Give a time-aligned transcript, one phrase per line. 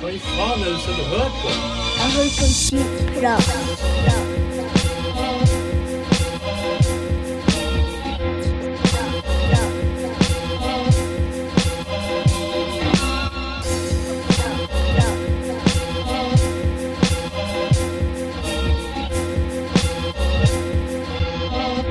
[0.00, 1.48] Hva i faen er det du sitter og hører på?
[1.98, 4.48] Jeg hører på skitprat.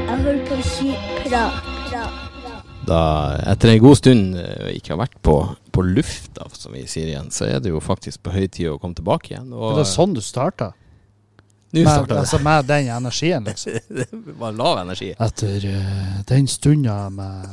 [0.08, 1.57] Jeg hører på skitprat.
[2.88, 5.36] Da, etter en god stund eh, ikke har vært på,
[5.76, 8.78] på lufta, som vi sier igjen, så er det jo faktisk på høy tid å
[8.80, 9.50] komme tilbake igjen.
[9.52, 10.72] Og Det er sånn du starta?
[11.76, 13.80] nå Med, altså med den energien, liksom?
[13.92, 14.08] det.
[14.40, 15.12] Var lav energi.
[15.20, 17.50] Etter uh, den stunda med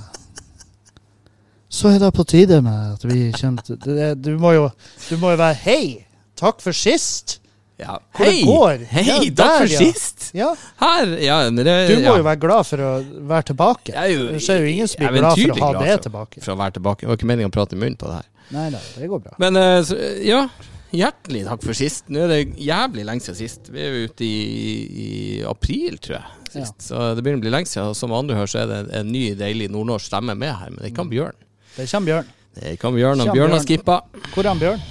[1.68, 4.68] Så er det på tide med at vi kommer til du, du må jo
[5.18, 6.04] være Hei!
[6.38, 7.40] Takk for sist!
[7.80, 7.96] Ja.
[8.14, 8.42] Hvor det Hei!
[8.46, 8.82] går.
[8.90, 9.78] Hei, Ja, takk der, for ja.
[9.82, 10.26] sist!
[10.34, 12.90] Ja, Her, ja, det, du må jo være glad for å
[13.30, 13.94] være tilbake.
[13.94, 16.04] Jeg er jo Det er jo ingen som blir glad for å ha det for-
[16.08, 16.44] tilbake.
[16.44, 17.00] For å være tilbake.
[17.02, 18.30] Det var ikke meningen å prate i munnen på det her.
[18.54, 19.34] Nei, nei, det går bra.
[19.42, 20.44] Men uh, så, ja,
[20.94, 22.06] hjertelig takk for sist.
[22.14, 23.70] Nå er det jævlig lenge siden sist.
[23.74, 24.38] Vi er jo ute i,
[25.04, 25.10] i
[25.50, 26.26] april, tror jeg.
[26.54, 26.78] Sist.
[26.92, 27.90] Så det begynner å bli lenge siden.
[27.90, 30.70] Og som andre hører, så er det en ny, deilig nordnorsk stemme med her.
[30.70, 31.34] Men det kan Bjørn.
[31.74, 32.28] Det kommer Bjørn.
[32.54, 33.24] Det kan Bjørn.
[33.24, 33.96] Han Bjørn har skippa.
[34.30, 34.84] Hvor er han Bjørn?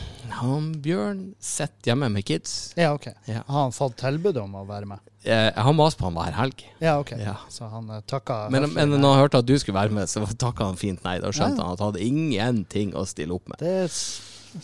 [0.44, 2.74] Han Bjørn sitter hjemme med kids.
[2.78, 3.08] Ja, OK.
[3.30, 3.42] Ja.
[3.48, 5.00] Har han fått tilbud om å være med?
[5.24, 6.66] Eh, Jeg har mast på han hver helg.
[6.84, 7.14] Ja, OK.
[7.20, 7.38] Ja.
[7.54, 10.10] Så han uh, takka Men, høflig men når han hørte at du skulle være med,
[10.12, 11.16] så takka han fint nei.
[11.24, 11.70] Da skjønte Ja.
[11.70, 13.64] han at han hadde ingenting å stille opp med.
[13.64, 13.98] det, er,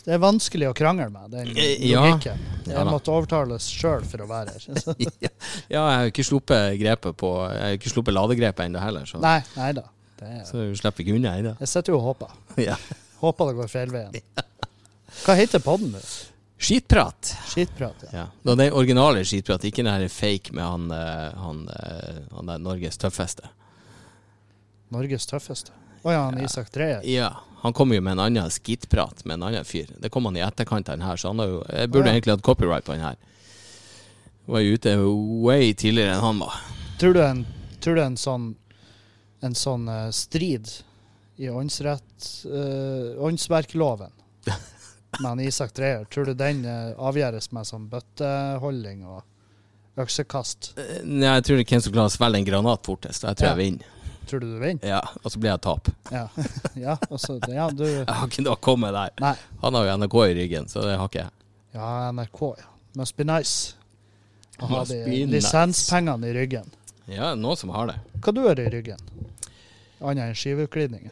[0.05, 2.03] det er vanskelig å krangle med, den Eh, ja.
[2.03, 2.43] logikken.
[2.67, 4.67] Ja Jeg måtte overtales sjøl for å være her.
[5.73, 9.21] Ja, jeg har ikke sluppet grepet på Jeg har ikke sluppet ladegrepet ennå heller, så,
[9.23, 9.87] Nei, nei da.
[10.19, 11.55] Det er, så du slipper ikke unna ennå.
[11.63, 12.35] jeg sitter jo og håper.
[12.69, 12.75] Ja.
[13.23, 14.13] Håper det går feil veien.
[15.25, 16.01] Hva heter podden du?
[16.59, 17.31] Skitprat.
[17.47, 18.09] Skitprat, ja.
[18.11, 18.25] Ja.
[18.51, 22.59] Er den originale skitprat, ikke den her fake med han, eh, han, eh, han der
[22.59, 23.47] Norges tøffeste.
[24.91, 25.71] Norges tøffeste.
[26.03, 27.05] Å ja, han Isak Dreyer.
[27.07, 29.89] Ja, Han kom jo med en annen skitprat med en annen fyr.
[29.99, 32.07] Det kom han i etterkant av den her, så han har jo Jeg burde oh,
[32.07, 32.13] ja.
[32.15, 33.17] egentlig hatt copyright på den her.
[34.45, 34.93] Var jo ute
[35.43, 36.55] way tidligere enn han var.
[37.01, 37.41] Tror du en,
[37.83, 38.47] tror du en sånn
[39.39, 40.69] en sånn eh, strid
[41.39, 44.11] i åndsrett uh, åndsverkloven
[45.19, 49.23] med Isak Dreyer, tror du den eh, avgjøres med sånn bøtteholding og
[49.99, 50.73] øksekast?
[50.77, 53.23] Eh, Nei, jeg tror det er hvem som klarer å svelge en granat fortest.
[53.25, 53.55] Jeg tror Ja.
[53.55, 53.95] jeg vinner.
[54.29, 54.85] Tror du du vinner?
[54.85, 55.89] Ja, Og så blir jeg tap.
[56.13, 56.27] Ja.
[56.85, 59.09] ja, også, ja, du Jeg har ikke noe å komme der.
[59.19, 59.35] Nei.
[59.63, 61.31] Han har jo NRK i ryggen, så det har ikke jeg.
[61.73, 62.69] Ja, NRK, ja.
[62.97, 63.73] Must be nice.
[64.59, 65.31] Å ha de be nice.
[65.33, 66.69] lisenspengene i ryggen.
[67.09, 67.97] Ja, noen som har det.
[68.21, 68.99] Hva du har i ryggen?
[69.99, 71.11] Annet enn skiveutglidninger.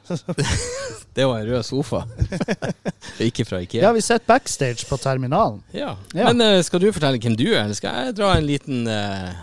[1.17, 2.03] Det var en rød sofa.
[3.19, 3.81] ikke fra Ikea.
[3.83, 5.63] Ja, vi sitter backstage på terminalen.
[5.73, 5.95] Ja.
[6.13, 6.31] Ja.
[6.31, 9.33] Men uh, skal du fortelle hvem du er, eller skal jeg dra en liten uh...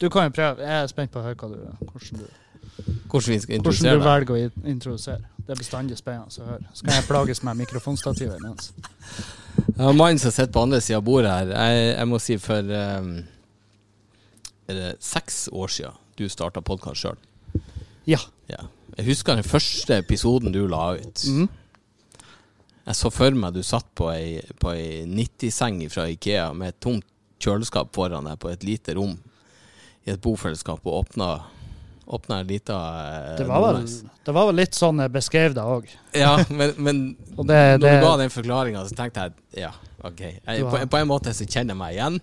[0.00, 0.62] Du kan jo prøve.
[0.62, 1.58] Jeg er spent på å høre hva du,
[1.90, 4.04] hvordan, du, Hvordan vi skal hvordan du deg?
[4.06, 5.26] velger å introdusere.
[5.42, 6.70] Det er bestandig spennende å høre.
[6.72, 8.70] Så kan jeg plages med mikrofonstativet imens.
[9.58, 11.52] Jeg har mannen som sitter på andre sida av bordet her.
[11.52, 13.12] Jeg, jeg må si for um,
[14.70, 17.18] Er det seks år siden du starta podkast sjøl?
[18.08, 18.20] Ja.
[18.50, 18.64] Ja.
[18.98, 21.24] Jeg husker den første episoden du la ut.
[21.28, 21.48] Mm.
[22.82, 26.80] Jeg så for meg du satt på ei, på ei 90-seng fra Ikea med et
[26.82, 27.06] tomt
[27.42, 29.16] kjøleskap foran deg på et lite rom
[30.02, 31.34] i et bofellesskap og åpna
[32.12, 33.84] Åpna en lita eh, Det var, vel,
[34.26, 35.86] det var vel litt sånn jeg beskrev det òg.
[36.18, 39.70] Ja, men, men det, når det, du ga den forklaringa, så tenkte jeg ja,
[40.02, 40.20] OK.
[40.20, 42.18] Jeg, på, på en måte så kjenner jeg meg igjen.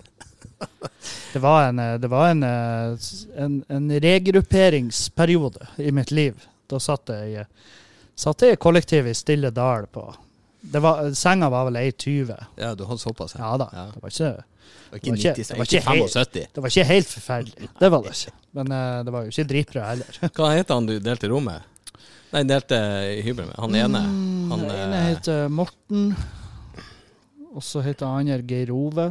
[1.34, 3.12] det var, en, eh, det var en, eh,
[3.46, 6.48] en, en regrupperingsperiode i mitt liv.
[6.70, 7.46] Da satt jeg,
[8.16, 10.10] satt jeg i kollektiv i Stille Dal på
[10.62, 12.36] det var, Senga var vel ei 20.
[12.60, 13.36] Ja, du hadde såpass.
[13.40, 13.70] Ja da.
[13.74, 13.86] Ja.
[13.94, 16.48] Det var ikke Det var ikke ikke- 90, det var ikke ikke helt- 75.
[16.54, 17.70] Det var ikke helt forferdelig.
[17.80, 18.34] Det var det ikke.
[18.52, 20.20] Men uh, det var jo ikke dritbra heller.
[20.36, 21.62] Hva heter han du delte rom med?
[22.34, 22.78] Nei, delte
[23.26, 23.56] hybel med.
[23.58, 24.02] Han ene.
[24.52, 26.12] Han, Den ene heter Morten.
[27.56, 29.08] Og så heter han andre Geir Ove.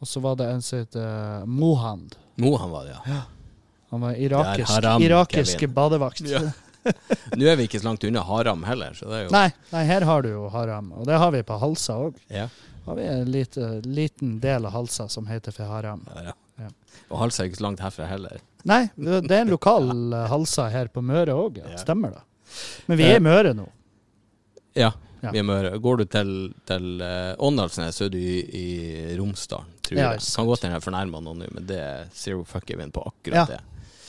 [0.00, 2.16] Og så var det en som heter Mohand.
[2.42, 3.22] Mohan var det, ja.
[3.90, 6.20] Han var irakisk, haram, irakisk badevakt.
[6.28, 6.42] Ja.
[7.38, 9.82] Nå er vi ikke så langt unna Haram heller, så det er jo Nei, nei,
[9.88, 10.92] her har du jo haram.
[10.94, 12.18] Og det har vi på Halsa òg.
[12.30, 12.46] Ja.
[12.86, 16.04] Har vi en lite, liten del av Halsa som heter for haram.
[16.14, 16.34] Ja, ja.
[16.56, 16.68] Ja.
[17.10, 18.38] Og halsa er ikke så langt herfra heller.
[18.66, 21.72] Nei, det er en lokal eh, Halsa her på Møre òg, ja.
[21.74, 21.80] Ja.
[21.82, 22.22] Stemmer det.
[22.88, 23.66] Men vi er i Møre nå.
[24.76, 24.92] Ja,
[25.34, 25.42] Ja.
[25.46, 25.72] Møre.
[25.82, 26.30] Går du til,
[26.68, 28.66] til uh, Åndalsnes, så er du i, i
[29.18, 30.22] Romsdalen, tror Ja, jeg.
[30.22, 30.36] sant.
[30.42, 33.50] Kan godt hende jeg fornærmer noen nå, men det er zero fuck even på akkurat
[33.54, 33.60] det.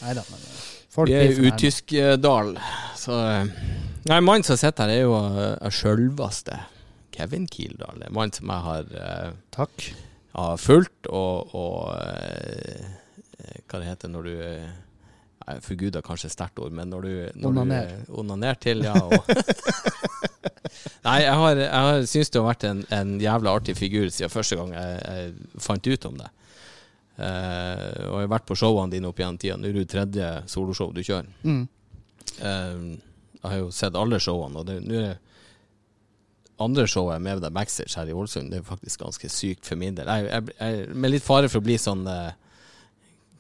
[0.04, 1.52] Neida, men eh, folk Vi er i.
[1.52, 2.54] Utyskdal,
[3.00, 3.54] så eh,
[4.08, 6.60] Nei, mannen som sitter her, er jo uh, sjølveste
[7.18, 8.04] Kevin Kildahl.
[8.14, 9.88] Mann som jeg har uh, Takk.
[10.38, 12.92] har fulgt og, og uh,
[13.68, 14.76] Hva det heter når du eh,
[15.64, 17.92] Forguda kanskje sterkt ord, men når du når Onaner.
[18.08, 18.94] Du, onaner til, ja.
[19.00, 19.24] Og
[21.06, 24.34] Nei, jeg har, jeg har syns det har vært en, en jævla artig figur siden
[24.34, 26.30] første gang jeg, jeg fant ut om det.
[27.18, 29.58] Uh, og jeg har vært på showene dine opp gjennom tida.
[29.58, 31.30] Nå er det tredje soloshow du kjører.
[31.48, 31.64] Mm.
[32.38, 32.98] Uh,
[33.38, 35.16] jeg har jo sett alle showene, og nå er det
[36.62, 38.52] andre showet med deg backstage her i Ålesund.
[38.52, 40.10] Det er faktisk ganske sykt for min del.
[40.10, 42.34] Jeg, jeg, jeg, med litt fare for å bli sånn uh,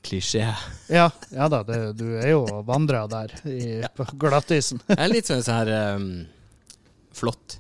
[0.06, 0.46] klisjé.
[0.94, 3.62] Ja, ja da, det, du er jo vandra der i,
[3.98, 4.82] på glattisen.
[4.90, 6.10] Jeg er litt sånn sånn her um,
[7.18, 7.58] flott.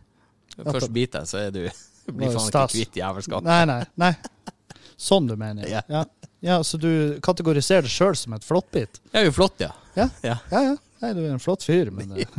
[0.57, 1.63] Først biter jeg, så er du
[2.07, 3.47] blir faen ikke kvitt jævelskapet.
[3.49, 3.81] Nei, nei.
[3.99, 4.13] nei.
[5.09, 5.67] Sånn du mener.
[5.69, 5.81] Ja.
[5.91, 6.05] Ja.
[6.41, 6.89] ja, Så du
[7.25, 9.01] kategoriserer deg sjøl som et flåttbit?
[9.11, 9.73] Jeg er jo flott, ja.
[9.97, 10.07] Ja.
[10.25, 10.37] Ja.
[10.53, 10.77] Ja, ja.
[11.03, 12.29] Nei, du er en flott fyr, men ja.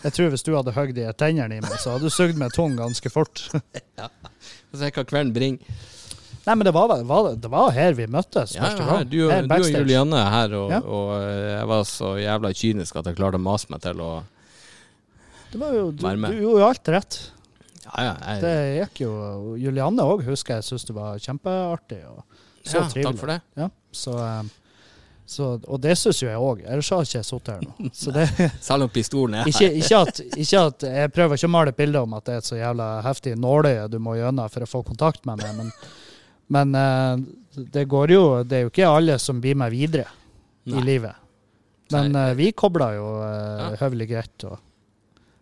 [0.00, 2.54] Jeg tror hvis du hadde høgd de tennene i meg, så hadde du sugd meg
[2.56, 3.42] tung ganske fort.
[4.70, 5.80] Få se hva kvelden bringer.
[6.46, 9.08] Nei, men det var, var, det var her vi møttes Ja, første ja, gang.
[9.10, 9.66] du, og- Her du og.
[9.74, 10.78] Julianne er her, og, Ja.
[10.80, 14.12] og eh, jeg var så jævla kynisk at jeg klarte å mase meg til å
[15.50, 17.18] Det var jo, du, du gjorde jo alt rett.
[17.84, 18.14] Ja, ja.
[18.28, 19.12] Jeg, Det gikk jo
[19.58, 22.00] Julianne òg husker jeg syntes det var kjempeartig.
[22.06, 22.22] Og
[22.62, 23.04] så ja trivelig.
[23.08, 23.38] takk for det.
[23.58, 24.50] Ja, så, eh,
[25.30, 26.62] så, og det syns jo jeg òg.
[26.66, 27.90] Ellers har jeg ikke sittet her nå.
[28.02, 28.26] Så det,
[28.62, 31.78] Selv om pistolen er ikke, ikke, at, ikke at Jeg prøver ikke å male et
[31.80, 34.70] bilde om at det er et så jævla heftig nåløye du må gjennom for å
[34.70, 35.70] få kontakt med meg, men,
[36.58, 37.26] men eh,
[37.74, 40.06] det går jo Det er jo ikke alle som blir med videre
[40.70, 41.16] i livet.
[41.90, 42.26] Men Nei.
[42.30, 43.70] eh, vi kobler jo Ja.
[43.80, 44.44] høvelig greit.
[44.46, 44.58] Og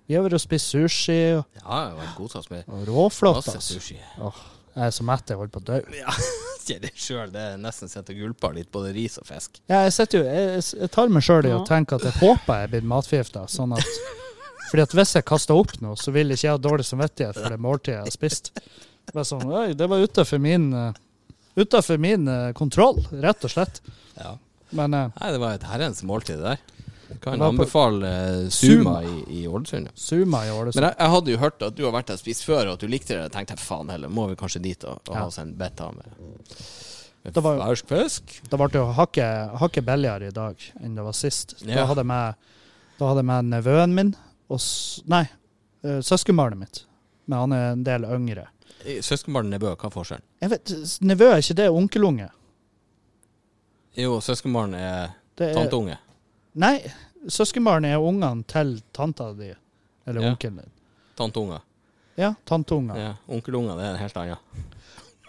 [0.09, 3.43] vi har vært og spist sushi, og, Ja, jeg var vært godtatt med og råflott.
[3.43, 3.77] masse Altså.
[3.79, 3.99] sushi.
[4.25, 4.39] Åh,
[4.79, 5.81] jeg er så mett jeg holder på å dø.
[5.99, 6.15] Ja,
[6.65, 7.33] sier det sjøl.
[7.35, 9.61] Det er nesten sett og gulpa litt, både ris og fisk.
[9.69, 12.69] Ja, jeg, jo, jeg, jeg tar meg sjøl i å tenke at jeg håper jeg
[12.69, 13.45] er blitt matforgifta.
[13.53, 13.85] Sånn at,
[14.71, 17.53] fordi at hvis jeg kaster opp nå, så vil ikke jeg ha dårlig samvittighet for
[17.53, 18.53] det måltidet jeg har spist.
[19.13, 20.93] Bare sånn, Oi, det var utenfor min, uh,
[21.57, 23.81] utenfor min eh, kontroll, rett og slett.
[24.19, 24.35] Ja.
[24.77, 26.78] Men eh, Nei, det var et herrens måltid, det der.
[27.25, 29.01] Kan anbefale eh, Suma.
[29.01, 29.89] Suma i, i Ålesund.
[29.95, 30.77] Suma i Ålesund.
[30.83, 32.73] Men jeg, jeg hadde jo hørt at du har vært der og spist før, og
[32.77, 33.23] at du likte det.
[33.29, 35.23] Jeg tenkte faen heller, må vi kanskje dit og, og Ja.
[35.23, 36.19] ha oss en bett av med,
[37.25, 38.37] med var- fersk fisk?
[38.51, 41.57] Det ble jo hakket hakke billigere i dag enn det var sist.
[41.65, 41.81] Ja.
[41.81, 42.05] da hadde
[43.23, 44.15] jeg med nevøen min
[44.49, 44.61] og
[45.09, 45.25] Nei,
[45.85, 46.85] uh, søskenbarnet mitt.
[47.29, 48.47] Men han er en del yngre.
[49.05, 50.25] Søskenbarn og nevø, hva er forskjellen?
[50.41, 50.73] Jeg vet,
[51.05, 52.29] Nevø, er ikke det onkelunge?
[53.99, 55.99] Jo, søskenbarn er er- tanteunge.
[56.59, 56.75] Nei,
[57.31, 59.53] søskenbarnet er ungene til tanta di.
[60.09, 60.31] Eller Ja.
[60.33, 60.71] onkelen din.
[61.19, 61.61] Tanteunger.
[62.19, 62.97] Ja, tanteunger.
[62.99, 64.37] Ja, Onkelunger, det er en helt annen.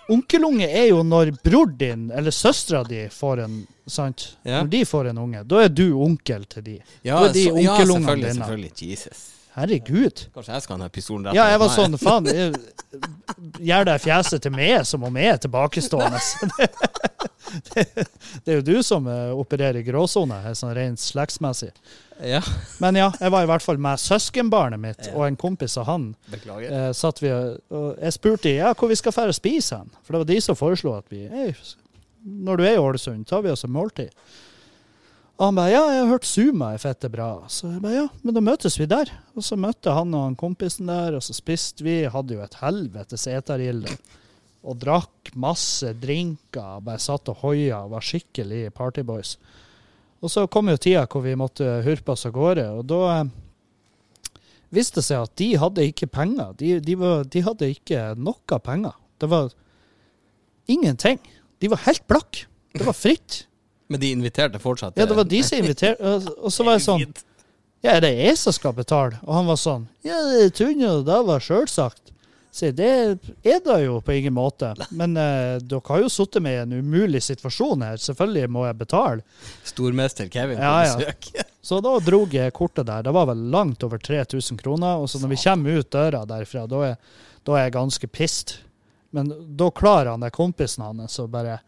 [0.09, 4.35] Onkelunge er jo når bror din eller søstera di får en Sant?
[4.45, 4.61] Ja.
[4.61, 6.75] Når de får en unge, da er du onkel til de.
[7.03, 8.33] Ja, Da er de så, ja onkelungene selvfølgelig.
[8.33, 8.45] dine.
[8.45, 8.89] selvfølgelig.
[8.91, 9.21] Jesus.
[9.59, 10.25] Herregud.
[10.35, 11.97] Kanskje jeg skal ha den pistolen rett Ja, jeg var sånn.
[12.01, 12.29] Faen,
[13.59, 16.19] gjør deg fjeset til meg som om jeg er tilbakestående.
[17.73, 18.03] Det, det,
[18.45, 21.71] det er jo du som eh, opererer i gråsone, her, sånn rent slektsmessig.
[22.21, 22.43] Ja,
[22.83, 25.15] Men ja, jeg var i hvert fall med søskenbarnet mitt Ja.
[25.17, 26.11] og en kompis av han.
[26.29, 26.69] beklager.
[26.69, 29.89] Eh, satt vi, og- jeg spurte ja, hvor vi skal fære og spise hen.
[30.03, 31.23] For det var de som foreslo at vi
[32.21, 34.13] Når du er i Ålesund, tar vi oss en måltid.
[35.39, 37.29] Og han bare ja, jeg har hørt Suma er fette bra.
[37.47, 39.07] Så jeg bare ja, men da møtes vi der.
[39.39, 42.01] Og så møtte han og han kompisen der, og så spiste vi.
[42.11, 43.93] Hadde jo et helvetes etergilde.
[44.67, 46.83] Og drakk masse drinker.
[46.83, 49.37] Bare satt og hoia og var skikkelig partyboys.
[50.19, 54.41] Og så kom jo tida hvor vi måtte hurpe oss av gårde, og da eh,
[54.75, 56.51] viste det seg at de hadde ikke penger.
[56.59, 58.97] De, de, var, de hadde ikke noe penger.
[59.23, 59.53] Det var
[60.67, 61.23] ingenting.
[61.63, 62.49] De var helt blakke.
[62.75, 63.45] Det var fritt.
[63.89, 66.13] Men de inviterte fortsatt Ja, det var de som inviterte.
[66.37, 67.05] Og, så var jeg sånn
[67.81, 69.17] Ja, er det jeg som skal betale?
[69.25, 72.09] Og han var sånn Ja, det trodde jeg det var sjølsagt.
[72.51, 72.89] Så det
[73.45, 74.71] er det jo på ingen måte.
[74.89, 77.99] Men eh, dere har jo sittet med en umulig situasjon her.
[78.01, 79.43] Selvfølgelig må jeg betale.
[79.69, 80.95] Stormester Kevin på Ja, ja.
[80.97, 81.29] besøk.
[81.69, 83.03] Så da dro jeg kortet der.
[83.05, 84.97] Det var vel langt over 3000 kroner.
[84.97, 86.95] Og så når vi kommer ut døra derfra, da er,
[87.45, 88.55] da er jeg ganske pissed.
[89.13, 89.29] Men
[89.59, 91.59] da klarer han det kompisen hans å bare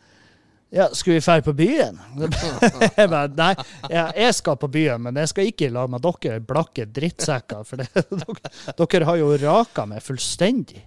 [0.71, 1.97] Ja, skal vi dra på byen?
[2.95, 3.51] jeg bare, nei,
[3.91, 7.65] ja, jeg skal på byen, men jeg skal ikke i lag med dere blakke drittsekker.
[7.67, 7.89] For det,
[8.21, 10.85] dere, dere har jo raka meg fullstendig.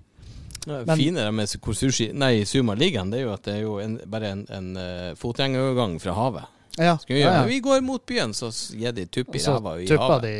[0.65, 3.61] Det Men- fine med sushi, nei, Suma ligger hen, det er jo at det er
[3.67, 6.51] jo en, bare en, en uh, fotgjengerovergang fra havet.
[6.81, 7.45] Ja, vi, ja, ja.
[7.47, 9.89] Vi går mot byen, så gir de tupp i ræva i havet.
[9.93, 10.35] Så tupper de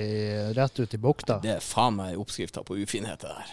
[0.57, 1.37] rett ut i bukta.
[1.45, 3.53] Det er faen meg oppskrifta på ufinheter der.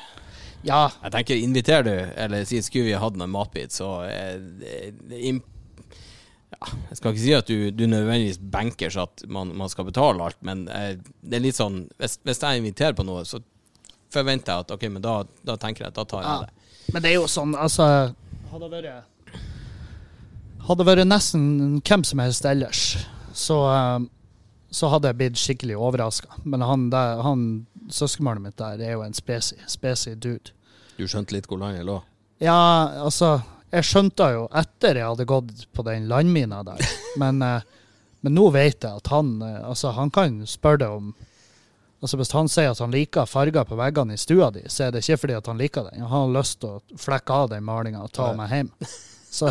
[0.63, 4.93] Ja, Jeg tenker, inviterer du, eller sier skulle vi hatt en matbit, så er det,
[5.09, 5.45] det imp
[6.51, 9.87] ja, Jeg skal ikke si at du, du nødvendigvis banker så at man, man skal
[9.87, 13.39] betale alt, men eh, det er litt sånn hvis, hvis jeg inviterer på noe, så
[14.11, 16.39] forventer jeg at ok, men da, da tenker jeg at da tar jeg Ja.
[16.45, 16.93] det.
[16.93, 17.85] Men det er jo sånn, altså
[18.51, 19.07] Hadde det vært
[20.67, 21.45] Hadde vært nesten
[21.87, 22.81] hvem som helst ellers,
[23.33, 24.03] så, eh,
[24.71, 26.35] så hadde jeg blitt skikkelig overraska.
[26.45, 27.45] Men han, der, han
[27.91, 30.53] søskenbarnet mitt der er jo en spesi, spesi dude.
[30.99, 31.97] Du skjønte litt hvor landet lå?
[32.43, 32.59] Ja,
[33.01, 33.39] altså
[33.71, 36.81] Jeg skjønte jo etter jeg hadde gått på den landmina der,
[37.21, 37.61] men, eh,
[38.21, 41.13] men nå vet jeg at han eh, Altså, han kan spørre deg om
[42.01, 44.91] Altså Hvis han sier at han liker farger på veggene i stua di, så er
[44.95, 46.01] det ikke fordi at han liker den.
[46.01, 48.37] Han har lyst til å flekke av den malinga og ta Ja.
[48.39, 48.71] meg hjem.
[49.31, 49.47] Så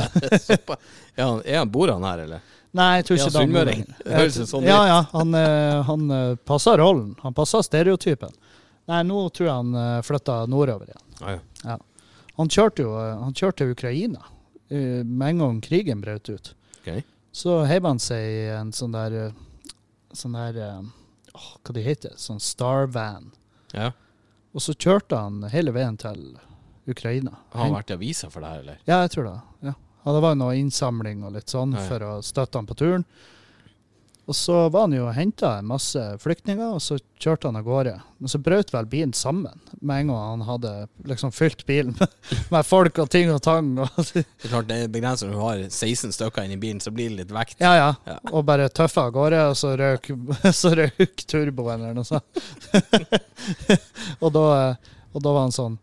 [1.16, 2.40] Ja, er han, bor han her, eller?
[2.76, 3.84] Nei, jeg tror Ja, ikke det er sunnmøring.
[3.86, 4.88] noe- Det høres sånn Ja, ut.
[4.90, 4.98] ja.
[5.12, 7.14] Han, eh, han passer rollen.
[7.22, 8.34] Han passer stereotypen.
[8.90, 9.72] Nei, nå tror jeg han
[10.02, 11.06] flytter flytta nordover igjen.
[11.22, 11.78] Ah, ja.
[12.40, 14.22] Han kjørte jo eh, han kjørte til Ukraina
[14.72, 16.52] eh, med en gang krigen brøt ut.
[16.80, 17.04] Okay.
[17.36, 19.40] Så heiv han seg i en sånn der eh,
[20.16, 20.80] Sånn der eh,
[21.36, 23.30] Hva det heter Sånn Starvan.
[23.76, 23.92] ja.
[24.50, 26.32] Og så kjørte han hele veien til
[26.90, 27.36] Ukraina.
[27.52, 28.80] Har han vært i avisa for det her, eller?
[28.82, 29.34] Ja, jeg tror det.
[29.68, 29.74] Ja.
[30.02, 33.04] Ja, det var noe innsamling og litt sånn for å støtte han på turen.
[34.28, 37.64] Og så var han jo og henta en masse flyktninger, og så kjørte han av
[37.66, 37.94] gårde.
[38.20, 40.72] Men så brøt vel bilen sammen med en gang han hadde
[41.08, 42.12] liksom fylt bilen med,
[42.54, 43.72] med folk og ting og tang.
[43.82, 46.92] Og, Det er klart det er begrenset når du har 16 stykker inni bilen, så
[46.94, 47.56] blir det litt vekt.
[47.64, 47.90] ja, ja.
[48.06, 48.18] Ja.
[48.30, 50.12] Og bare tøffa av gårde, og så røk,
[50.62, 52.42] så røk turboen eller noe sånt.
[54.20, 54.46] og, da,
[55.10, 55.78] og da var han sånn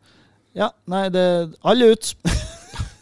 [0.58, 1.24] Ja, nei, det
[1.68, 2.14] Alle ut!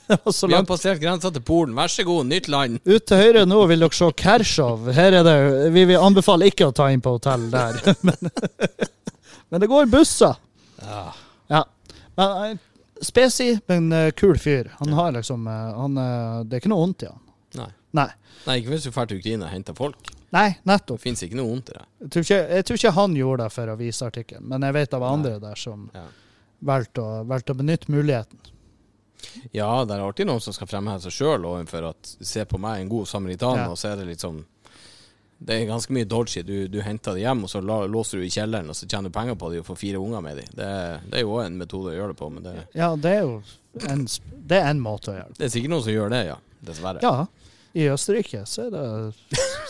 [0.14, 2.80] det Vi har passert grensa til Polen, vær så god, nytt land!
[2.86, 4.90] Ut til høyre nå vil dere se Kershaw.
[4.96, 5.36] Her er det,
[5.76, 7.80] vi vil anbefale ikke å ta inn på hotell der.
[8.08, 8.30] men,
[9.50, 10.38] men det går busser.
[10.82, 11.06] Ja.
[11.52, 11.64] Ja.
[12.16, 12.58] Men eh,
[13.06, 14.70] Spesi, men eh, kul fyr.
[14.80, 15.98] Han har liksom eh, han,
[16.48, 17.20] Det er ikke noe vondt i han.
[17.60, 17.72] Nei.
[17.96, 18.10] Nei.
[18.46, 20.12] Nei, ikke hvis du drar til Ukraina og henter folk.
[20.36, 21.00] Nei, Det nettopp.
[21.02, 21.86] fins ikke noe vondt i det.
[22.06, 24.76] Jeg tror, ikke, jeg tror ikke han gjorde det for å vise artikkelen, men jeg
[24.76, 26.04] vet av andre der som Ja.
[26.66, 28.40] valgte å, valgt å benytte muligheten.
[29.54, 32.82] Ja, det er alltid noen som skal fremheve seg sjøl overfor at se på meg,
[32.82, 33.70] en god samaritan, Ja.
[33.72, 34.44] og så er det litt sånn
[35.46, 36.42] Det er ganske mye dodgy.
[36.48, 39.10] Du, du henter det hjem, og så la, låser du i kjelleren, og så tjener
[39.12, 40.48] du penger på det og får fire unger med dem.
[40.56, 40.70] Det,
[41.12, 43.26] det er jo òg en metode å gjøre det på, men det, Ja, det er
[43.26, 43.34] jo
[43.92, 44.06] en,
[44.48, 46.38] det er en måte å gjøre det det er sikkert noen som gjør det, ja.
[46.66, 47.04] Dessverre.
[47.04, 47.26] Ja.
[47.76, 48.86] I Østerrike så er det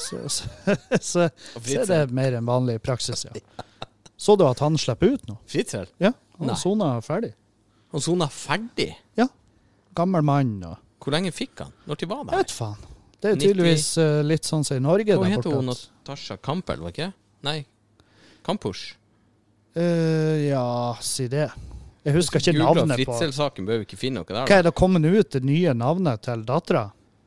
[0.05, 1.25] så, så, så,
[1.57, 3.33] så er det mer enn vanlig praksis, ja.
[4.15, 5.39] Så du at han slipper ut nå?
[5.49, 7.33] Fritzel, Ja, han sona ferdig.
[7.91, 8.91] han sona ferdig.
[9.95, 11.71] Gammel mann og Hvor lenge fikk han?
[11.89, 12.91] Når de var Jeg vet faen.
[13.19, 15.71] Det er jo 90 tydeligvis eh, litt sånn som i Norge Hva heter hun?
[15.71, 17.09] Natasha Campbell, var ikke?
[17.45, 17.59] Nei,
[18.45, 18.95] Kampusch?
[19.75, 21.49] Uh, ja, si det.
[22.05, 24.45] Jeg husker ikke navnet på Fritzel-saken, bør vi ikke finne noe der?
[24.45, 26.85] Hva er det kommet ut det nye navnet til dattera?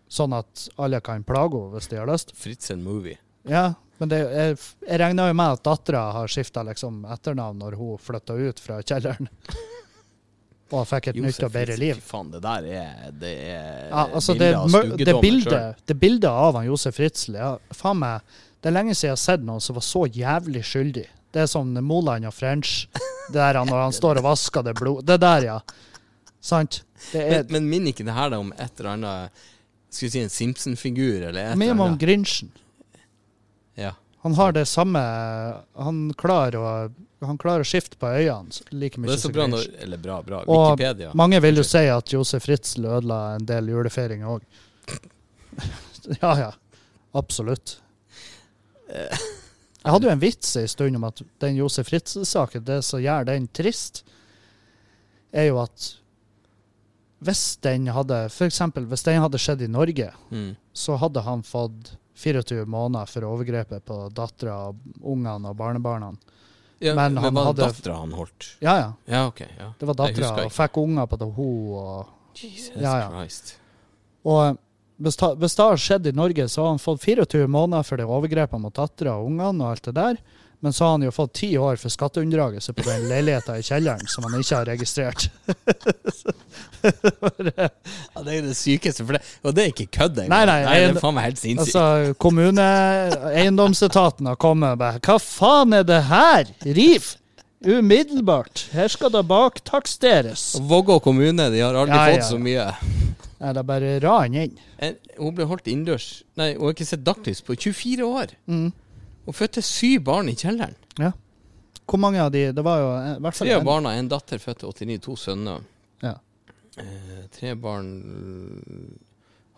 [0.09, 2.31] Sånn at alle kan plage henne hvis de har lyst?
[2.39, 3.19] Fritzel Movie.
[3.49, 4.55] Ja, men det, jeg,
[4.87, 8.79] jeg regner jo med at dattera har skifta liksom etternavn når hun flytta ut fra
[8.87, 9.29] kjelleren.
[10.69, 12.01] Og fikk et nytt og bedre liv.
[12.05, 16.59] Faen, det der er Det er Ja, altså bilder av stuggedommen bildet, det bildet av
[16.59, 19.79] han Josef Fritzl ja, Faen meg, det er lenge siden jeg har sett noen som
[19.79, 21.07] var så jævlig skyldig.
[21.33, 22.89] Det er som Moland og French.
[23.29, 25.59] Det der han, når han står og vasker det blod Det der, ja.
[26.41, 26.83] Sant?
[27.13, 29.43] Er Men, men minner ikke det her da om et eller annet
[29.91, 32.01] Skal vi si en Simpson-figur, eller et eller annet?
[32.01, 32.51] Grinchen.
[33.79, 33.93] Ja.
[34.25, 35.01] Han har det samme
[35.77, 36.73] Han klarer å,
[37.27, 39.67] han klarer å skifte på øynene like mye som Grinch.
[39.83, 40.45] Eller bra, bra.
[40.47, 41.11] Og Wikipedia.
[41.19, 44.45] Mange vil jo si at Josef Ritzel ødela en del julefeiringer òg.
[46.23, 46.53] ja, ja.
[47.19, 47.79] Absolutt.
[48.89, 53.27] Jeg hadde jo en vits en stund om at den Josef Ritzel-saken, det som gjør
[53.29, 54.03] den trist,
[55.33, 55.95] er jo at
[57.19, 60.55] hvis den hadde For eksempel, hvis den hadde skjedd i Norge, Mm.
[60.73, 64.73] så hadde han fått 24 måneder for overgrepet på dattera,
[65.03, 66.13] ungene og barnebarna.
[66.81, 68.57] Ja, Men men han var det hadde- dattera han holdt?
[68.63, 68.93] Ja, ja.
[69.07, 69.73] Ja, okay, ja.
[69.79, 72.07] Det var dattera, og fikk unger på det hun og
[72.39, 73.09] Jesus Ja, ja.
[73.11, 73.57] Christ.
[74.25, 74.59] Og
[74.99, 78.07] det, hvis det har skjedd i Norge, så har han fått 24 måneder for det
[78.07, 80.17] overgrepet mot dattera og ungene og alt det der.
[80.61, 84.09] Men så har han jo fått ti år for skatteunndragelse på den leiligheta i kjelleren
[84.11, 85.29] som han ikke har registrert.
[86.83, 90.31] Ja, det er det sykeste, det, og det er ikke kødd engang.
[90.31, 91.75] Nei, nei, det jeg- er faen meg helt sinnssykt.
[91.77, 92.67] Altså, kommune,
[93.35, 96.51] eiendomsetaten har kommet og bare Hva faen er det her?
[96.65, 97.09] Riv!
[97.67, 98.69] Umiddelbart.
[98.71, 100.45] Her skal det baktaksteres.
[100.63, 102.67] Vågå kommune, de har aldri Ja, fått ja, så mye.
[103.41, 104.55] Nei, det er bare ran inn.
[104.79, 108.35] En, hun ble holdt innendørs Nei, hun har ikke sett dagslys på 24 år.
[108.47, 108.71] Mm.
[109.29, 110.77] Hun fødte syv barn i kjelleren.
[110.97, 111.11] Ja.
[111.89, 114.09] Hvor mange av de Det var jo eh, i hvert fall Tre av barna, en
[114.09, 115.67] datter fødte 89, to sønner.
[116.05, 116.15] Ja.
[116.81, 117.91] Eh, tre barn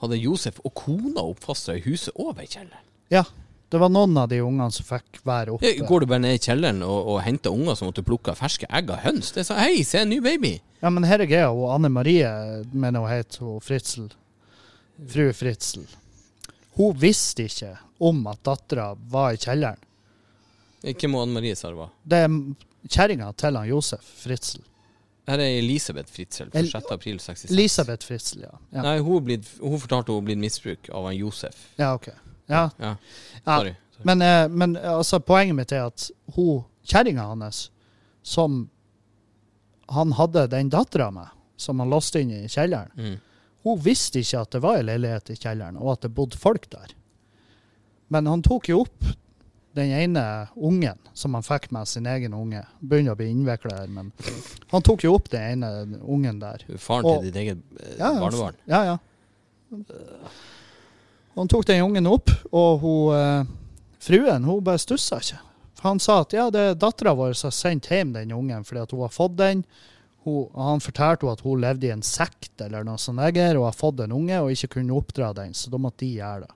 [0.02, 2.82] hadde Josef og kona oppfostra i huset over i kjelleren.
[3.14, 3.24] Ja.
[3.70, 5.68] Det var noen av de ungene som fikk være oppe.
[5.68, 8.66] Ja, Går du bare ned i kjelleren og, og henter unger som måtte plukke ferske
[8.66, 9.30] egg av høns?
[9.36, 10.56] Det sånn Hei, se en ny baby!
[10.82, 11.52] Ja, men her er greia.
[11.54, 12.26] Og Anne Marie,
[12.72, 14.08] mener hun het hun Fritzel.
[15.12, 15.86] Fru Fritzel.
[16.74, 19.78] Hun visste ikke om at dattera var i kjelleren.
[20.83, 21.69] Ikke Anne Marie sa
[22.09, 22.28] det er
[22.88, 24.62] kjerringa til han Josef Fritzel.
[25.28, 26.87] Her er Elisabeth Fritzel fra El- 6.
[26.95, 27.50] april 66.
[27.52, 28.54] Elisabeth Fritzel, ja.
[28.73, 31.66] Ja, Nei, hun, blitt, hun fortalte hun blitt misbruk av han Josef.
[31.78, 32.09] ja ok.
[32.49, 32.97] Ja, Ja,
[33.45, 33.75] Ja, sorry.
[33.95, 34.04] sorry.
[34.04, 37.71] Men, eh, men eh, altså, poenget mitt er at hun, kjerringa hans,
[38.23, 38.71] som
[39.88, 43.21] han hadde den dattera med, som han låste inn i kjelleren, Mm.
[43.62, 46.69] hun visste ikke at det var en leilighet i kjelleren, og at det bodde folk
[46.71, 46.95] der.
[48.11, 49.05] Men han tok jo opp
[49.79, 52.64] den ene ungen som han fikk med sin egen unge.
[52.83, 54.11] Begynner å bli innvikla her, men
[54.73, 56.64] han tok jo opp den ene ungen der.
[56.76, 58.59] Faren Og- til ditt eget eh, Ja, ja, barnebarn.
[58.67, 58.99] Ja, ja.
[61.37, 63.45] Han tok den ungen opp, og hun, eh,
[64.02, 65.38] fruen hun bare stussa ikke.
[65.81, 68.83] Han sa at ja, det er dattera vår som har sendt hjem den ungen fordi
[68.83, 69.62] at hun har fått den.
[70.25, 73.73] Hun, han fortalte henne at hun levde i en sekt eller noe sånt og har
[73.73, 76.55] fått en unge og ikke kunne oppdra den, så da måtte de gjøre det.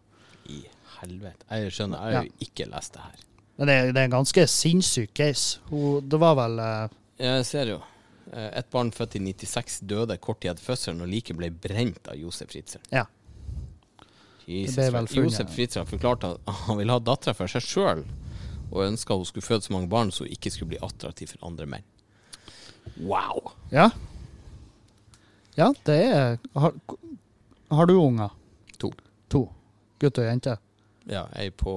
[1.04, 1.46] Helvete.
[1.50, 3.24] Jeg skjønner, jeg har jo ikke lest det her.
[3.58, 5.60] Men det, er- det er en ganske sinnssyk case.
[5.70, 6.88] Hun, det var vel eh,
[7.22, 7.80] Jeg ser jo.
[8.32, 12.08] Eh, Et barn født i 96 døde kort tid etter fødselen og like ble brent
[12.10, 12.80] av Josef Fritzel.
[12.90, 13.04] Ja.
[14.48, 14.76] Jesus.
[15.14, 18.02] Josef Fritzel forklarte at han ville ha dattera for seg sjøl,
[18.70, 21.46] og ønska hun skulle føde så mange barn så hun ikke skulle bli attraktiv for
[21.48, 21.86] andre menn.
[23.00, 23.52] Wow!
[23.72, 23.86] Ja.
[25.56, 26.74] Ja, det er Har,
[27.70, 28.34] har du unger?
[28.82, 28.90] To.
[29.32, 29.46] To.
[30.02, 30.56] Gutt og jente?
[31.10, 31.74] Ja, ei på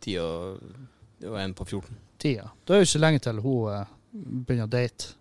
[0.00, 0.58] ti og
[1.28, 1.96] og en på 14.
[2.20, 2.50] Tida.
[2.64, 5.16] Det er jo ikke lenge til hun eh, begynner å date.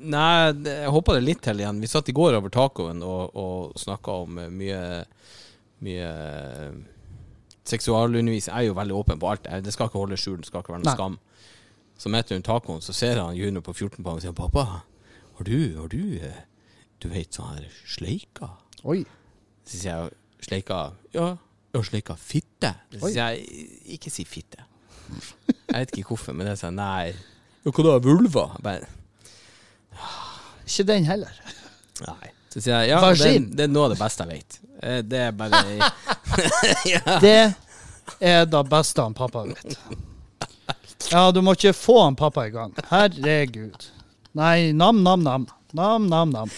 [0.00, 1.80] Nei, jeg håpa det litt til igjen.
[1.82, 4.82] Vi satt i går over tacoen og, og snakka om eh, mye
[5.84, 6.76] Mye eh,
[7.68, 8.54] seksualundervisning.
[8.54, 9.48] Jeg er jo veldig åpen på alt.
[9.60, 10.94] Det skal ikke holde skjul, det skal ikke være noe Nei.
[10.96, 11.16] skam.
[12.00, 14.64] Så midt hun tacoen, så ser han junior på 14 på ham og sier 'Pappa,
[15.36, 16.22] har du, har du
[17.02, 18.54] Du vet sånn her sleika?'
[18.84, 19.04] Oi.
[19.66, 21.36] Så sier jeg 'Sleika?' Ja.
[21.74, 22.74] Ja, sleika fitte.
[22.92, 23.46] Jeg
[23.96, 24.62] 'Ikke si fitte'.
[25.68, 27.12] Jeg vet ikke hvorfor, men det er sånn Nei.
[27.64, 27.98] Ja, hva da?
[28.04, 28.44] Vulva?
[28.62, 28.86] Bare
[30.66, 31.32] Ikke den heller.
[32.06, 32.30] Nei.
[32.54, 33.48] Så sier jeg ja, Vagin.
[33.50, 34.58] det, det er noe av det beste jeg vet.
[34.82, 35.60] Eh, Det er bare
[36.94, 37.18] ja.
[37.20, 37.54] Det
[38.20, 39.76] er det beste han pappa vet.
[41.10, 42.72] Ja, du må ikke få han pappa i gang.
[42.90, 43.88] Herregud.
[44.38, 45.48] Nei, nam-nam-nam.
[45.74, 46.50] Nam-nam-nam.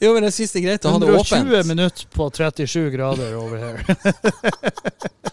[0.00, 3.34] Jo, men jeg syns det er greit å ha det 120 minutter på 37 grader
[3.36, 3.76] over her.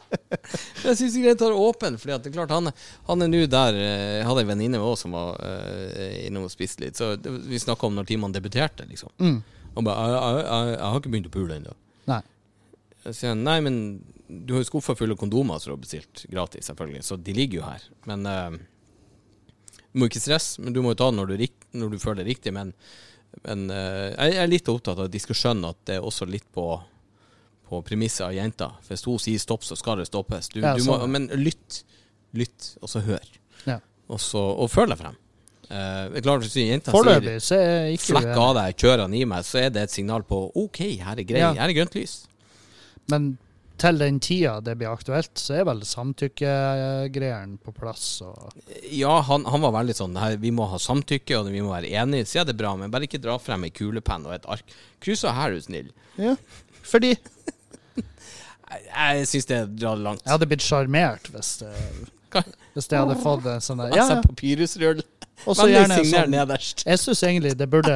[0.88, 2.72] Jeg synes det er greit å ha det åpent, for det er klart han,
[3.10, 6.48] han er nå der eh, Jeg hadde en venninne med oss som var uh, innom
[6.48, 9.12] og spiste litt, så vi snakka om når timene debuterte, liksom.
[9.20, 9.40] Mm.
[9.78, 11.76] Og bare jeg, jeg, jeg, 'Jeg har ikke begynt å pule ennå'.
[12.12, 12.22] Nei.
[13.08, 13.76] Jeg sier nei, men
[14.28, 17.36] du har jo skuffa fulle av kondomer som du har bestilt gratis, selvfølgelig, så de
[17.36, 17.86] ligger jo her.
[18.10, 18.58] Men uh,
[19.92, 21.46] du må ikke stresse, men du må jo ta det når du,
[21.84, 22.56] når du føler det riktig.
[22.56, 22.74] Men,
[23.44, 26.26] men eh, jeg er litt opptatt av at de skal skjønne at det er også
[26.30, 26.66] litt på,
[27.70, 28.72] på premisset av jenta.
[28.88, 30.50] Hvis hun sier stopp, så skal det stoppes.
[30.54, 31.12] Du, Ja, du må, sånn.
[31.14, 31.84] men lytt,
[32.34, 33.24] lytt, og så hør.
[33.66, 33.80] Ja.
[34.08, 35.18] Og, så, og føl deg frem.
[35.68, 39.82] Uh, Foreløpig så er ikke 'flekk av deg, kjør han i meg', så er det
[39.84, 41.52] et signal på 'OK, her er grei, Ja.
[41.54, 42.22] her er grønt lys'.
[43.12, 43.38] Men
[43.80, 48.06] til den tida det blir aktuelt, så er vel samtykkegreiene på plass.
[48.26, 48.54] Og
[48.94, 51.92] Ja, han, han var veldig sånn her, Vi må ha samtykke, og vi må være
[52.02, 52.26] enige.
[52.30, 54.78] Så er det er bra, men bare ikke dra frem ei kulepenn og et ark.
[55.04, 55.92] Kryssa her, er du snill.
[56.18, 56.36] ja,
[56.88, 57.16] fordi
[58.68, 60.24] Jeg, syns det drar langt.
[60.26, 61.54] jeg hadde blitt sjarmert hvis,
[62.76, 63.94] hvis jeg hadde fått en sånn der.
[63.96, 64.24] Ja, Ja,
[65.46, 66.82] og så gjerne sånn nederst.
[66.88, 67.94] Jeg syns egentlig det burde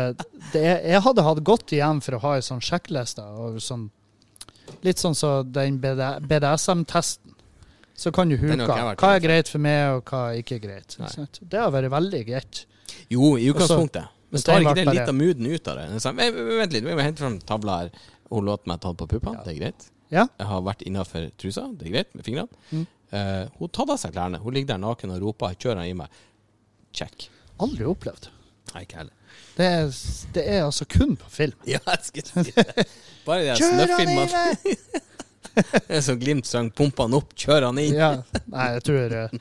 [0.54, 3.24] det Jeg hadde hatt godt igjen for å ha ei sånn sjekkliste.
[3.26, 3.89] Og sånn,
[4.86, 7.36] litt sånn som den BDSM-testen.
[8.02, 10.58] Så kan du huke ikke jeg hva er greit for meg, og hva er ikke
[10.63, 10.96] greit.
[10.98, 11.28] Nei.
[11.41, 12.63] Det har vært veldig greit.
[13.13, 14.17] Jo, i utgangspunktet.
[14.32, 16.00] Men tar ikke det litt av mooden ut av det?
[16.02, 17.91] Sånn, vent, vent litt, vi må hente frem tavla her.
[18.32, 19.44] Hun låter meg ta på puppene, Ja.
[19.44, 19.88] det er greit.
[20.12, 20.26] Ja.
[20.39, 22.62] Jeg har vært innafor trusa, det er greit, med fingrene.
[22.72, 22.86] Mm.
[23.12, 24.39] Uh, hun tatt av seg klærne.
[24.39, 26.08] Hun ligger der naken og roper 'kjør han i meg'.
[26.94, 27.30] Check.
[27.60, 28.30] Aldri opplevd.
[28.74, 29.13] Nei, ikke heller.
[29.58, 29.90] Det er,
[30.34, 31.58] det er altså kun på film.
[31.68, 32.86] Ja, jeg skulle si det.
[33.26, 34.28] Bare de Kjør han snøfilmene.
[34.36, 34.78] meg!
[35.52, 37.98] Det er så Glimt sang 'Pump han opp, kjør han inn'.
[38.00, 38.12] Ja.
[38.48, 39.34] Nei, jeg tror eh,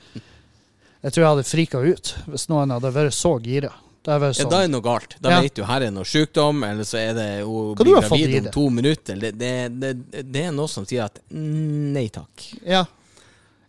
[1.05, 3.70] Jeg tror jeg hadde frika ut hvis noen hadde vært så gira.
[4.03, 4.51] Da hadde vært Ja, sånn.
[4.51, 5.14] da er det noe galt.
[5.23, 5.40] Da Ja.
[5.44, 8.09] vet du her er noe sykdom, eller så er det hun Hva du blir har
[8.09, 8.53] fått i gravid om det?
[8.59, 9.14] to minutter.
[9.23, 12.46] Det, det, det, det er noe som sier at mm, nei takk.
[12.66, 12.83] Ja.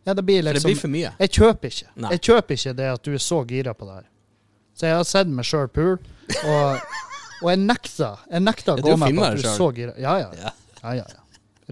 [0.07, 1.13] ja, det blir For det liksom blir for mye.
[1.19, 1.87] Jeg kjøper ikke.
[1.95, 2.11] Nei.
[2.17, 4.07] Jeg kjøper ikke det at du er så gira på det her.
[4.73, 5.99] Så jeg har sett meg sjøl pul,
[6.45, 6.93] og,
[7.41, 9.95] og jeg nekta Jeg nekta å gå med på at du så gira.
[10.01, 10.29] Ja, ja.
[10.37, 10.53] Ja.
[10.83, 11.21] ja, ja.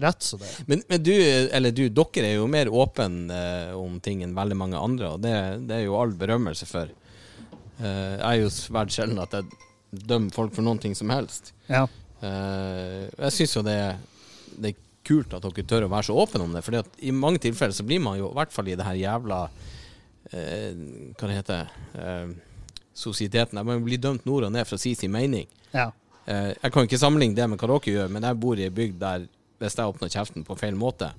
[0.00, 0.48] Rett så det.
[0.70, 4.56] Men, men du, eller du, dere er jo mer åpne eh, om ting enn veldig
[4.56, 5.34] mange andre, og det,
[5.68, 6.92] det er jo all berømmelse for.
[7.80, 9.50] Eh, jeg er jo svært sjelden at jeg
[9.90, 11.52] dømmer folk for noen ting som helst.
[11.68, 11.84] Ja.
[12.24, 13.76] Eh, jeg syns jo det,
[14.56, 17.12] det er kult at dere tør å være så åpne om det, Fordi at i
[17.16, 19.38] mange tilfeller så blir man jo, i hvert fall i det her jævla
[20.36, 20.74] eh,
[21.16, 22.34] Hva det heter eh,
[23.00, 23.58] Sosieteten.
[23.58, 25.48] Jeg bli dømt nord og ned for å si sin mening.
[25.72, 25.88] Ja.
[26.30, 28.74] Eh, jeg kan ikke sammenligne det med hva dere gjør, men jeg bor i ei
[28.74, 29.26] bygd der
[29.60, 31.10] hvis jeg åpner kjeften på feil måte,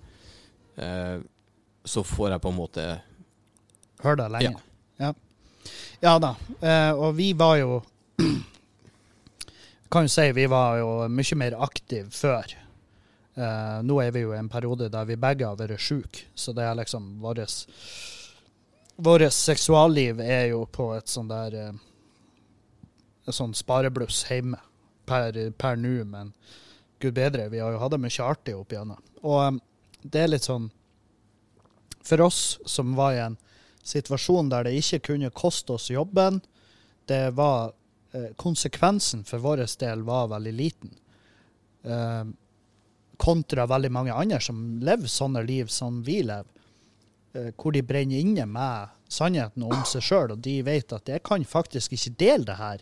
[0.81, 1.17] eh,
[1.85, 2.85] så får jeg på en måte
[4.01, 4.61] Hør deg lenge.
[4.97, 5.11] Ja.
[6.01, 6.31] ja da.
[6.57, 7.81] Eh, og vi var jo
[9.91, 12.53] Kan jo si vi var jo mye mer aktive før.
[13.83, 16.63] Nå er vi jo i en periode der vi begge har vært sjuke, så det
[16.63, 17.51] er liksom vårt
[18.95, 21.71] Vårt seksualliv er jo på et sånn der eh,
[23.27, 24.57] Et sånn sparebluss hjemme
[25.05, 26.33] per, per nå, men
[26.99, 29.01] gud bedre, vi har jo hatt det mye artig opp igjennom.
[29.21, 29.59] Og eh,
[30.03, 30.69] det er litt sånn
[32.03, 33.37] For oss som var i en
[33.85, 36.41] situasjon der det ikke kunne koste oss jobben,
[37.09, 37.73] det var
[38.13, 40.97] eh, Konsekvensen for vår del var veldig liten.
[43.17, 46.60] Kontra veldig mange andre som lever sånne liv som vi lever.
[47.33, 51.23] Eh, hvor de brenner inne med sannheten om seg sjøl, og de vet at jeg
[51.23, 52.81] kan faktisk ikke dele det her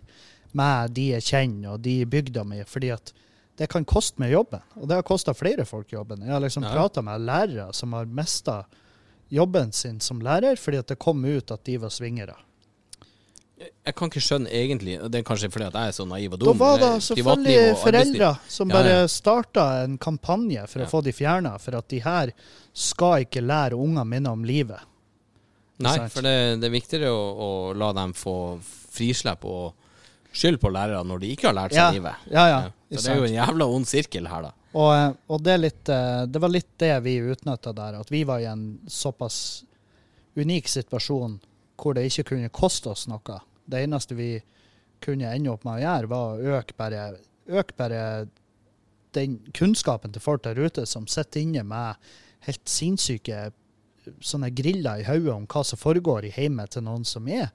[0.58, 3.14] med de jeg kjenner og de i bygda mi, fordi at
[3.58, 4.62] det kan koste meg jobben.
[4.80, 6.22] Og det har kosta flere folk jobben.
[6.26, 6.72] Jeg har liksom Ja.
[6.74, 8.64] prata med lærere som har mista
[9.30, 12.36] jobben sin som lærer fordi at det kom ut at de var svingere.
[13.60, 16.40] Jeg kan ikke skjønne egentlig, det er kanskje fordi at jeg er så naiv og
[16.40, 16.58] Da dum.
[16.62, 17.84] var det eh, selvfølgelig og arbeidsliv.
[17.84, 19.08] foreldre som Ja, bare ja.
[19.08, 20.86] starta en kampanje for Ja.
[20.86, 22.32] å få de fjerna, for at de her
[22.80, 24.80] skal ikke lære ungene mine om livet.
[25.84, 28.34] Nei, for det, det er viktigere å, å la dem få
[28.92, 29.76] frislipp og
[30.36, 32.26] skyld på lærere når de ikke har lært seg Ja, livet.
[32.32, 32.58] ja, ja.
[32.92, 34.52] Så det er jo en jævla ond sirkel her, da.
[34.70, 38.24] Og, eh, og det, litt, eh, det var litt det vi utnytta der, at vi
[38.28, 39.40] var i en såpass
[40.38, 41.40] unik situasjon
[41.80, 43.40] hvor det ikke kunne koste oss noe.
[43.70, 44.34] Det eneste vi
[45.02, 47.06] kunne ende opp med å gjøre, var å øke bare,
[47.48, 48.02] øke bare
[49.16, 52.12] den kunnskapen til folk der ute som sitter inne med
[52.48, 53.50] helt sinnssyke
[54.24, 57.50] sånne griller i hodet om hva som foregår i heimet til noen som er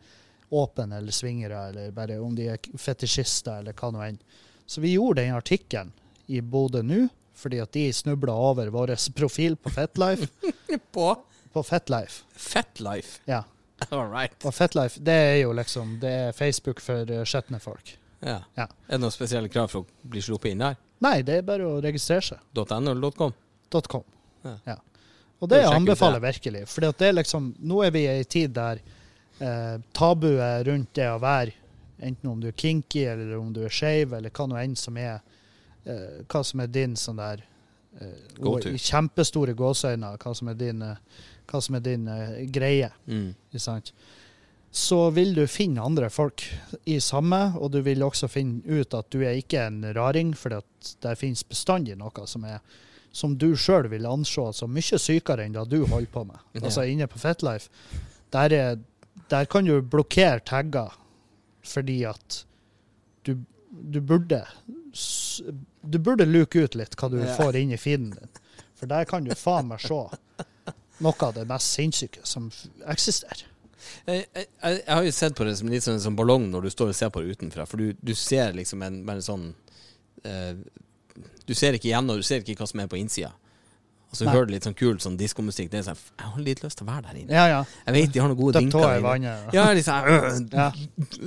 [0.54, 4.18] åpen eller svingere, eller bare om de er fetisjister, eller hva nå enn.
[4.66, 5.90] Så vi gjorde den artikkelen
[6.30, 10.28] i Bodø nå, fordi at de snubla over vår profil på Fetlife.
[10.94, 11.08] På
[11.52, 13.20] På Fetlife, Fetlife.
[13.26, 13.42] ja.
[13.90, 14.36] All right.
[14.46, 17.96] Og Fetlife, det er jo liksom det er Facebook for uh, skjetne folk.
[18.22, 18.38] Ja.
[18.54, 18.68] Ja.
[18.86, 20.78] Er det noen spesielle krav for å bli sluppet inn der?
[21.04, 22.44] Nei, det er bare å registrere seg.
[22.54, 23.34] .no eller .com?
[23.90, 24.06] .com.
[24.44, 24.56] Ja.
[24.68, 24.76] Ja.
[25.42, 26.64] Og det sjekke anbefaler jeg virkelig.
[26.70, 28.80] For det er liksom, nå er vi i ei tid der
[29.40, 31.56] eh, tabuet rundt det å være,
[32.04, 34.96] enten om du er kinky eller om du er skeiv, eller hva nå enn som
[35.00, 35.18] er
[35.84, 37.44] eh, Hva som er din sånn der
[38.00, 38.66] eh, Go og.
[38.66, 42.90] I kjempestore gåseøyne, hva som er din, eh, hva som er din eh, greie.
[43.06, 43.32] Mm.
[43.50, 43.92] Ikke sant?
[44.74, 46.42] Så vil du finne andre folk
[46.90, 50.56] i samme, og du vil også finne ut at du er ikke en raring, for
[50.56, 52.58] det finnes bestandig noe som er
[53.14, 56.40] som du sjøl vil anse som mye sykere enn det du holder på med.
[56.60, 57.70] Altså inne på Fetlife,
[58.34, 58.80] der, er,
[59.30, 60.96] der kan du blokkere tagger
[61.64, 62.42] fordi at
[63.24, 63.38] du,
[63.70, 64.42] du burde
[65.82, 68.42] Du burde luke ut litt hva du får inn i feeden din.
[68.78, 69.96] For der kan du faen meg se
[71.02, 72.50] noe av det mest sinnssyke som
[72.90, 73.46] eksisterer.
[74.06, 76.70] Jeg, jeg, jeg har jo sett på det som litt sånn som ballong når du
[76.72, 79.50] står og ser på det utenfra, for du, du ser liksom en, en sånn
[80.24, 80.54] eh,
[81.46, 83.32] Du ser ikke igjennom, du ser ikke hva som er på innsida.
[84.14, 84.34] Og så Nei.
[84.36, 85.70] hører du litt sånn kul sånn diskomusikk.
[85.72, 87.34] Det er sånn Jeg har litt lyst til å være der inne.
[87.34, 87.62] Ja, ja.
[87.88, 89.08] Jeg vet de har noen gode Døpt dinker tå i der inne.
[89.08, 89.54] vannet.
[89.56, 90.68] Ja, liksom Ja.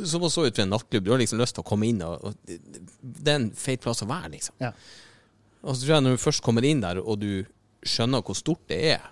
[0.08, 1.04] Som å så ut ved en nattklubb.
[1.04, 4.02] Du har liksom lyst til å komme inn, og, og det er en feit plass
[4.06, 4.56] å være, liksom.
[4.64, 4.72] Ja.
[5.68, 7.44] Og så tror jeg når du først kommer inn der, og du
[7.84, 9.04] skjønner hvor stort det er,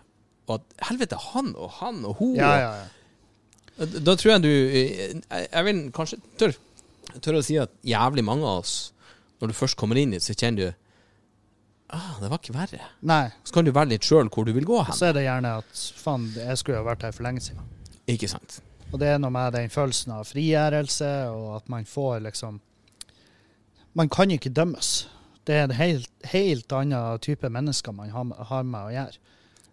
[0.48, 3.86] og at helvete, han og han og hun Ja, ja, ja.
[4.06, 6.54] Da tror jeg du Jeg, jeg vil kanskje tør,
[7.20, 8.94] tør å si at jævlig mange av oss,
[9.42, 10.85] når du først kommer inn dit, så kjenner du
[11.94, 12.88] ah, det var ikke verre.
[13.02, 14.96] Nei, Så kan du velge litt sjøl hvor du vil gå hen.
[14.96, 17.68] så er det gjerne at faen, jeg skulle jo vært her for lenge siden.
[18.12, 18.60] Ikke sant?
[18.92, 22.62] Og det er noe med den følelsen av frigjørelse, og at man får liksom
[23.96, 25.08] Man kan ikke dømmes.
[25.48, 29.22] Det er en helt, helt annen type mennesker man har, med å gjøre.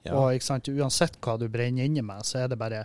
[0.05, 0.15] Ja.
[0.15, 2.85] Og ikke sant, uansett hva du brenner inni med, så er det bare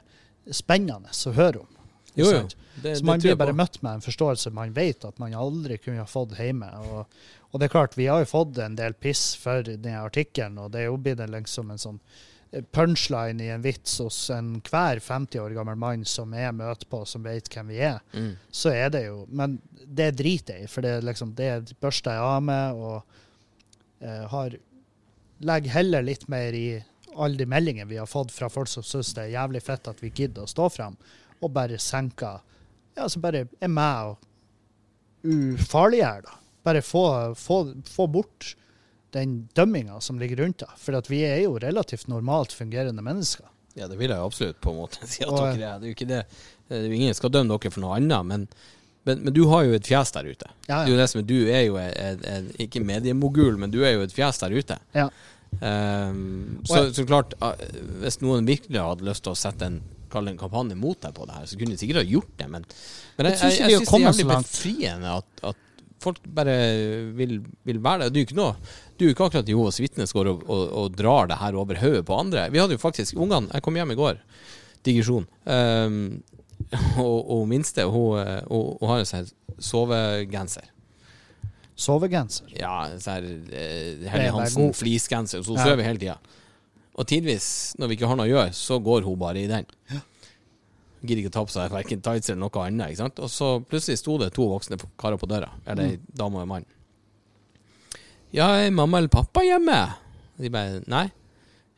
[0.49, 1.77] spennende å høre om.
[2.17, 2.47] Jo, jo.
[2.81, 6.01] Det, Så man blir bare møtt med en forståelse man vet at man aldri kunne
[6.01, 6.69] ha fått hjemme.
[6.89, 7.19] Og,
[7.57, 10.75] og det er klart, vi har jo fått en del piss for denne artikkelen, og
[10.75, 11.95] det er jo blitt liksom en sånn
[12.71, 17.25] punchline i en vits hos enhver 50 år gammel mann som jeg møter på, som
[17.25, 17.97] vet hvem vi er.
[18.13, 18.35] Mm.
[18.53, 22.13] Så er det jo Men det driter jeg i, for det, er liksom, det børster
[22.13, 24.61] jeg av med, og eh, har
[25.49, 26.67] legger heller litt mer i
[27.17, 30.05] alle de meldingene vi har fått fra folk som syns det er jævlig fett at
[30.05, 30.97] vi gidder å stå frem,
[31.41, 32.43] og bare senker
[32.93, 36.43] Ja, så bare er med og ufarliggjør, da.
[36.67, 37.03] Bare få,
[37.39, 38.53] få, få bort
[39.15, 40.73] den dømminga som ligger rundt deg.
[40.81, 43.47] For vi er jo relativt normalt fungerende mennesker.
[43.77, 45.79] Ja, det vil jeg absolutt på en måte si at Og- dere er.
[45.79, 46.23] Det er jo ikke det.
[46.67, 48.45] Det jo ingen skal dømme dere for noe annet, men,
[49.07, 50.49] men, men du har jo et fjes der ute.
[50.67, 50.97] Ja, er ja.
[50.99, 54.43] det er, du er jo et, en, ikke mediemogul, men du er jo et fjes
[54.43, 54.79] der ute.
[54.97, 55.09] ja.
[55.61, 57.55] Um, så, så klart, ah,
[58.03, 59.77] hvis noen virkelig hadde lyst til å sette en,
[60.11, 62.49] kalle en kampanje mot deg på det her, så kunne de sikkert ha gjort det,
[62.51, 62.67] men,
[63.17, 65.63] men Jeg jeg, jeg, jeg, vi synes det er jævlig befriende at, at
[66.03, 66.53] folk bare
[67.17, 68.09] vil, vil være der.
[68.13, 68.55] Det er jo ikke noe
[68.97, 71.57] Du er jo ikke akkurat Jehovas vitne som går og, og, og drar det her
[71.57, 72.47] over hodet på andre.
[72.53, 74.19] Vi hadde jo faktisk ungene Jeg kom hjem i går,
[74.85, 76.23] digresjon, Um,
[76.99, 79.27] og, og minste, hun, eh, hun, hun har en sånn
[79.61, 80.65] sovegenser.
[81.77, 82.49] Sovegenser.
[82.57, 84.75] Ja, sånn eh, er Helly bare Hansen god.
[84.79, 85.43] fleecegenser.
[85.45, 85.67] Så hun Ja.
[85.69, 86.17] sover hele tida.
[86.97, 89.65] Og tidvis, når vi ikke har noe å gjøre, så går hun bare i den.
[91.01, 92.93] Gidder ikke å ta på seg verken tights eller noe annet.
[92.93, 93.19] Ikke sant?
[93.21, 95.51] Og så plutselig sto det to voksne karer på døra.
[95.67, 96.65] Eller ei dame og en mann.
[98.35, 99.77] Ja, er mamma eller pappa hjemme?
[100.41, 101.05] De bare nei.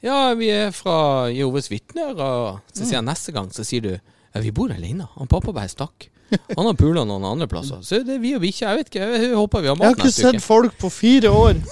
[0.04, 2.16] Ja, vi er fra Jehovas vitner.
[2.16, 5.10] Og så sier jeg neste gang, så sier du ja, vi bor alene.
[5.18, 6.08] Han pappa bare stakk.
[6.30, 7.82] Han har pula noen andre plasser.
[7.86, 8.72] Så det er vi og bikkja.
[8.72, 10.36] Jeg vet ikke, jeg håper vi har Jeg har ikke neste uke.
[10.38, 11.64] sett folk på fire år.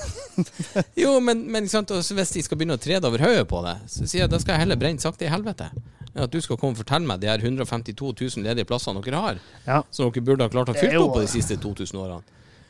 [0.94, 4.06] Jo, men, men hvis de skal begynne å tre det over hodet på det, så
[4.06, 5.72] sier jeg da skal jeg heller brenne sakte i helvete.
[6.18, 9.40] At du skal komme og fortelle meg de her 152 000 ledige plassene dere har,
[9.68, 9.84] Ja.
[9.92, 12.24] som dere burde ha klart å fylle opp på de siste 2000 årene.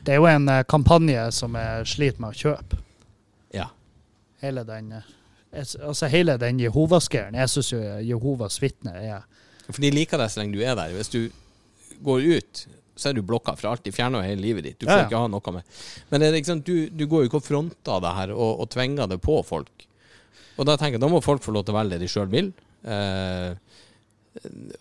[0.04, 2.78] Det er jo en eh, kampanje som jeg sliter med å kjøpe.
[3.56, 3.70] Ja.
[4.42, 5.14] Hele den eh,
[5.82, 7.34] Altså hele den Jehovas-greieren.
[7.40, 9.22] Jeg syns jo Jehovas vitne er
[9.70, 10.92] For de liker deg så lenge du er der.
[10.92, 11.30] Hvis du
[12.04, 12.66] går ut,
[13.00, 13.82] så er du blokka fra alt.
[13.86, 14.76] De fjerner jo hele livet ditt.
[14.78, 15.06] Du får Ja, ja.
[15.08, 15.62] ikke ha noe med
[16.10, 19.08] Men det ikke du, du går jo ikke og fronter det her og, og tvinger
[19.08, 19.86] det på folk.
[20.58, 22.28] Og da tenker jeg, da må folk få lov til å velge det de sjøl
[22.28, 22.52] vil.
[22.84, 23.56] Eh,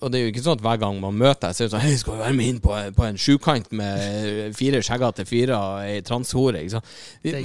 [0.01, 1.73] og det er jo ikke sånn at hver gang man møter deg, så er det
[1.73, 5.53] sånn Hei, skal vi være med inn på, på en sjukant med fire skjeggete fyrer
[5.57, 6.61] og ei transhore?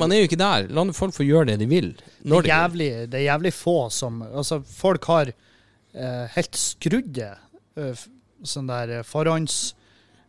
[0.01, 0.69] Man er jo ikke der.
[0.75, 1.93] La folk få gjøre det de vil.
[1.97, 7.31] det er, jævlig, det er jævlig få som Altså, folk har eh, helt skrudde
[7.79, 8.05] eh,
[8.43, 9.62] sånn der eh, forhånds...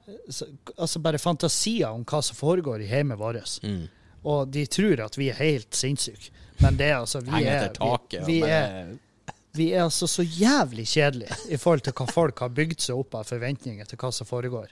[0.04, 3.60] Altså bare fantasier om hva som foregår i hjemmet vårt.
[3.64, 3.86] Mm.
[4.28, 6.32] Og de tror at vi er helt sinnssyke.
[6.60, 8.92] Men det altså Vi er, vi, vi, er,
[9.54, 13.20] vi er altså så jævlig kjedelige i forhold til hva folk har bygd seg opp
[13.20, 14.72] av forventninger til hva som foregår.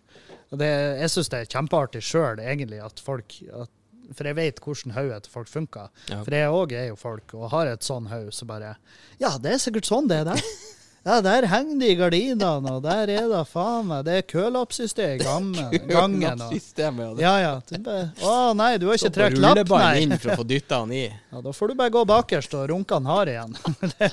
[0.52, 0.70] Og det,
[1.04, 3.72] jeg syns det er kjempeartig sjøl, egentlig, at folk at,
[4.18, 5.92] For jeg vet hvordan hodet til folk funker.
[6.10, 6.24] Ja.
[6.26, 8.76] For jeg òg er jo folk, og har et sånn hode så bare
[9.22, 10.42] Ja, det er sikkert sånn det er der.
[11.02, 15.24] Ja, der henger de gardinene, og der er det faen meg Det er kølappsystem i
[15.24, 15.72] gangen.
[15.90, 16.42] gangen.
[16.46, 17.54] Og, ja, ja.
[17.82, 20.04] bare, Å nei, du har ikke trukket lapp, ruller nei.
[20.04, 21.08] inn for å få dytta han i.
[21.10, 23.58] Ja, da får du bare gå bakerst og runke han hard igjen.
[23.96, 24.12] det,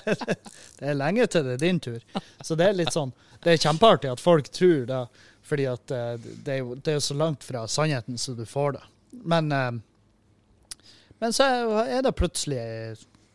[0.78, 1.98] det er lenge til det er din tur.
[2.40, 3.12] Så det er litt sånn
[3.44, 5.02] Det er kjempeartig at folk tror det,
[5.44, 6.14] fordi at eh,
[6.46, 8.82] det er jo det er så langt fra sannheten som du får det.
[9.28, 10.88] Men, eh,
[11.20, 11.50] men så
[11.84, 12.64] er det plutselig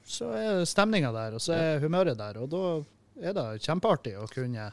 [0.09, 2.65] Så er stemninga der, og så er humøret der, og da
[3.21, 4.71] er det kjempeartig å kunne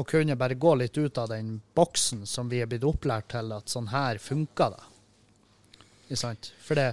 [0.00, 3.50] å kunne bare gå litt ut av den boksen som vi er blitt opplært til
[3.52, 4.84] at sånn her funker det.
[6.06, 6.52] Ikke sant?
[6.64, 6.86] For det,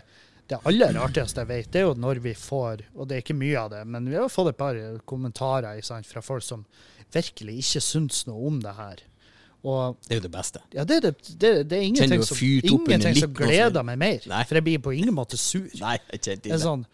[0.49, 3.37] det aller artigste jeg vet, det er jo når vi får, og det er ikke
[3.37, 6.65] mye av det, men vi har fått et par kommentarer sant, fra folk som
[7.13, 9.05] virkelig ikke syns noe om det her.
[9.67, 10.61] Og Det er jo det beste.
[10.75, 14.25] ja, det, det, det, det er ingenting, som, ingenting som gleder meg mer.
[14.29, 14.43] Nei.
[14.49, 15.69] For jeg blir på ingen måte sur.
[15.79, 16.65] Nei, jeg kjente Det ikke det.
[16.65, 16.85] sånn,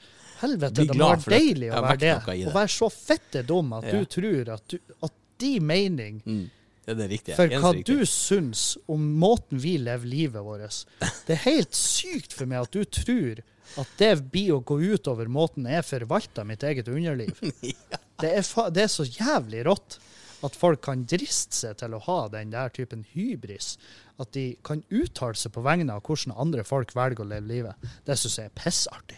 [0.43, 2.11] helvete, det må være deilig å være det.
[2.49, 3.99] Å være så fette dum at Ja.
[3.99, 4.77] du tror at, du,
[5.07, 6.43] at de mening Mm.
[6.83, 7.35] Det det riktige.
[7.37, 7.95] for hva riktig.
[7.95, 10.81] du syns om måten vi lever livet vårt.
[11.25, 13.39] Det er helt sykt for meg at du tror
[13.79, 17.31] at det blir å gå ut over måten jeg forvalter mitt eget underliv.
[18.23, 19.95] Det er, det er så jævlig rått
[20.43, 23.77] at folk kan driste seg til å ha den der typen hybris.
[24.19, 27.87] At de kan uttale seg på vegne av hvordan andre folk velger å leve livet.
[28.05, 29.17] Det syns jeg er pissartig.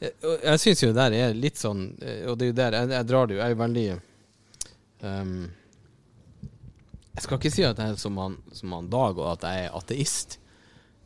[0.00, 2.56] Jeg, og jeg syns jo det der er litt sånn eh, Og det er jo
[2.58, 3.84] der jeg, jeg drar det jo Jeg er jo veldig
[5.02, 5.30] um,
[7.16, 9.66] Jeg skal ikke si at jeg er som han, som han Dag, og at jeg
[9.66, 10.38] er ateist.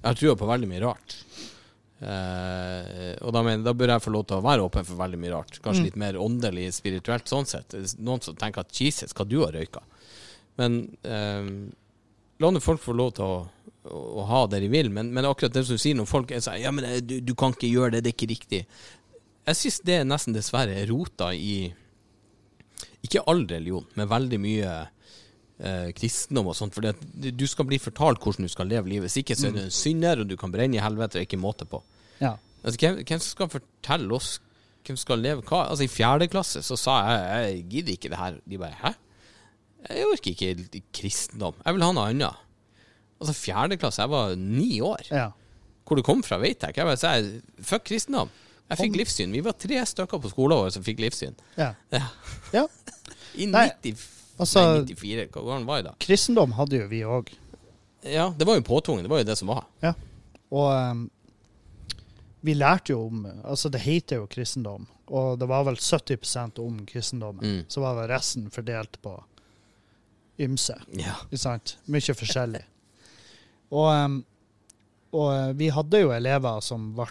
[0.01, 1.15] Jeg har trua på veldig mye rart.
[2.01, 5.21] Uh, og da, mener, da bør jeg få lov til å være åpen for veldig
[5.21, 5.59] mye rart.
[5.63, 5.87] Kanskje Mm.
[5.87, 7.77] litt mer åndelig, spirituelt sånn sett.
[8.01, 9.85] Noen som tenker at Jesus, hva du har røyka.
[10.59, 11.71] Men ehm,
[12.41, 13.37] la nå folk få lov til å,
[13.89, 14.91] å, ha det de vil.
[14.95, 17.19] Men, men akkurat det som du sier, når folk er sånn Ja, men eh, du,
[17.25, 18.63] du kan ikke gjøre det, det er ikke riktig.
[19.49, 21.71] Jeg syns det er nesten dessverre er rota i
[23.07, 26.77] Ikke all religion, men veldig mye eh, kristendom og sånt.
[26.77, 29.09] For du skal bli fortalt hvordan du skal leve livet.
[29.09, 31.31] Hvis ikke så er du en synder, og du kan brenne i helvete, det er
[31.31, 31.83] ikke måte på.
[32.21, 32.37] Ja.
[32.61, 34.37] Altså, hvem, hvem skal fortelle oss
[34.87, 35.67] hvem skal leve hva?
[35.69, 38.39] Altså, I fjerde klasse så sa jeg jeg gidder ikke det her.
[38.49, 38.93] De bare hæ?
[39.89, 41.59] Jeg orker ikke kristendom.
[41.65, 42.47] Jeg vil ha noe annet.
[43.21, 45.07] Altså, fjerde klasse, jeg var ni år.
[45.11, 45.31] ja.
[45.91, 46.85] Hvor det kom fra, vet jeg ikke.
[46.85, 48.29] Jeg bare sa fuck kristendom.
[48.71, 49.33] Jeg fikk livssyn.
[49.35, 51.35] Vi var tre stykker på skolen vår som fikk livssyn.
[51.59, 51.73] Ja.
[51.91, 52.05] Ja.
[52.55, 52.63] ja.
[53.35, 54.05] I Nei, 90,
[54.39, 55.95] altså- nei, 94, hva var jeg da?
[56.07, 57.33] Kristendom hadde jo vi òg.
[58.07, 59.03] Ja, det var jo påtvunget.
[59.09, 59.67] Det var jo det som var.
[60.51, 61.03] Og um,
[62.47, 66.85] vi lærte jo om Altså, det heter jo kristendom, og det var vel 70% om
[66.87, 67.43] kristendommen.
[67.45, 67.65] Mm.
[67.69, 69.19] Så var vel resten fordelt på
[70.41, 70.79] ymse.
[70.95, 71.19] Ja.
[71.29, 71.77] Ikke sant?
[71.91, 72.63] Mye forskjellig.
[73.71, 74.21] Og,
[75.15, 77.09] og eh, vi hadde jo elever som ble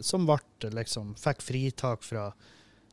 [0.00, 0.38] som ble,
[0.72, 2.30] liksom, fikk fritak fra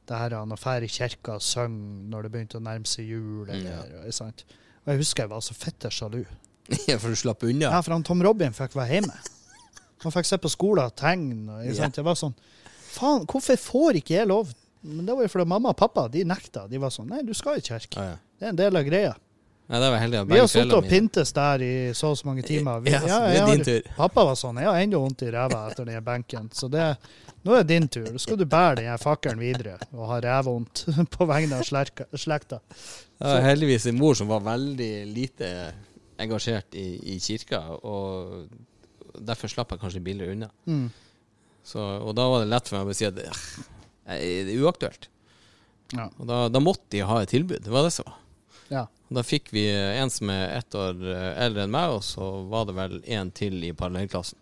[0.05, 3.47] det her han drar i kirka og synger når det begynte å nærme seg jul.
[3.49, 4.43] Eller, ikke sant?
[4.83, 6.21] Og jeg husker jeg var så fitte sjalu.
[6.89, 7.71] ja, for du slapp unna.
[7.71, 9.15] Ja, for han Tom Robin fikk være hjemme.
[10.03, 11.63] Han fikk se på skolen og tegne.
[11.65, 11.89] Ja.
[11.89, 12.35] Jeg var sånn
[12.95, 14.53] Faen, hvorfor får ikke jeg lov?
[14.85, 16.67] Men det var jo fordi mamma og pappa de nekta.
[16.71, 17.97] De var sånn Nei, du skal i kirke.
[17.97, 18.19] Ja, ja.
[18.35, 19.15] Det er en del av greia.
[19.65, 22.43] Nei, det var heldig Vi har sittet og pintes der i så og så mange
[22.45, 22.83] timer.
[22.85, 23.87] Vi, Ja, ja, det er din har- tur.
[23.97, 24.59] Pappa var sånn.
[24.61, 26.49] Jeg har ennå vondt i ræva etter den benken.
[26.53, 26.85] Så det,
[27.43, 28.05] nå er det din tur.
[28.13, 30.85] Nå skal du bære den fakkelen videre og ha rævvondt
[31.17, 32.59] på vegne av slekta.
[33.17, 35.49] Det var heldigvis en mor som var veldig lite
[36.21, 38.45] engasjert i, i kirka, og
[39.19, 40.49] derfor slapp jeg kanskje billigere unna.
[40.69, 40.91] Mm.
[41.65, 45.09] Så, og da var det lett for meg å si at «Eh, det er uaktuelt.
[45.95, 46.05] Ja.
[46.19, 47.63] Og da, da måtte de ha et tilbud.
[47.65, 48.19] Det var det som var.
[48.71, 48.85] Ja.
[49.13, 52.65] Da fikk vi en som er ett år eh, eldre enn meg, og så var
[52.69, 54.39] det vel en til i parallellklassen.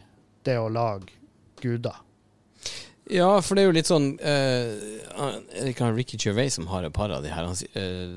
[0.45, 1.05] det å lage
[1.61, 1.95] guder.
[3.11, 4.71] Ja, for det er jo litt sånn uh,
[5.21, 7.45] Er det ikke Ricky Gervais som har et par av de her?
[7.45, 8.15] Han, eh,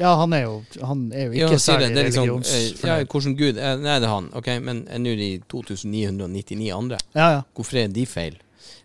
[0.00, 2.84] Ja, han er jo, han er jo ikke ja, særlig det, det liksom, religionsfornøyd.
[2.88, 2.94] ja.
[3.04, 4.30] Hvordan gud eh, Nei, det er han.
[4.40, 7.00] Ok, Men nå er det 2999 andre.
[7.12, 7.42] Ja, ja.
[7.54, 8.38] Hvorfor er de feil?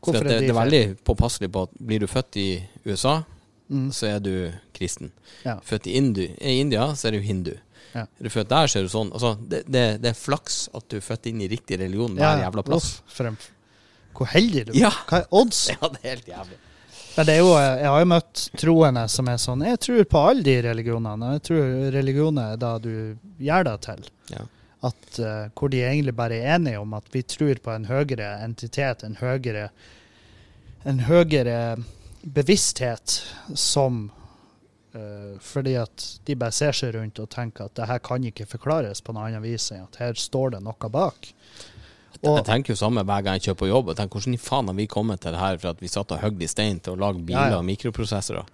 [0.04, 2.50] Hvorfor det, er de det er veldig påpasselig på at blir du født i
[2.86, 3.22] USA,
[3.66, 3.88] Mm.
[3.90, 5.10] så er du kristen.
[5.42, 5.56] Ja.
[5.66, 7.56] Født i, Indu, i India, så er du hindu.
[7.96, 8.04] Ja.
[8.06, 9.10] Er du født der, så er du sånn.
[9.10, 12.44] Altså, det, det, det er flaks at du er født inn i riktig religion hver
[12.44, 12.92] jævla plass.
[13.26, 13.40] En,
[14.16, 14.80] hvor heldig du er.
[14.86, 14.94] Ja.
[15.10, 15.66] Hva er odds?
[15.76, 16.62] Ja, det er helt jævlig.
[17.16, 20.24] Men det er jo, jeg har jo møtt troende som er sånn Jeg tror på
[20.32, 21.32] alle de religionene.
[21.38, 22.92] Jeg tror religion er da du
[23.40, 24.10] gjør det til.
[24.34, 24.44] Ja.
[24.86, 28.28] At, uh, hvor de egentlig bare er enige om at vi tror på en høyere
[28.44, 29.70] entitet, en høyere,
[30.84, 31.56] en høyere
[32.36, 33.22] bevissthet
[33.56, 34.10] som
[34.98, 38.50] uh, Fordi at de bare ser seg rundt og tenker at det her kan ikke
[38.58, 41.32] forklares på noe annet vis enn at her står det noe bak.
[42.26, 43.90] Og, Jeg tenker jo samme hver gang jeg kjører på jobb.
[43.92, 46.12] Jeg tenker, Hvordan i faen har vi kommet til det her for at vi satt
[46.16, 47.62] og høgde i stein til å lage biler Ja, ja.
[47.62, 48.46] og mikroprosessorer?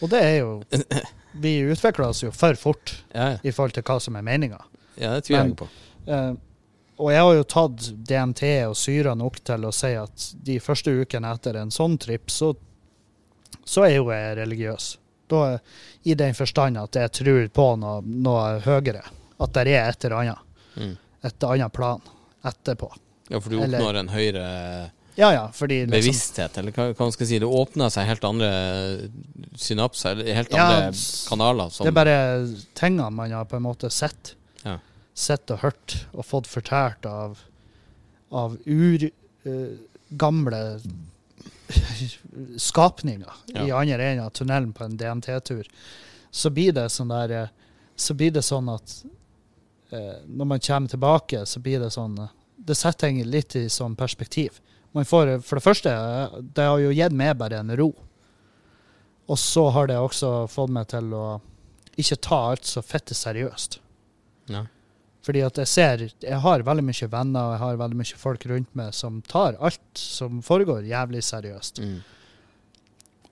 [0.00, 0.52] og det er jo
[1.44, 4.58] Vi utvikler oss jo for fort Ja, i forhold til hva som er meninga.
[4.96, 5.68] ja det tviler jeg på.
[6.10, 6.32] Eh,
[7.00, 10.90] og jeg har jo tatt DMT og syra nok til å si at de første
[11.00, 12.50] ukene etter en sånn tripp, så,
[13.64, 14.88] så er jo jeg religiøs.
[15.30, 15.58] Da,
[16.04, 19.04] I den forstand at jeg tror på noe, noe høyere.
[19.40, 20.42] At det er et eller annet.
[20.76, 20.96] Mm.
[21.30, 22.00] Et annet plan
[22.44, 22.90] etterpå.
[23.30, 24.46] Ja, for du Eller- oppnår en høyere
[25.16, 27.38] Ja, ja, fordi liksom, bevissthet, eller hva, hva man skal si.
[27.42, 28.50] Det åpner seg helt andre
[29.58, 30.92] synapser, eller helt andre
[31.28, 31.70] kanaler.
[31.74, 32.46] Som, Det er bare
[32.78, 34.34] tingene man har på en måte sett.
[34.64, 34.78] Ja.
[35.14, 37.38] Sett og hørt og fått fortalt av,
[38.32, 40.62] av urgamle
[42.56, 43.66] skapninger Ja.
[43.66, 45.66] i andre enden av tunnelen på en DNT-tur.
[46.30, 47.48] Så blir det sånn der eh,
[47.96, 48.92] Så blir det sånn at
[49.92, 52.28] eh, når man kommer tilbake, så blir det sånn eh,
[52.66, 54.60] Det setter ting litt i sånn perspektiv.
[54.92, 55.92] Man får, for det første,
[56.54, 57.92] det har jo gitt meg bare en ro.
[59.30, 61.24] Og så har det også fått meg til å
[62.00, 63.78] ikke ta alt så fette seriøst.
[64.50, 64.64] Ja.
[65.20, 68.46] Fordi at jeg ser Jeg har veldig mye venner og jeg har veldig mye folk
[68.50, 71.80] rundt meg som tar alt som foregår, jævlig seriøst.
[71.84, 72.00] Mm.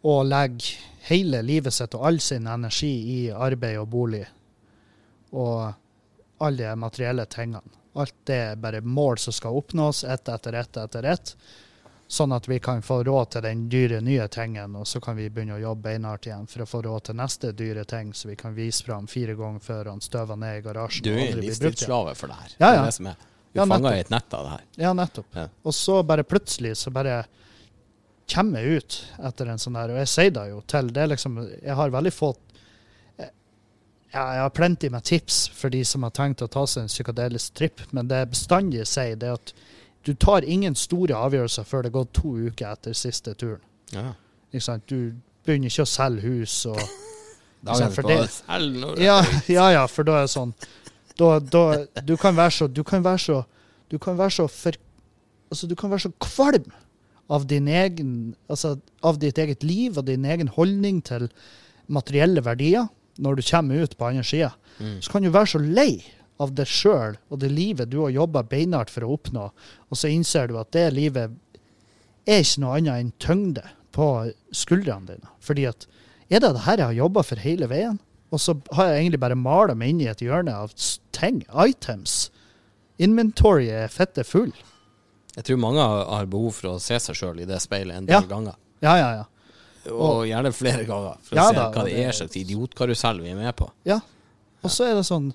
[0.03, 0.77] og legger
[1.09, 4.23] hele livet sitt og all sin energi i arbeid og bolig
[5.33, 5.73] og
[6.39, 7.75] alle de materielle tingene.
[7.99, 11.35] Alt det er bare mål som skal oppnås, ett etter ett etter ett.
[12.09, 15.27] Sånn at vi kan få råd til den dyre nye tingen, og så kan vi
[15.29, 18.37] begynne å jobbe beinhardt igjen for å få råd til neste dyre ting, så vi
[18.41, 21.05] kan vise fram fire ganger før han støver ned i garasjen.
[21.05, 22.55] Du er livstidsslave for det her.
[22.57, 23.19] Ja, Det er det som er.
[23.53, 24.65] Du Ja, fanger i et nett av det her.
[24.87, 25.27] Ja, nettopp.
[25.37, 25.47] Ja.
[25.65, 27.19] Og så bare plutselig så bare
[28.29, 31.13] kommer jeg ut etter en sånn der, og jeg sier det jo til det er
[31.15, 32.35] liksom, Jeg har veldig få
[34.13, 36.93] ja, Jeg har plenty med tips for de som har tenkt å ta seg en
[36.93, 39.53] psykadelisk tripp, men det jeg bestandig sier, det er at
[40.07, 43.61] du tar ingen store avgjørelser før det går to uker etter siste turen.
[43.93, 44.13] Ja.
[44.89, 45.13] Du
[45.45, 46.81] begynner ikke å selge hus og
[47.65, 49.19] på det- selv når ja,
[49.59, 50.55] ja, ja, for da er det sånn
[51.19, 51.63] da, da,
[52.07, 53.41] Du kan være så Du kan være så
[53.91, 54.77] Du kan være så for,
[55.51, 56.69] Altså, du kan være så kvalm
[57.29, 58.13] av din egen
[58.49, 61.27] Altså, av ditt eget liv og din egen holdning til
[61.89, 62.87] materielle verdier
[63.19, 64.53] når du kommer ut på andre sida.
[64.79, 64.97] Mm.
[65.03, 65.91] Så kan du være så lei
[66.39, 69.49] av deg sjøl og det livet du har jobba beinhardt for å oppnå,
[69.91, 71.35] og så innser du at det livet
[72.29, 73.65] er ikke noe annet enn tyngde
[73.97, 74.07] på
[74.55, 75.31] skuldrene dine.
[75.43, 75.87] Fordi at
[76.31, 77.99] er det det her jeg har jobba for hele veien?
[78.31, 80.75] Og så har jeg egentlig bare mala meg inn i et hjørne av
[81.17, 82.29] ting, items.
[83.01, 84.53] Inventory er fette full.
[85.39, 88.21] Jeg tror mange har behov for å se seg sjøl i det speilet en del
[88.21, 88.27] Ja.
[88.29, 88.55] ganger.
[88.83, 89.25] Ja, ja, ja.
[89.93, 93.31] Og gjerne flere ganger, for Ja å se da, hva det er slags idiotkarusell vi
[93.33, 93.71] er med på.
[93.89, 94.01] ja.
[94.67, 95.29] Og så er det sånn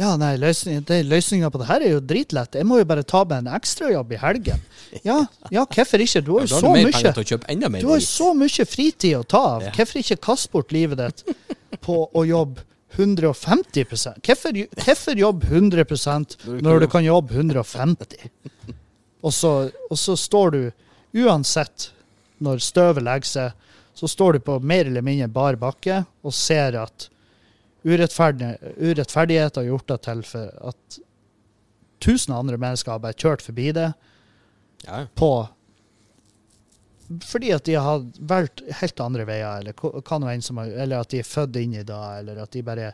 [0.00, 2.54] Ja, nei, løsning, løsninga på det her er jo dritlett.
[2.56, 4.62] Jeg må jo bare ta meg en ekstrajobb i helgen.
[5.04, 5.18] Ja,
[5.52, 6.22] ja, hvorfor ikke?
[6.24, 9.66] Du har jo ja, så mye Du har jo så mye fritid å ta av.
[9.68, 9.74] Ja.
[9.76, 11.20] Hvorfor ikke kaste bort livet ditt
[11.84, 12.64] på å jobbe
[12.96, 13.84] 150
[14.24, 18.30] Hvorfor, hvorfor jobbe 100% når du kan jobbe 150
[19.20, 19.52] og så,
[19.90, 20.60] og så står du
[21.20, 21.90] uansett,
[22.40, 26.78] når støvet legger seg, så står du på mer eller mindre bar bakke og ser
[26.80, 27.08] at
[27.84, 31.00] urettferdighet har gjort det til for at
[32.00, 33.90] tusen andre mennesker har bare kjørt forbi det
[34.86, 35.32] Ja, på
[37.26, 41.56] fordi at de har valgt helt andre veier, eller, har, eller at de er født
[41.58, 42.92] inn i det, eller at de bare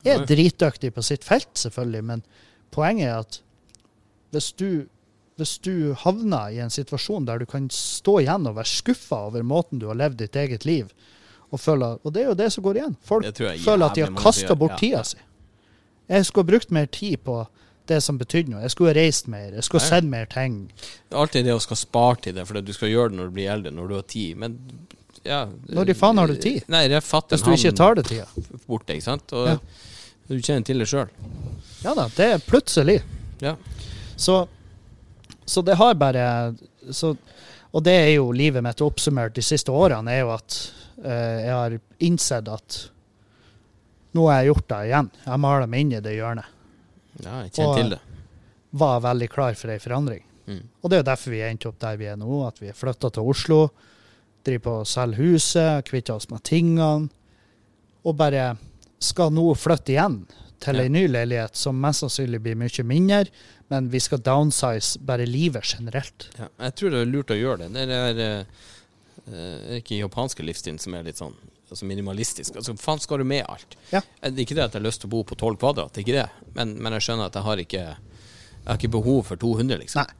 [0.00, 2.04] er dritdyktige på sitt felt, selvfølgelig.
[2.08, 2.22] Men
[2.72, 3.40] poenget er at
[4.32, 4.86] hvis du,
[5.40, 9.46] hvis du havner i en situasjon der du kan stå igjen og være skuffa over
[9.46, 10.92] måten du har levd ditt eget liv,
[11.50, 12.92] og, føler, og det er jo det som går igjen.
[13.02, 15.06] Folk jeg føler at de har kasta bort tida ja.
[15.08, 15.18] si.
[16.10, 17.40] Jeg skulle ha brukt mer tid på
[17.90, 18.62] det som betydde noe.
[18.62, 19.50] Jeg skulle ha reist mer.
[19.56, 20.60] Jeg skulle ha sett mer ting.
[20.78, 23.30] Det er Alltid det å skal spare til det, for du skal gjøre det når
[23.30, 24.38] du blir eldre, når du har tid.
[24.38, 24.58] Men
[25.26, 26.62] ja Når i faen har du tid?
[26.72, 28.26] Nei, det er fattig Hvis du ikke tar det tida.
[28.66, 29.34] borte, ikke sant?
[29.36, 29.58] Og Ja.
[30.30, 31.10] du kjenner til det sjøl.
[31.84, 33.00] Ja da, det er plutselig.
[33.42, 33.56] Ja.
[34.16, 34.46] Så,
[35.50, 36.54] så det har bare
[36.94, 37.16] så,
[37.72, 40.56] Og det er jo livet mitt oppsummert de siste årene, er jo at
[41.02, 41.76] uh, jeg har
[42.06, 42.78] innsett at
[44.14, 45.10] nå har jeg gjort det igjen.
[45.26, 46.56] Jeg maler meg inn i det hjørnet.
[47.22, 48.00] ja, jeg kjenner til det.
[48.80, 50.24] Var veldig klar for ei forandring.
[50.46, 50.64] Mm.
[50.80, 52.70] Og det er jo derfor vi er endt opp der vi er nå, at vi
[52.70, 53.60] er flytta til Oslo.
[54.46, 57.10] Driver på å selge huset, kvitter oss med tingene.
[58.02, 58.52] Og bare
[59.02, 60.22] skal nå flytte igjen
[60.60, 60.82] til Ja.
[60.82, 63.26] ei ny leilighet som mest sannsynlig blir mye mindre,
[63.70, 66.28] men vi skal downsize bare livet generelt.
[66.38, 67.72] Ja, jeg tror det er lurt å gjøre det.
[67.72, 68.46] Det er, er
[69.32, 71.34] eh, ikke japanske livsstilen som er litt sånn
[71.70, 72.56] altså minimalistisk.
[72.58, 73.76] Altså, faen skal du med alt?
[73.92, 74.00] Ja.
[74.22, 75.92] Eh, Det er ikke det at jeg har lyst til å bo på 12 kvadrat,
[75.94, 76.54] det er ikke det.
[76.56, 77.84] Men, men jeg skjønner at jeg har ikke
[78.60, 80.02] Jeg har ikke behov for 200, liksom.
[80.04, 80.14] Nei.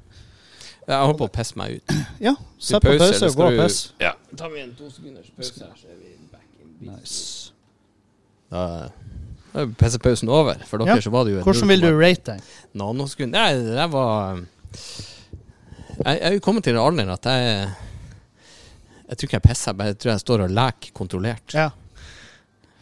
[0.89, 1.91] Jeg holder på å pisse meg ut.
[2.27, 3.91] Ja, sett på pause og gå og du- pisse.
[4.01, 4.15] Ja.
[4.37, 7.01] tar vi en to sekunders pause her, så er vi back in business.
[7.03, 7.53] Nice.
[8.51, 8.89] Da
[9.53, 10.61] da er PC-pausen over.
[10.69, 11.03] For dere Ja.
[11.03, 12.41] så var det jo Hvordan vil du rate den?
[12.79, 14.41] nanosekund Nei, det var
[16.05, 17.69] Jeg er jo kommet til den alderen at jeg
[19.11, 21.55] Jeg tror ikke jeg pisser, bare jeg tror jeg står og leker kontrollert.
[21.57, 21.71] Ja.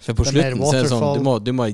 [0.04, 1.06] For på slutten så er det sånn.
[1.16, 1.66] Du må, du må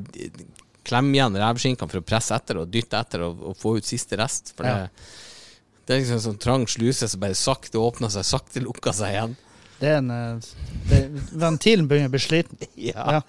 [0.87, 4.15] klemme igjen revskinkene for å presse etter og dytte etter og, og få ut siste
[4.21, 4.53] rest.
[4.57, 4.75] For Ja.
[4.85, 4.91] det,
[5.87, 9.11] det er liksom en sånn trang sluse som bare sakte åpner seg, sakte lukker seg
[9.17, 9.35] igjen.
[9.81, 10.49] Det er en eh,
[10.93, 11.01] det,
[11.35, 12.63] Ventilen begynner å bli sliten.
[12.93, 13.19] Ja.
[13.19, 13.21] Ja.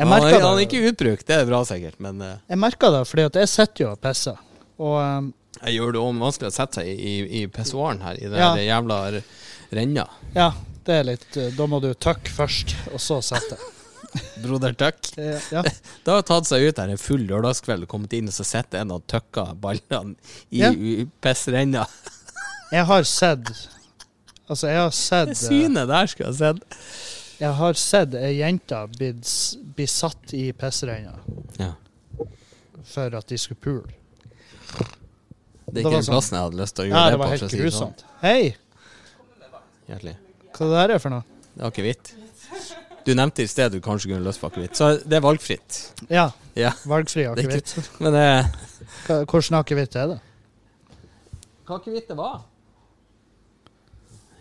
[0.00, 2.58] Jeg Han, merker er- han er ikke utbrukt, det er bra sikkert, men eh, Jeg
[2.62, 4.38] merker det, fordi at jeg sitter jo og pisser.
[4.80, 5.26] Og um,
[5.60, 8.40] jeg gjør det òg vanskelig å sette seg i, i, i pissoaren her, i den
[8.40, 8.54] Ja.
[8.56, 9.00] jævla
[9.76, 10.06] renna.
[10.34, 10.46] ja,
[10.88, 13.58] det er litt eh, Da må du tøkke først, og så sette.
[14.42, 14.96] Broder Tuck.
[15.20, 15.60] Eh, Ja.
[16.04, 18.80] Det har tatt seg ut her en full lørdagskveld og kommet inn og så sitter
[18.80, 20.14] en og tøkker ballene
[20.48, 20.72] i, Ja.
[20.72, 21.84] i pissrenna.
[22.72, 23.52] Jeg har sett
[24.50, 26.80] Altså, jeg har sett Det synet der skulle jeg sett.
[27.40, 31.14] Jeg har sett ei jente bli satt i pissrenna
[31.58, 31.72] Ja.
[32.84, 33.94] for at de skulle pule.
[35.70, 37.18] Det er ikke den sånn- plassen jeg hadde lyst til å gjøre Ja, det, det
[37.18, 37.30] var på.
[37.30, 38.04] helt det grusomt.
[38.20, 38.42] Hei!
[38.50, 39.88] Sånn.
[39.88, 40.16] Hjertelig.
[40.52, 41.24] Hva det der er for noe?
[41.54, 42.12] Det er akevitt.
[43.04, 45.78] Du nevnte i sted du kanskje kunne lyst på akevitt, så det er valgfritt.
[46.10, 46.72] Ja, Ja.
[46.84, 47.72] valgfri akevitt.
[48.00, 48.44] Men eh,
[49.06, 50.20] Hvordan akevitt er det?
[51.66, 52.42] hva akevitt det var?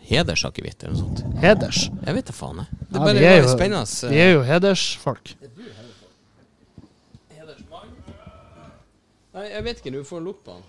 [0.10, 1.38] Hedersakevitt eller noe sånt.
[1.44, 1.84] Heders.
[2.06, 2.80] Jeg vet da faen, jeg.
[2.80, 4.06] Det Ja, bare er var jo- spennende.
[4.08, 5.36] eh, Vi er jo hedersfolk.
[9.34, 9.92] Nei, jeg vet ikke.
[9.94, 10.64] Du får lukke på den.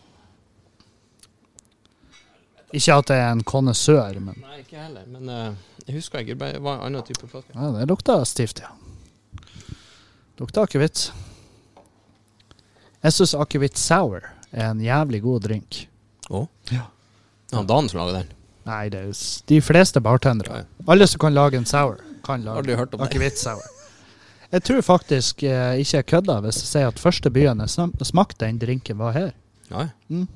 [2.76, 5.06] Ikke at jeg er en konnessør, men Nei, ikke heller.
[5.10, 5.54] Men uh,
[5.88, 6.36] jeg husker ikke.
[6.38, 7.54] Det var en annen type flaske.
[7.56, 8.70] ja, det lukta stivt, ja.
[10.38, 11.08] Lukta akevitt.
[13.02, 14.22] Jeg syns akevitt sour
[14.52, 15.86] er en jævlig god drink.
[16.30, 16.44] Å?
[16.70, 16.86] Ja.
[17.50, 18.30] Ja, Dan som laga den.
[18.70, 19.10] Nei, det er
[19.50, 20.62] de fleste bartendere.
[20.86, 21.96] Alle som kan lage en sour,
[22.26, 23.64] kan lage akevitt-sour.
[24.50, 27.70] Jeg tror faktisk eh, ikke jeg kødder hvis jeg sier at første byen jeg
[28.08, 29.32] smakte den drinken, var her.
[29.70, 30.26] Ja, Mm.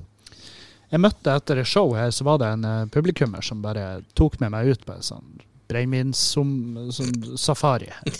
[0.91, 4.37] Jeg møtte etter et show her, så var det en uh, publikummer som bare tok
[4.39, 7.89] med meg ut på en sånn brennevinssafari.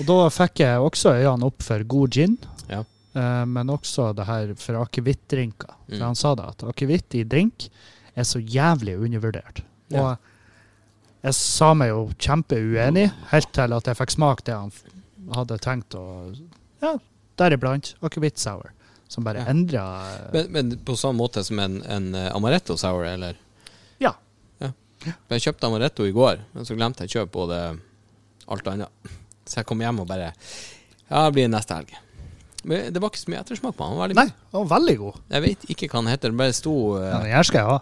[0.00, 2.36] Og da fikk jeg også øynene opp for god gin,
[2.70, 2.82] Ja.
[3.16, 5.72] eh, men også det her for akevittdrinker.
[5.88, 6.02] For Mm.
[6.06, 7.68] han sa det, at akevitt i drink
[8.16, 9.62] er så jævlig undervurdert.
[9.90, 10.02] Ja.
[10.02, 14.72] Og jeg sa meg jo kjempeuenig, helt til at jeg fikk smake det han
[15.36, 16.04] hadde tenkt å
[16.80, 16.94] Ja,
[17.36, 18.72] deriblant akevitt sour,
[19.08, 19.50] som bare Ja.
[19.52, 19.84] endra
[20.32, 23.36] Men, men på samme måte som en, en eh, amaretto sour, eller?
[24.00, 24.14] Ja.
[24.60, 24.72] ja.
[25.28, 27.60] Jeg kjøpte amaretto i går, men så glemte jeg å kjøpe både
[28.50, 28.88] alt annet.
[29.44, 30.32] Så jeg kom hjem og bare
[31.10, 31.92] Ja, det blir neste helg.
[32.64, 33.96] Men det var ikke så mye ettersmak på den.
[33.96, 35.14] var veldig- Nei, den var veldig god.
[35.30, 36.28] Jeg vet ikke hva han heter.
[36.28, 37.78] Den bare sto uh, den her skal jeg ha.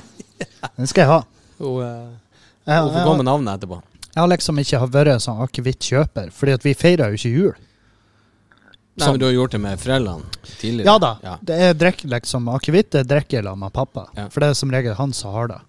[0.76, 1.20] Den skal jeg ha.
[1.58, 3.80] Hun Jeg, får gå med navnet etterpå.
[4.14, 7.54] jeg har liksom ikke vært sånn akevittkjøper, fordi at vi feirer jo ikke jul.
[7.54, 9.14] Nei, Sånn.
[9.14, 10.24] men du har gjort det med foreldrene
[10.60, 10.84] tidligere?
[10.90, 11.10] Ja da.
[11.24, 11.36] Ja.
[11.42, 14.28] Det er drikk, liksom, Akevitt det drikker jeg sammen med pappa, Ja.
[14.28, 15.60] for det er som regel han som har det.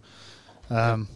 [0.69, 1.07] Um,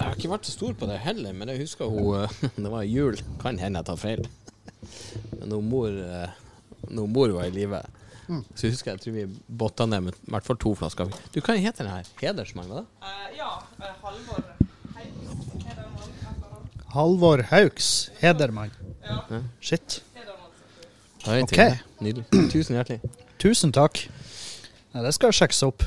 [0.00, 2.70] Jeg har ikke vært så stor på det heller, men jeg husker hun eh, Det
[2.72, 3.16] var jul.
[3.42, 4.26] Kan hende jeg tar feil.
[5.38, 6.28] Men når mor, eh,
[6.90, 7.82] når mor var i live,
[8.30, 8.44] Mm.
[8.54, 11.08] så husker jeg jeg tror vi botta ned med i hvert fall to flasker.
[11.34, 12.04] Du, hva heter den her?
[12.70, 12.84] Da?
[13.02, 13.48] Eh, ja,
[13.82, 14.44] eh, Halvor
[14.94, 15.80] Hauks.
[16.94, 17.88] Halvor Hauks.
[18.20, 18.70] Hedermann.
[19.02, 20.02] Ja, Shit.
[20.14, 21.42] Hedermann.
[21.42, 21.56] Ok.
[21.56, 21.80] det.
[22.00, 22.24] Nydelig.
[22.52, 23.00] Tusen hjertelig.
[23.42, 24.04] Tusen takk.
[24.94, 25.82] Nei, det skal sjekkes opp.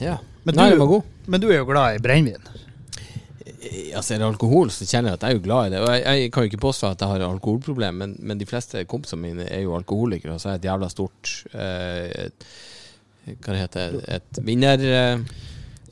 [0.00, 0.18] Ja.
[0.44, 1.02] Men Nei, du-.
[1.28, 2.48] Men du er jo glad i brennevin.
[3.60, 5.80] Eh, Altså, er det alkohol, så kjenner jeg at jeg er jo glad i det.
[5.84, 8.84] Og jeg, jeg kan jo ikke påstå at jeg har alkoholproblem, men, men de fleste
[8.88, 12.30] kompisene mine er jo alkoholikere, og så er jeg et jævla stort eh,
[13.30, 15.36] Hva det heter Et vinnerinstinkt,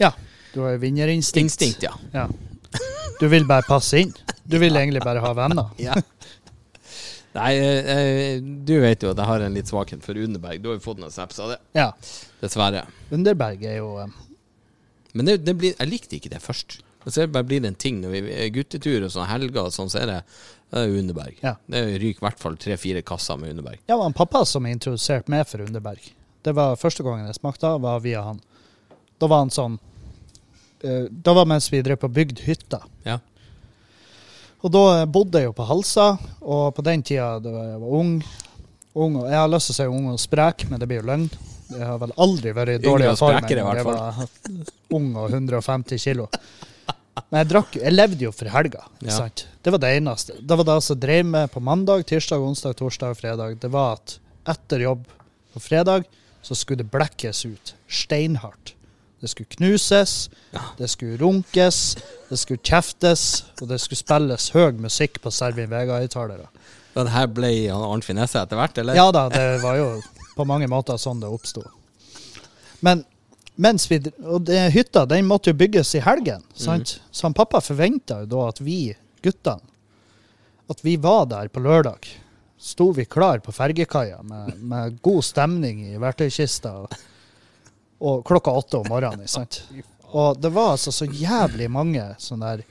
[0.00, 0.12] Ja.
[0.54, 1.82] Du har vinnerinstinkt.
[1.84, 1.92] ja.
[2.14, 2.24] Ja.
[3.20, 4.12] Du vil bare passe inn.
[4.48, 5.68] Du vil egentlig bare ha venner.
[5.88, 5.92] ja.
[7.36, 10.62] Nei, eh, eh, du vet jo at jeg har en litt svakhet for Underberg.
[10.64, 11.90] Du har jo fått noen snaps av det, Ja.
[12.40, 12.86] dessverre.
[13.12, 13.90] Underberg er jo
[15.12, 16.78] Men det, det blir, jeg likte ikke det først.
[17.08, 19.72] Og så bare blir det en ting når vi er guttetur og sånn helger og
[19.72, 20.16] sånn, så er det,
[20.68, 21.38] det er Underberg.
[21.40, 21.54] Ja.
[21.64, 23.78] Det ryker i hvert fall tre-fire kasser med Underberg.
[23.86, 26.10] Ja, det var en pappa som introduserte meg for Underberg.
[26.44, 28.42] Det var første gangen jeg smakte, var via han.
[29.18, 29.78] Da var han sånn
[30.84, 32.82] eh, Da var mens vi drev på bygd hytta.
[33.08, 33.16] Ja.
[34.60, 36.10] Og da eh, bodde jeg jo på Halsa,
[36.44, 38.14] og på den tida da jeg var ung,
[38.98, 41.30] ung Jeg har lyst til å si ung og sprek, men det blir jo løgn.
[41.72, 44.24] Jeg har vel aldri vært i dårligere form enn jeg var
[45.00, 46.28] ung og 150 kilo.
[47.30, 48.84] Men jeg drakk Jeg levde jo for helga.
[49.00, 49.16] ikke Ja.
[49.16, 49.46] sant?
[49.62, 50.32] Det var det eneste.
[50.40, 53.60] Det var det som drev med på mandag, tirsdag, onsdag, torsdag og fredag.
[53.60, 55.04] Det var at etter jobb
[55.54, 56.04] på fredag
[56.42, 58.74] så skulle det blekkes ut steinhardt.
[59.20, 60.28] Det skulle knuses,
[60.78, 61.96] det skulle runkes,
[62.30, 66.46] det skulle kjeftes, og det skulle spilles høy musikk på Servin Vega-høyttalere.
[66.94, 68.94] Og det her ble han Arnfinn Finesse etter hvert, eller?
[68.94, 70.00] Ja da, det var jo
[70.36, 71.64] på mange måter sånn det oppsto.
[72.80, 73.04] Men
[73.58, 77.00] mens vi Og det, hytta den måtte jo bygges i helgen, sant?
[77.10, 78.94] Så han pappa forventa jo da at vi
[79.24, 79.74] guttene
[80.68, 82.06] At vi var der på lørdag.
[82.58, 86.74] Sto vi klar på fergekaia med, med god stemning i verktøykista.
[86.82, 86.96] Og,
[88.04, 89.30] og klokka åtte om morgenen.
[89.30, 89.62] Sant?
[90.12, 92.66] Og det var altså så jævlig mange sånne der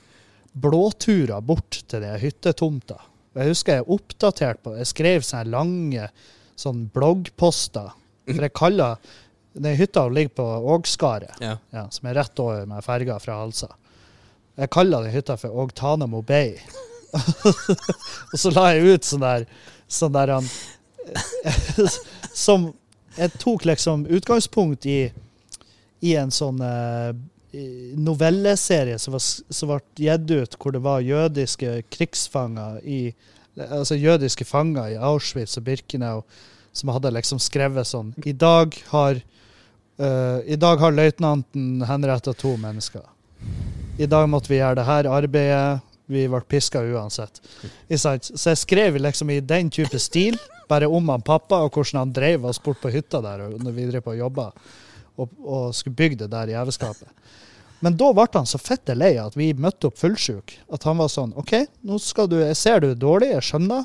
[0.58, 2.98] blåturer bort til de hyttetomta.
[3.38, 6.08] Jeg husker jeg oppdaterte på Jeg skrev sånne lange
[6.58, 7.92] sånn bloggposter.
[8.28, 9.14] For jeg kaller
[9.58, 11.56] Den hytta ligger på Ågskaret, Ja.
[11.70, 13.68] ja, som er rett over med ferga fra Halsa.
[14.58, 16.56] Jeg kaller den hytta for Ågtanamo Bay.
[18.32, 19.46] og så la jeg ut sånn der
[19.88, 20.48] Sånn der han
[22.36, 22.66] Som
[23.16, 24.98] Jeg tok liksom utgangspunkt i
[26.04, 27.16] I en sånn uh,
[27.96, 33.00] novelleserie som, var, som ble gitt ut, hvor det var jødiske krigsfanger i
[33.56, 36.20] Altså jødiske fanger i Auschwitz og Birkenau
[36.76, 39.22] som hadde liksom skrevet sånn I dag har
[39.98, 43.04] eh, I dag har løytnanten henretta to mennesker.
[43.98, 45.84] I dag måtte vi gjøre det her arbeidet.
[46.08, 47.40] Vi ble piska uansett.
[47.92, 48.14] Så
[48.48, 50.38] jeg skrev liksom i den type stil,
[50.68, 53.88] bare om han pappa og hvordan han drev oss bort på hytta der når vi
[53.90, 54.50] drev på jobba
[55.18, 57.08] og, og skulle bygge det der jævelskapet.
[57.84, 60.56] Men da ble han så fitte lei at vi møtte opp fullsjuk.
[60.74, 61.54] At han var sånn OK,
[61.86, 63.84] nå skal du, jeg ser du er dårlig, jeg skjønner,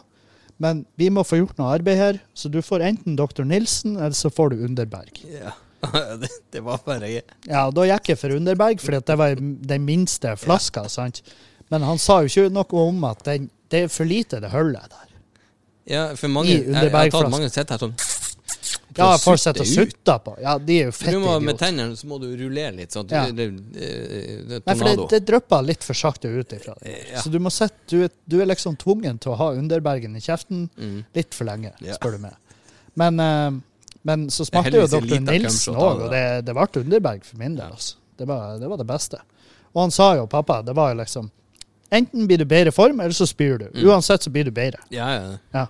[0.64, 2.22] men vi må få gjort noe arbeid her.
[2.38, 3.43] Så du får enten dr.
[3.47, 5.22] Nilsen, eller så får du Underberg.
[5.30, 5.53] Ja.
[6.21, 7.09] det, det var bare
[7.49, 9.36] Ja, da gikk jeg for Underberg, fordi det var
[9.71, 10.86] den minste flaska.
[10.89, 11.21] sant?
[11.69, 14.89] Men han sa jo ikke noe om at den, det er for lite det hullet
[14.91, 15.09] der.
[15.89, 17.95] Ja, for mange I Jeg, jeg har tatt mange sett her sånn
[18.95, 20.36] Ja, folk sitter og sutter på.
[20.39, 21.59] Ja, de er jo Du fette må, med idioter.
[21.65, 23.23] tennene så må du rullere litt, sånn Ja.
[23.25, 23.88] det, det,
[24.51, 26.93] det, Nei, for det, det drypper litt for sakte ut ifra deg.
[27.11, 27.23] Ja.
[27.25, 30.69] Så du sette, du, er, du er liksom tvungen til å ha Underbergen i kjeften
[30.77, 31.03] Mm.
[31.17, 31.97] litt for lenge, Ja.
[32.15, 32.38] du meg.
[32.95, 33.51] Men, eh,
[34.03, 35.19] men så smakte jo dr.
[35.23, 37.71] Nilsen òg, og det, det ble Underberg for min del.
[37.71, 37.95] Altså.
[38.19, 39.21] Det, var, det var det beste.
[39.73, 41.31] Og han sa jo, pappa, det var jo liksom
[41.93, 43.65] Enten blir du bedre form, eller så spyr du.
[43.69, 43.83] Mm.
[43.85, 44.79] Uansett så blir du bedre.
[44.89, 45.65] Ja, ja.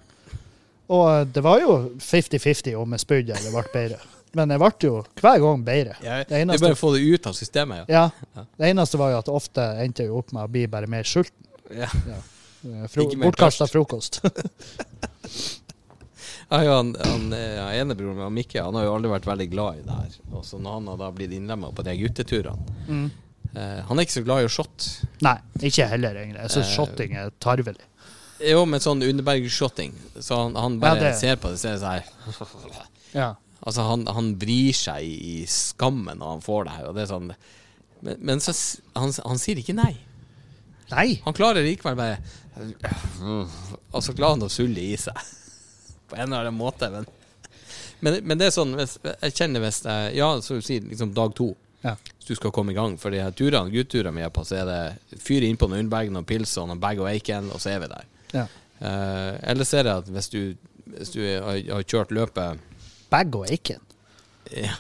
[0.88, 3.98] Og eh, det var jo 50-50 om jeg spydde eller ble bedre.
[4.40, 5.98] Men jeg ble jo hver gang bedre.
[6.00, 6.22] ja.
[6.24, 8.06] Det Det er bare å få det ut av systemet, ja.
[8.08, 8.30] Ja.
[8.40, 8.46] Ja.
[8.56, 11.44] Det eneste var jo at ofte endte jeg opp med å bli bare mer sulten.
[11.76, 11.92] ja.
[12.88, 14.22] Fro Bortkasta frokost.
[16.50, 19.80] Ja, ja, han, han, eh, enebroren min, Mikke, han har jo aldri vært veldig glad
[19.80, 20.18] i det her.
[20.34, 23.06] Og så når han har da blitt innlemma på de gutteturene Mm.
[23.56, 25.08] eh, Han er ikke så glad i å shotte.
[25.26, 26.42] Nei, ikke heller, egentlig.
[26.42, 27.86] Jeg syns Eh, shotting er tarvelig.
[28.44, 29.94] Jo, men sånn Underberg-shotting.
[30.20, 32.84] Så han, han bare Ja, ser på det og ser sånn her
[33.14, 33.30] Ja.
[33.66, 35.14] Altså, han, han vrir seg i,
[35.44, 37.30] i skammen når han får det her, og det er sånn
[38.04, 38.52] Men, men så
[39.00, 39.94] han, han sier ikke nei.
[40.92, 41.22] Nei.
[41.24, 42.18] Han klarer likevel bare
[43.94, 45.16] Og så klarer han å sulle i seg.
[46.10, 47.10] På en eller annen måte, men
[48.04, 51.14] Men, men det er sånn hvis, Jeg kjenner hvis jeg Ja, så du sier liksom
[51.16, 51.54] dag to.
[51.84, 51.94] Ja.
[52.18, 52.98] Hvis du skal komme i gang.
[53.00, 56.28] For de her turene, gutturene er på, så er det fyr innpå noen unnberg noen
[56.28, 58.06] pils og bag og Aiken, og så er vi der.
[58.34, 58.46] Ja.
[58.84, 60.40] Eh, ellers er det at hvis du,
[60.96, 62.64] hvis du har, har kjørt løpet
[63.12, 63.84] Bag og Aiken.
[64.52, 64.76] ja,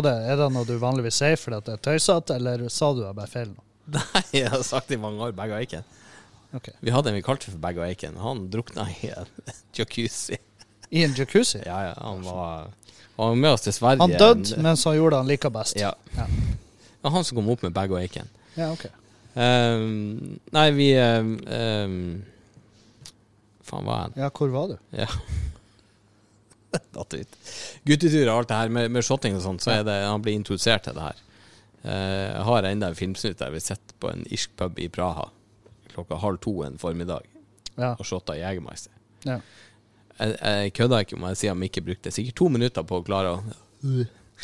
[0.00, 3.04] det, er det noe du vanligvis sier fordi at det er tøysete, eller sa du
[3.04, 3.60] det bare feil nå?
[3.98, 5.84] Nei, jeg har sagt det i mange år, bag og Aiken.
[6.54, 6.68] Ok.
[6.80, 8.16] Vi hadde en vi kalte for Bag of Aiken.
[8.22, 9.30] Han drukna i en
[9.74, 10.36] jacuzzi.
[10.90, 11.58] I en jacuzzi?
[11.66, 12.70] Ja, ja, han var,
[13.16, 14.02] han var med oss til Sverige.
[14.04, 15.80] Han døde mens han gjorde det han liker best.
[15.80, 15.94] Ja.
[16.14, 16.28] Ja.
[16.28, 18.30] Det var han som kom opp med Bag of Aiken.
[18.54, 18.86] Ja, ok.
[19.34, 21.32] Um, nei, vi um,
[23.66, 24.14] Faen, hva er han?
[24.20, 24.76] Ja, hvor var du?
[24.94, 25.10] Ja.
[26.94, 27.38] Datt ut.
[27.82, 30.38] Guttetur og alt det her med, med shotting og sånt, så er det, han blir
[30.38, 31.22] introdusert til det her.
[31.82, 35.32] Uh, jeg har enda en filmsnutt der vi sitter på en irsk pub i Praha
[35.94, 37.24] klokka halv to en formiddag
[37.76, 37.94] Ja.
[37.98, 38.92] og shotta Jegermeister.
[39.26, 39.40] ja.
[40.14, 43.04] Jeg, jeg kødder ikke om jeg sier han ikke brukte sikkert to minutter på å
[43.06, 43.40] klare å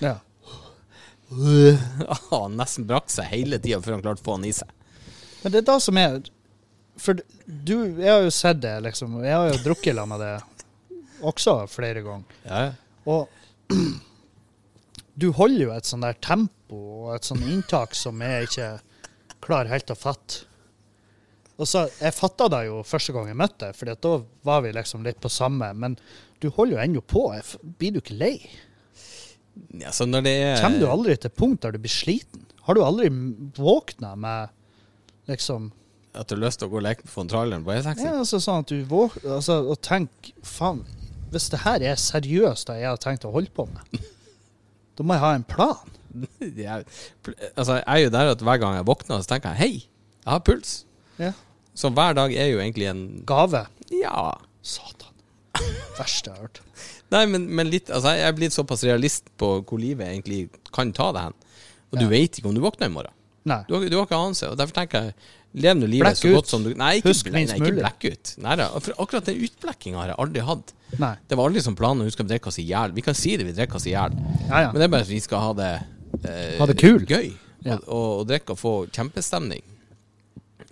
[0.02, 0.16] ja.
[2.32, 4.70] Han nesten brakk seg hele tida før han klarte å få han i seg.
[5.44, 6.18] Men det er da som er
[7.00, 9.14] For du, jeg har jo sett det, liksom.
[9.24, 10.66] Jeg har jo drukket sammen med det
[11.30, 12.34] også flere ganger.
[12.44, 12.72] Ja,
[13.06, 13.28] Og
[15.20, 18.68] du holder jo et sånn der tempo og et sånn inntak som jeg ikke
[19.44, 20.42] klarer helt å fatte.
[21.60, 24.16] Og så, Jeg fatta det jo første gang jeg møtte deg, for da
[24.48, 25.68] var vi liksom litt på samme.
[25.76, 25.98] Men
[26.40, 27.26] du holder jo ennå på.
[27.78, 28.34] Blir du ikke lei?
[29.80, 32.46] ja, så når det er Kommer du aldri til punkt der du blir sliten?
[32.66, 33.10] Har du aldri
[33.56, 34.52] våkna med
[35.30, 35.70] liksom
[36.14, 38.04] At du har lyst til å gå og leke med traileren på E6?
[38.04, 40.84] Ja, altså sånn at du våkner altså, og tenker Faen,
[41.34, 44.00] hvis det her er seriøst det jeg har tenkt å holde på med,
[44.96, 45.98] da må jeg ha en plan.
[46.40, 46.86] jeg,
[47.54, 49.84] altså, jeg er jo der at hver gang jeg våkner, så tenker jeg hei,
[50.24, 50.80] jeg har puls.
[51.20, 51.34] Ja.
[51.74, 53.64] Så hver dag er jo egentlig en Gave.
[53.94, 54.32] Ja.
[54.62, 55.12] Satan.
[55.98, 56.60] Verste jeg har hørt.
[57.14, 60.44] Nei, men, men litt Altså, jeg er blitt såpass realist på hvor livet egentlig
[60.74, 61.36] kan ta deg hen.
[61.90, 63.14] Og du veit vet ikke om du våkner i morgen.
[63.50, 63.62] Nei.
[63.66, 64.50] Du du har ikke anelse.
[64.52, 65.14] Og derfor tenker jeg
[65.64, 66.34] Lev nå livet Blekk så ut.
[66.36, 68.30] godt som du Nei, ikke, Husk ble- nei, ikke blekk ut.
[68.44, 68.68] Nei da.
[68.78, 70.68] For akkurat den utblekkinga har jeg aldri hatt.
[71.02, 71.08] Nei.
[71.26, 72.92] Det var aldri som planen at vi skal drikke oss i hjel.
[72.94, 74.14] Vi kan si det, vi drikker oss i hjel.
[74.46, 74.68] Ja, ja.
[74.70, 75.70] Men det er bare at vi skal ha det
[76.30, 77.02] eh, Ha det kul.
[77.02, 77.32] gøy.
[77.66, 77.80] Ja.
[77.80, 79.66] Og, og, og drikke og få kjempestemning.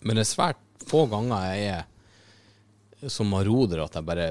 [0.06, 4.28] Men det er svært få ganger jeg er som maroder at jeg bare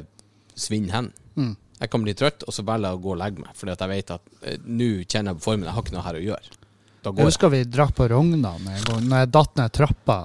[0.58, 1.10] svinner hen.
[1.38, 1.54] Mm.
[1.78, 3.52] Jeg kan bli trøtt, og så velger jeg å gå og legge meg.
[3.56, 6.06] Fordi at jeg vet at eh, nå kjenner jeg på formen, jeg har ikke noe
[6.08, 6.56] her å gjøre.
[6.98, 7.30] Da Jeg går jeg.
[7.30, 10.18] husker vi drakk på Rognan en gang, når jeg datt ned trappa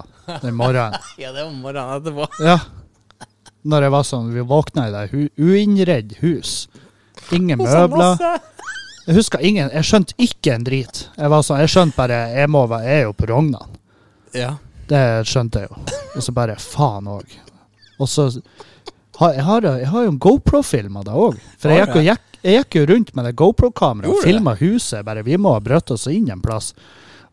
[0.43, 0.97] den morgenen.
[1.23, 2.29] Ja, det var morgenen etterpå.
[2.51, 2.59] Ja.
[3.63, 6.55] Når jeg var sånn, vi våkna i det hu uinnredd hus.
[7.37, 8.19] Ingen møbler.
[9.07, 11.05] Jeg husker ingen, jeg skjønte ikke en drit.
[11.15, 13.79] Jeg var sånn, jeg skjønte bare, jeg må være, jeg er jo på Rognan.
[14.35, 14.57] Ja.
[14.91, 15.77] Det skjønte jeg jo.
[16.17, 17.37] Og så bare faen òg.
[18.03, 18.27] Og så
[19.21, 21.39] har jeg, har, jeg har jo en GoPro-film av det òg.
[21.61, 25.05] For jeg gikk, jo- jeg, jeg gikk jo rundt med det GoPro-kameraet og filma huset.
[25.07, 26.73] Bare vi må ha brøtt oss inn en plass.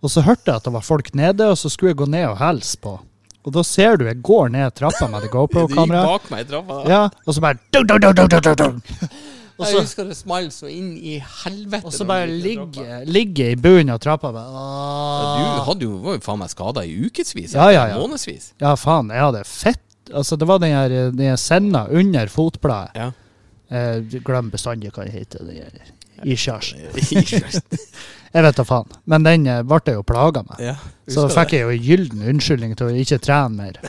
[0.02, 2.28] Og så hørte jeg at det var folk nede, og så skulle jeg gå ned
[2.30, 3.00] og hilse på.
[3.48, 6.06] Og da ser du jeg går ned trappa med det GoPro-kameraet.
[6.88, 8.82] Ja, og så bare dung, dung, dung,
[9.60, 9.68] dung, dung, dung, dung.
[9.68, 11.86] Og Jeg husker det smalt så inn i helvete.
[11.86, 14.32] og så bare ligge, ligge i bunnen av trappa.
[14.32, 14.64] Bare,
[15.44, 17.54] Ja, Du hadde jo, var jo faen meg skada i ukevis.
[17.54, 18.00] Ja, ja, ja.
[18.00, 18.54] Månedsvis.
[18.62, 22.96] Ja, faen, jeg hadde fett Altså, det var den her den her senda under fotbladet.
[22.98, 23.12] Ja.
[23.70, 25.44] Eh, glem bestandig hva det heter.
[25.46, 25.96] Det her
[26.26, 26.74] Ishars.
[28.34, 28.90] Jeg vet da faen.
[29.10, 30.60] Men den eh, ble jeg jo plaga med.
[30.62, 30.76] ja.
[31.10, 33.80] Så da fikk jeg jo en gyllen unnskyldning til å ikke trene mer.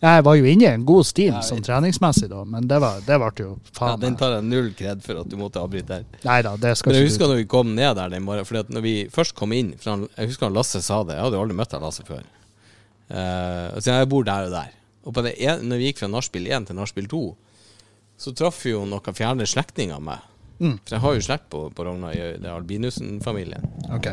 [0.00, 3.02] Jeg var jo inne i en god stil Ja, sånn treningsmessig, da, men det, var,
[3.04, 6.00] det ble jo Ja, faen den tar jeg null kred for at du måtte avbryte
[6.00, 6.20] der.
[6.24, 8.62] Neida, det skal Men jeg husker du når vi kom ned der den morgenen, fordi
[8.64, 11.36] at når vi først kom inn han, Jeg husker han Lasse sa det, jeg hadde
[11.36, 12.24] jo aldri møtt han Lasse før.
[13.10, 14.72] Uh, så jeg bor der og der.
[15.04, 17.22] Og på det en, når vi gikk fra nachspiel 1 til nachspiel 2,
[18.20, 20.26] så traff vi jo noen fjerne slektninger av meg.
[20.60, 20.76] Mm.
[20.84, 23.64] For jeg har jo slekt på, på Rogna, i Albinussen-familien.
[23.96, 24.10] Ok.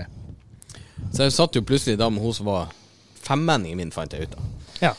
[1.12, 2.72] Så jeg satt jo plutselig da med hun som var
[3.28, 4.48] femmenningen min, fant jeg ut av.
[4.80, 4.94] Ja.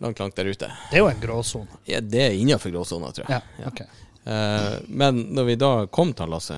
[0.00, 0.70] Langt, langt der ute.
[0.90, 1.80] Det er jo en gråsone.
[1.88, 3.42] Ja, det er innafor gråsona, tror jeg.
[3.60, 3.82] Ja, ok.
[4.24, 6.56] uh, men når vi da kom til Lasse,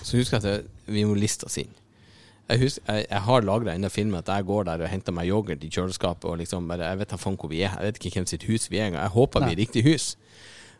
[0.00, 1.72] så husker jeg at vi må liste oss inn.
[2.50, 5.28] Jeg, husker, jeg, jeg har lagra inn filmen at jeg går der og henter meg
[5.30, 6.26] yoghurt i kjøleskapet.
[6.30, 7.76] og liksom bare, Jeg vet da faen hvor vi er.
[7.78, 9.04] Jeg vet ikke hvem sitt hus vi er engang.
[9.04, 10.08] Jeg håper vi er riktig hus.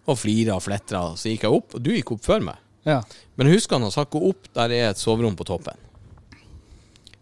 [0.07, 1.05] Og flira og fletra.
[1.15, 2.59] Så gikk jeg opp, og du gikk opp før meg.
[2.89, 3.03] Ja.
[3.39, 5.79] Men husker han har sagt gå opp, der er et soverom på toppen.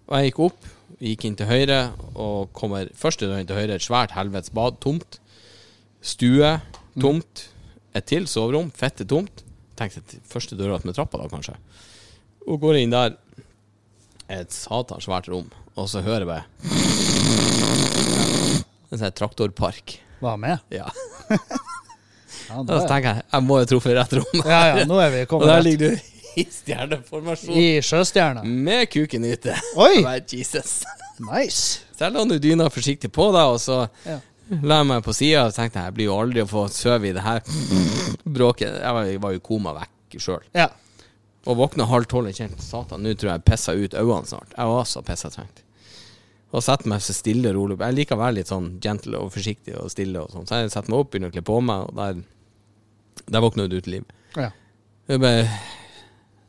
[0.09, 0.69] Og jeg gikk opp,
[1.01, 1.81] gikk inn til høyre,
[2.19, 5.19] og kommer første døren til høyre, et svært helvetes bad, tomt.
[6.03, 6.55] Stue,
[7.01, 7.45] tomt.
[7.97, 9.45] Et til soverom, fette tomt.
[9.79, 11.55] Tenkte at første døra med trappa, da, kanskje.
[12.49, 13.17] Og går inn der,
[14.29, 15.47] et satans svært rom,
[15.79, 16.45] og så hører jeg bare
[18.89, 19.99] En sånn traktorpark.
[20.25, 20.63] Var med.
[20.75, 20.89] Ja.
[22.49, 24.39] Ja, Da er- tenker jeg jeg må jo truffet rett rom.
[24.45, 25.97] ja, ja, nå er vi kommet Og der ligger du
[26.43, 27.55] i stjerneformasjon.
[27.59, 28.43] I sjøstjerna.
[28.47, 29.55] Med kuken ute.
[29.77, 30.01] Oi!
[30.33, 30.81] Jesus.
[31.19, 31.85] Nice.
[31.99, 34.21] Så jeg la nå dyna forsiktig på, da, og så Ja.
[34.63, 37.15] la jeg meg på sida og tenkte jeg blir jo aldri å få sove i
[37.17, 37.41] det her
[38.39, 38.79] bråket.
[38.81, 40.45] Jeg var, jeg var jo koma vekk sjøl.
[40.57, 40.69] Ja.
[41.49, 44.51] Og våkna halv tolv og kjente satan, nå tror jeg jeg pissa ut øynene snart.
[44.57, 45.63] Jeg var så pissetrengt.
[46.49, 47.77] Og setter meg så stille og rolig.
[47.83, 50.47] Jeg liker å være litt sånn gentle og forsiktig og stille og sånn.
[50.49, 52.23] Så jeg setter meg opp, begynner å kle på meg, og der,
[53.29, 54.07] der våkner du til liv.
[54.39, 54.49] ja.
[55.09, 55.45] Jeg bare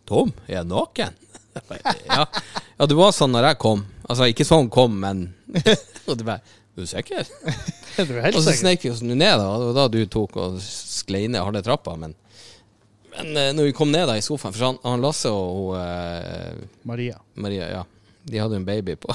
[0.10, 1.18] Tom, er jeg naken?
[2.07, 2.24] Ja.
[2.78, 3.82] ja, det var sånn når jeg kom.
[4.05, 5.26] Altså, ikke sånn kom, men
[6.07, 6.39] Og du bare
[6.78, 7.28] Er du sikker?
[7.99, 9.47] Er du helt Og så snek vi oss ned, da.
[9.57, 11.97] Og da du tok og sklei ned harde trappa.
[11.99, 12.14] Men,
[13.18, 16.62] men eh, når vi kom ned da i sofaen For han, han Lasse og eh,
[16.88, 17.20] Maria.
[17.41, 17.84] Maria, ja,
[18.30, 19.12] de hadde jo en baby på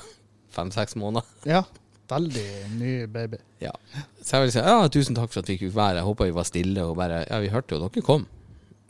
[0.58, 1.24] fem-seks måneder.
[1.48, 1.64] Ja.
[2.10, 2.44] Veldig
[2.76, 3.38] ny baby.
[3.64, 3.72] Ja.
[4.20, 6.02] Så jeg vil si ja, tusen takk for at vi fikk være.
[6.02, 6.84] Jeg håpa vi var stille.
[6.84, 8.26] Og bare Ja, vi hørte jo dere kom.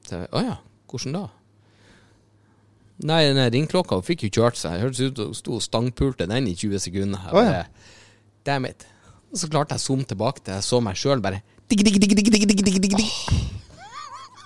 [0.09, 0.57] Så jeg, Å ja,
[0.91, 1.25] hvordan da?
[3.03, 4.73] Nei, den ringklokka fikk jo kjørt seg.
[4.77, 7.21] Det hørtes ut som hun sto og stangpulte den i 20 sekunder.
[7.35, 7.65] Oh, ja.
[8.45, 8.87] Damn it.
[9.33, 11.99] Og så klarte jeg å zoome tilbake til jeg så meg sjøl bare digg, digg,
[11.99, 13.11] digg, digg, digg, digg, digg, digg.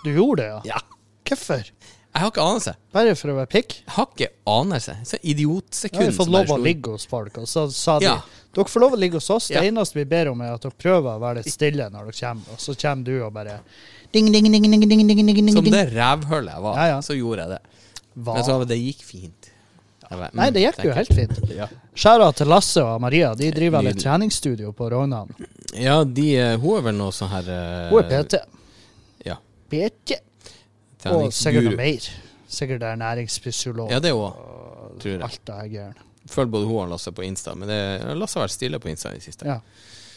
[0.04, 0.60] Du gjorde det, ja?
[0.64, 0.80] Ja.
[1.28, 1.64] Hvorfor?
[1.68, 2.72] Jeg har ikke anelse.
[2.96, 3.74] Bare for å være pikk?
[3.84, 4.94] Jeg har ikke anelse.
[5.04, 6.04] Så Jeg idiotsekund.
[6.06, 8.20] har fått som lov å ligge hos folk, og så sa de Ja.
[8.54, 9.48] dere får lov å ligge hos oss.
[9.48, 9.62] Det Ja.
[9.70, 12.42] eneste vi ber om, er at dere prøver å være litt stille når dere kommer.
[12.52, 13.60] Og så kommer du og bare
[14.12, 15.72] ding, ding, ding, ding, ding, ding, ding, ding, Som ding.
[15.72, 17.00] det rævhullet jeg var, Ja, ja.
[17.00, 17.60] så gjorde jeg det.
[18.18, 18.34] Hva?
[18.34, 19.50] Men så det gikk fint.
[20.08, 21.40] Bare, mm, Nei, det gikk jo helt fint.
[21.52, 21.66] Ja.
[21.98, 23.34] Skjæra til Lasse og Maria.
[23.36, 25.34] De driver vel et treningsstudio på Rognan.
[25.76, 28.40] Ja, de, eh, hun er vel noe sånn her uh, Hun er PT.
[29.28, 29.36] Ja.
[29.68, 30.16] PT.
[31.12, 32.08] Og sikkert noe mer.
[32.48, 33.92] Sikkert ernæringsfysiolog.
[33.92, 34.40] Ja, det òg,
[35.02, 35.20] tror jeg.
[35.28, 36.06] Alt det her greiene.
[36.28, 37.78] Følger både hun og Lasse på Insta, men det,
[38.16, 39.48] Lasse har vært stille på Insta i det siste.
[39.48, 39.60] Ja.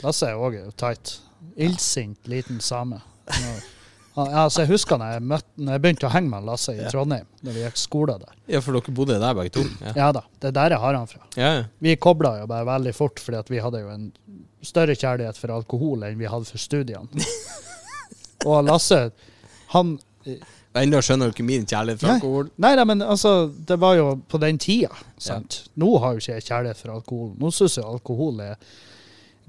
[0.06, 1.18] Lasse er òg tight.
[1.60, 3.04] Illsint liten same.
[4.16, 6.82] Han, altså, jeg husker når jeg, møtte, når jeg begynte å henge med Lasse i
[6.82, 6.89] Ja.
[6.91, 8.34] Trondheim, når vi gikk skole der.
[8.51, 9.64] Ja, for dere bodde der begge to?
[9.86, 11.22] Ja, Ja da, det er der jeg har han fra.
[11.39, 11.51] ja.
[11.62, 11.64] ja.
[11.80, 14.09] Vi kobla jo bare veldig fort, fordi at vi hadde jo en
[14.62, 17.07] større kjærlighet for alkohol enn vi hadde for studiene.
[18.49, 19.12] Og Lasse,
[19.76, 19.95] han
[20.78, 22.51] Ennå skjønner du ikke min kjærlighet for alkohol.
[22.64, 23.32] Nei, nei, men altså,
[23.68, 25.66] det var jo på den tida, sant.
[25.82, 27.32] Nå har jo ikke jeg kjærlighet for alkohol.
[27.41, 28.55] Nå syns jeg alkohol er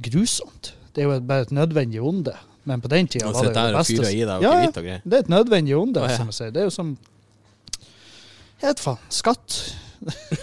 [0.02, 0.72] grusomt.
[0.94, 2.34] Det er jo bare et nødvendig onde.
[2.64, 4.98] Men på den tida var det jo og Ja, ja.
[5.04, 6.16] Det er et nødvendig onde, Å, ja.
[6.20, 6.50] som jeg sier.
[6.54, 6.92] Det er jo som
[8.62, 8.98] Jeg vet faen.
[9.10, 9.56] Skatt.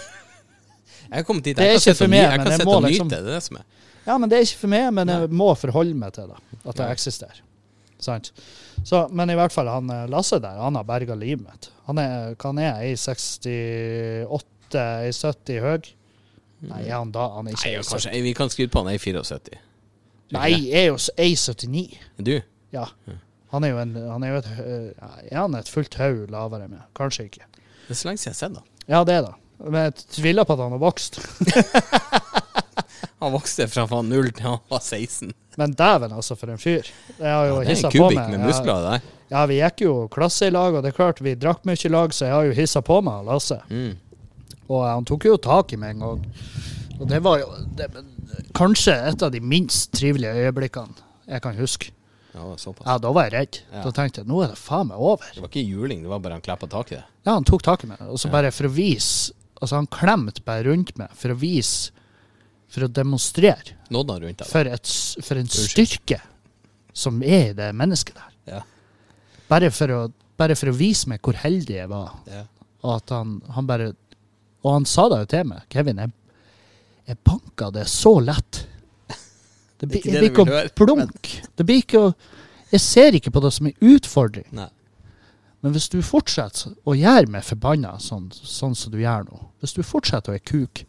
[1.09, 1.57] Jeg har kommet dit.
[1.57, 3.20] Det er Jeg kan ikke for og meg, ny- men jeg må nyte liksom- det.
[3.26, 3.63] Det er som er.
[4.05, 6.38] Ja, men det er ikke for meg, men jeg må forholde meg til det.
[6.65, 7.39] At det eksisterer.
[7.99, 8.32] Sant?
[8.86, 11.70] Så, men i hvert fall, han eh, Lasse der, han har berga livet mitt.
[11.88, 15.89] Han er, han er 1,68, 1,70 høy?
[16.70, 17.26] Nei, er han da?
[17.36, 19.59] Han er Nei, ikke ja, kanskje, vi kan skrive på han er 74.
[20.36, 21.84] Nei, jeg er jo A79.
[22.22, 22.36] Du?
[22.76, 22.86] Ja.
[23.50, 24.50] Han er jo, en, han er jo et,
[25.32, 26.86] er han et fullt haug lavere enn meg?
[26.98, 27.48] Kanskje ikke.
[27.88, 28.68] Det er så lenge siden jeg har sett ham.
[28.90, 29.36] Ja, det er det.
[29.66, 31.20] Men jeg tviler på at han har vokst.
[33.20, 35.34] Han vokste fra faen null til han var 16.
[35.60, 36.88] Men dæven, altså, for en fyr.
[37.18, 39.08] Jeg har jo Det er en kubikk med Ja, muskler der.
[39.30, 41.92] Ja, vi gikk jo klasse i lag, og det er klart vi drakk mye i
[41.92, 43.60] lag, så jeg har jo hissa på meg Lasse.
[43.68, 43.98] Mm.
[44.70, 46.24] Og han tok jo tak i meg en gang.
[47.00, 47.90] Og det var jo det,
[48.58, 51.92] kanskje et av de minst trivelige øyeblikkene jeg kan huske.
[52.34, 52.46] Ja.
[52.86, 53.58] Ja, da var jeg redd.
[53.74, 53.82] Ja.
[53.88, 55.26] Da tenkte jeg nå er det faen meg over.
[55.34, 57.04] Det var ikke juling, det var bare han klappa tak i det.
[57.26, 60.40] Ja, han tok tak i meg, og så bare for å vise Altså, han klemte
[60.48, 61.90] bare rundt meg for å vise
[62.72, 64.48] For å demonstrere Nådde han rundt deg?
[64.48, 64.92] for, et,
[65.26, 66.22] for en styrke
[66.96, 68.32] som er i det mennesket der.
[68.54, 68.62] Ja.
[69.52, 70.00] Bare for å,
[70.40, 72.14] bare for å vise meg hvor heldig jeg var.
[72.32, 72.46] Ja.
[72.86, 73.90] Og at han, han bare
[74.64, 75.68] Og han sa det jo til meg.
[75.76, 76.12] Kevin, jeg,
[77.10, 78.66] jeg banka det så lett.
[79.80, 80.70] Det blir Ikke det ikke vil.
[81.55, 82.10] Det blir ikke å
[82.70, 84.45] Jeg ser ikke på det som en utfordring.
[84.53, 84.68] Nei.
[85.64, 89.74] Men hvis du fortsetter å gjøre meg forbanna sånn, sånn som du gjør nå, hvis
[89.76, 90.84] du fortsetter å være kuk,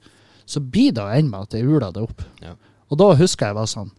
[0.44, 2.22] så blir det å ende med at jeg uler det opp.
[2.42, 2.52] Ja.
[2.90, 3.90] Og da husker jeg var sånn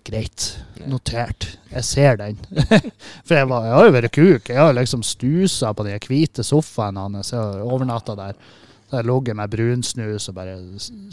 [0.00, 0.46] Greit,
[0.88, 1.44] notert.
[1.68, 2.38] Jeg ser den.
[3.28, 4.48] For jeg, var, jeg har jo vært kuk.
[4.48, 7.34] Jeg har liksom stusa på de hvite sofaene hans.
[7.36, 8.38] Har overnatta der.
[8.90, 10.56] Så jeg ligget med brunsnus og bare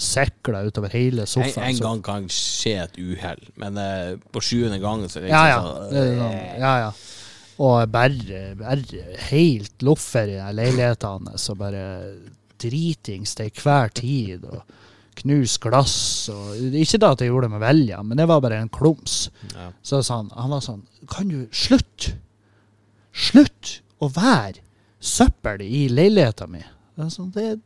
[0.02, 1.68] sikla utover hele sofaen.
[1.70, 5.30] en en gang kan skje et uhell, men uh, på sjuende gangen så er det
[5.30, 5.62] Ja, ikke ja.
[5.62, 6.92] sånn er sånn, ja, ja.
[7.60, 11.86] Og bare, bare helt loffer i leiligheten hans, og bare
[12.62, 14.44] dritings til hver tid.
[14.46, 14.62] og
[15.18, 16.30] Knus glass.
[16.30, 19.30] og Ikke da at jeg gjorde det med vilje, men det var bare en klums.
[19.56, 19.72] ja.
[19.82, 22.14] Så sa han, han var sånn Kan du slutte?
[23.14, 24.62] Slutt å være
[25.02, 26.68] søppel i leiligheten min.
[26.98, 27.60] Sånn, det,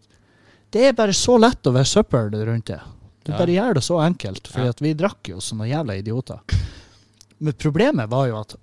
[0.71, 2.81] det er bare så lett å være søppel rundt det.
[3.23, 3.37] Du Ja.
[3.37, 4.73] bare gjør det så enkelt, for Ja.
[4.81, 6.39] vi drakk jo som noen jævla idioter.
[7.39, 8.55] Men problemet var jo at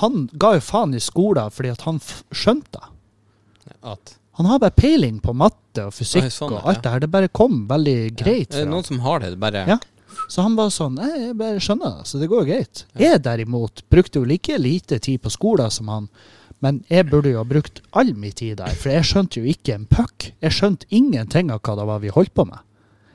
[0.00, 2.00] han ga jo faen i skolen fordi at han
[2.32, 3.74] skjønte det.
[3.82, 6.68] At Han har bare peiling på matte og fysikk sånn, og ja.
[6.68, 7.00] alt det her.
[7.00, 8.50] Det bare kom veldig greit.
[8.52, 8.58] Ja.
[8.58, 9.30] Det er noen som har det.
[9.30, 9.78] det bare Ja.
[10.28, 12.84] Så han var sånn Nei, jeg bare skjønner det, så det går jo greit.
[12.98, 16.08] Jeg derimot brukte jo like lite tid på skolen som han,
[16.64, 19.74] men jeg burde jo ha brukt all min tid der, for jeg skjønte jo ikke
[19.74, 20.30] en puck.
[20.42, 22.58] Jeg skjønte ingenting av hva det var vi holdt på med.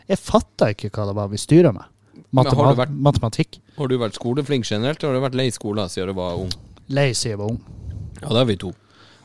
[0.07, 1.87] Jeg fatta ikke hva det var vi styra med.
[2.31, 3.59] Matema har vært- Matematikk.
[3.77, 6.51] Har du vært skoleflink generelt, eller har du vært lei skolen siden du var ung?
[6.89, 7.61] Lei siden jeg var ung.
[8.21, 8.73] Ja, da er vi to.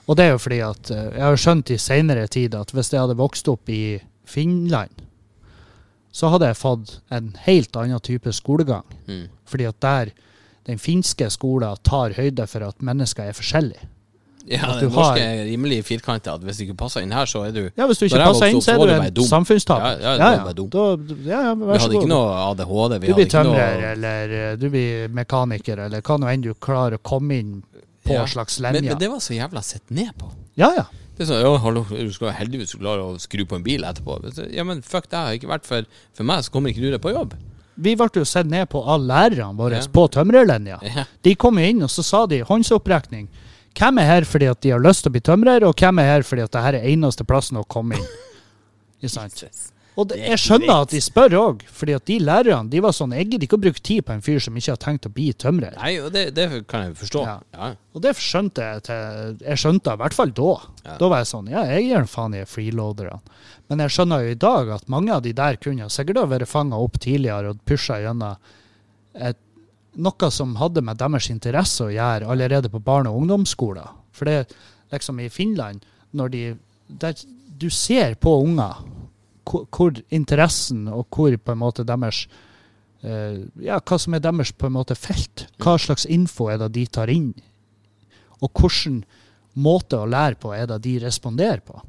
[0.08, 2.90] Og det er jo fordi at eh, jeg har skjønt i seinere tid at hvis
[2.92, 5.02] jeg hadde vokst opp i Finland,
[6.12, 8.84] så hadde jeg fått en helt annen type skolegang.
[9.06, 9.26] Mm.
[9.44, 10.12] Fordi at der
[10.66, 13.84] den finske skolen tar høyde for at mennesker er forskjellige.
[14.46, 16.34] Ja, At du norske har- er rimelig firkanta.
[16.34, 18.46] At hvis du ikke passer inn her, så er du Ja, Hvis du ikke passer
[18.46, 20.00] inn, så er du en samfunnstaper.
[20.00, 20.52] Ja, ja, ja.
[20.52, 20.84] Da,
[21.26, 23.00] ja, ja, Vi vær så hadde ikke noe ADHD.
[23.00, 26.54] Vi Du blir tømrer, noe eller eh, du blir mekaniker, eller hva nå enn du
[26.54, 27.62] klarer å komme inn
[28.06, 28.24] på Ja.
[28.24, 30.30] slags men, men det var så jævla sett ned på.
[30.56, 30.84] Ja, ja.
[31.18, 34.52] Det er sånn, ja, hallo, du skal heldigvis klare å skru på en bil etterpå.
[34.52, 35.82] Ja, men fuck det har ikke vært for,
[36.14, 37.34] for meg, så kommer ikke du deg på jobb.
[37.78, 39.80] Vi ble jo sett ned på av lærerne våre Ja.
[39.92, 40.78] på tømrerlinja.
[40.94, 41.04] Ja.
[41.22, 43.26] De kom inn, og så sa de håndsopprekning.
[43.76, 46.12] Hvem er her fordi at de har lyst til å bli tømrer, og hvem er
[46.14, 48.12] her fordi at dette er eneste plassen å komme inn?
[49.00, 49.42] Ikke sant?
[49.96, 53.14] Og det, jeg skjønner at de spør òg, fordi at de lærerne de var sånn
[53.16, 55.30] Jeg gidder ikke å bruke tid på en fyr som ikke har tenkt å bli
[55.32, 55.72] tømrer.
[55.80, 57.22] Nei, og det, det kan jeg forstå.
[57.24, 57.36] Ja.
[57.56, 57.70] Ja.
[57.96, 60.50] Og det skjønte jeg til Jeg skjønte det i hvert fall da.
[60.82, 60.98] Ja.
[61.00, 63.40] Da var jeg sånn Ja, jeg gir en faen i freeloaderne.
[63.72, 66.52] Men jeg skjønner jo i dag at mange av de der kunne sikkert ha vært
[66.52, 68.36] fanga opp tidligere og pusha gjennom
[69.16, 69.40] et,
[69.96, 73.88] noe som hadde med deres interesse å gjøre allerede på barne- og ungdomsskoler.
[74.12, 74.52] For det
[74.92, 76.42] liksom i Finland, når de
[76.88, 77.14] der,
[77.58, 78.76] Du ser på unger
[79.48, 82.26] hvor, hvor interessen og hvor på en måte deres
[83.04, 85.46] uh, Ja, hva som er deres på en måte felt.
[85.58, 87.32] Hva slags info er det de tar inn?
[88.42, 89.04] Og hvilken
[89.56, 91.80] måte å lære på er det de responderer på?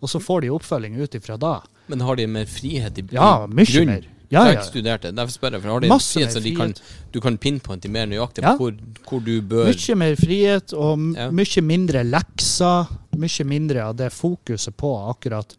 [0.00, 1.56] Og så får de oppfølging ut ifra da.
[1.88, 3.86] Men har de mer frihet i, Ja, mye grunn?
[3.90, 4.06] mer.
[4.30, 4.56] Ja, ja.
[4.56, 5.14] ikke studert det.
[5.14, 6.74] Derfor spør jeg, for har de Masse frihet så de kan,
[7.14, 8.56] du kan pinpointe mer nøyaktig Ja.
[8.58, 8.72] hvor,
[9.06, 11.30] hvor du bør Mye mer frihet og Ja.
[11.30, 12.88] mye mindre lekser.
[13.16, 15.54] Mye mindre av det fokuset på akkurat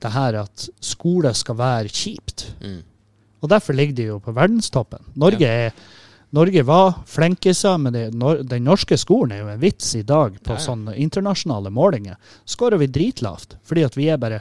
[0.00, 2.52] det her at skole skal være kjipt.
[2.62, 2.82] mm.
[3.42, 4.98] Og derfor ligger de jo på verdenstoppen.
[5.14, 5.72] Norge, er,
[6.32, 10.38] Norge var flenkiser, men det, nor, den norske skolen er jo en vits i dag
[10.42, 10.64] på Ja, ja.
[10.64, 12.16] sånne internasjonale målinger.
[12.46, 14.40] Skårer vi dritlavt, fordi at vi er bare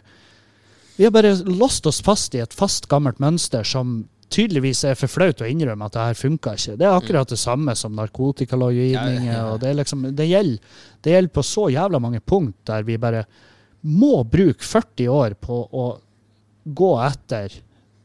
[0.97, 5.11] Vi har bare låst oss fast i et fast, gammelt mønster som tydeligvis er for
[5.11, 6.77] flaut å innrømme at det her funka ikke.
[6.79, 9.25] Det er akkurat det samme som narkotikalovgivning.
[9.27, 12.97] Ja, ja, Det, liksom, det, gjelder, det gjelder på så jævla mange punkt der vi
[12.97, 13.25] bare
[13.85, 15.85] må bruke 40 år på å
[16.65, 17.53] gå etter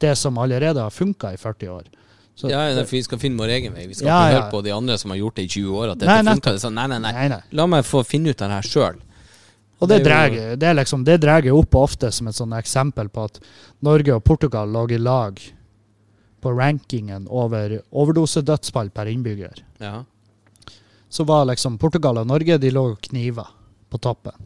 [0.01, 1.88] det som allerede har funka i 40 år.
[2.34, 3.86] Så- Ja, ja, for vi skal finne vår egen vei.
[3.86, 5.91] Vi skal Ja, ikke høre på de andre som har gjort det i 20 år.
[5.93, 6.55] At dette Nei, funker.
[6.55, 6.86] er Sånn, nei.
[6.86, 7.43] Nei, nei.
[7.53, 8.97] La meg få finne ut av det her sjøl.
[9.81, 13.41] Og det liksom, det drar jeg opp ofte som et sånn eksempel på at
[13.81, 15.41] Norge og Portugal lå i lag
[16.41, 19.64] på rankingen over overdosedødsfall per innbygger.
[19.81, 20.05] Ja.
[21.09, 23.47] Så var liksom Portugal og Norge de lå og kniva
[23.91, 24.37] på toppen.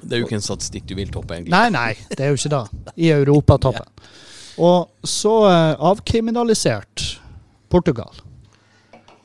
[0.00, 1.52] Det er jo ikke en statistikk du vil toppe, egentlig.
[1.56, 2.92] Nei, nei, det er jo ikke det.
[2.96, 3.88] I europatoppen.
[4.60, 7.08] Og så avkriminalisert avkriminaliserte
[7.70, 8.12] Portugal.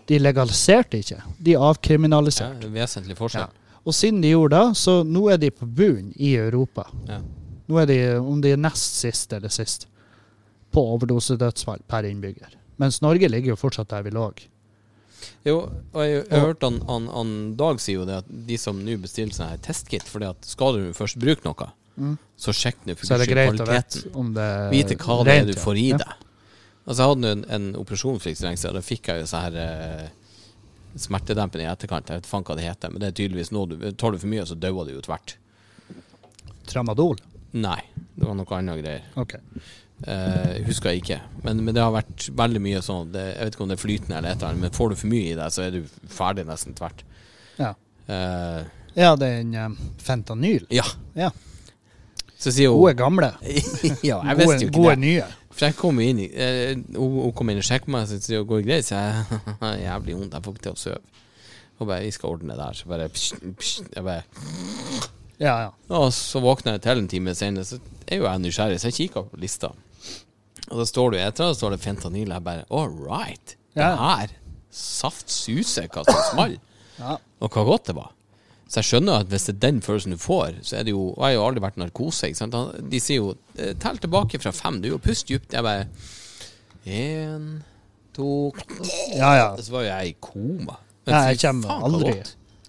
[0.08, 2.68] De legaliserte ikke, de avkriminaliserte.
[2.70, 3.52] er vesentlig forskjell.
[3.86, 6.88] Og siden de gjorde det, så nå er de på bunnen i Europa.
[7.08, 7.20] Ja.
[7.70, 9.88] Nå er de, om de er nest sist eller sist,
[10.74, 12.56] på overdosedødsfall per innbygger.
[12.82, 14.26] Mens Norge ligger jo fortsatt der vi lå.
[15.46, 15.56] Jo,
[15.94, 18.98] og jeg, jeg hørte han, han, han Dag sier jo det at de som nå
[19.02, 22.18] bestiller sånn her testkit, fordi at skal du først bruke noe, Mm.
[22.36, 23.70] så sjekk nå for kvaliteten.
[23.72, 25.98] vite om det er Vite hva det er du får i Ja.
[26.02, 26.10] deg.
[26.86, 29.30] Altså, jeg hadde en, en operasjon for ikke så lenge siden, da fikk jeg jo
[29.32, 30.10] så her eh,
[30.96, 32.10] smertedempende i etterkant.
[32.10, 34.32] Jeg vet faen hva det heter, men det er tydeligvis noe du Tar du for
[34.32, 35.36] mye, så dauer du jo tvert.
[36.70, 37.18] Tramadol?
[37.56, 37.80] Nei,
[38.16, 39.04] det var noe annet greier.
[39.22, 39.36] Ok.
[40.06, 41.20] Eh, husker jeg ikke.
[41.46, 43.84] Men, men det har vært veldig mye sånn det, Jeg vet ikke om det er
[43.84, 46.10] flytende eller et eller annet, men får du for mye i deg, så er du
[46.12, 47.06] ferdig nesten tvert.
[47.62, 47.74] Ja.
[48.12, 48.66] Eh,
[48.96, 50.68] Ja, det er en um, fentanyl.
[50.72, 50.86] ja.
[51.16, 51.32] Ja.
[52.36, 53.30] Så sier hun Gode, gamle.
[54.04, 55.00] Ja, jeg Gode, visste jo ikke gode det.
[55.06, 55.28] nye.
[55.56, 58.62] For jeg kom inn eh, Hun hun kom inn og sjekket meg, så sier går
[58.62, 58.88] det greit?
[58.90, 61.22] Så jeg jævlig vondt, jeg får ikke til å sove.
[61.76, 62.78] Og bare, vi skal ordne det der.
[62.80, 64.24] Så bare, psh, psh, jeg bare
[65.40, 65.72] Ja, ja.
[65.92, 69.00] Og så våkner jeg til en time senere, så er jo jeg nysgjerrig, så jeg
[69.02, 69.74] kikker på lista.
[70.70, 72.32] Og da står du etter, og står det fentanyl.
[72.32, 73.58] Jeg bare all right.
[73.76, 74.32] Det her
[74.76, 76.72] saft suser hva som smalt.
[76.96, 77.18] Ja.
[77.44, 78.15] Og hva godt det var.
[78.76, 81.14] Så jeg skjønner at hvis det er den følelsen du får, så er det jo
[81.14, 82.28] Og jeg har jo aldri vært narkose.
[82.28, 82.58] Ikke sant?
[82.92, 85.56] De sier jo eh, tell tilbake fra fem, du, og pust dypt.
[85.56, 85.86] Jeg bare
[86.84, 87.46] Én,
[88.14, 88.52] to
[89.16, 89.46] ja, ja.
[89.64, 90.76] Så var jo jeg i koma.
[91.08, 92.18] Nei, jeg kommer faen, aldri.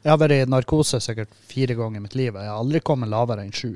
[0.05, 2.39] Jeg har vært i narkose sikkert fire ganger i mitt liv.
[2.39, 3.75] Jeg har aldri kommet lavere enn sju.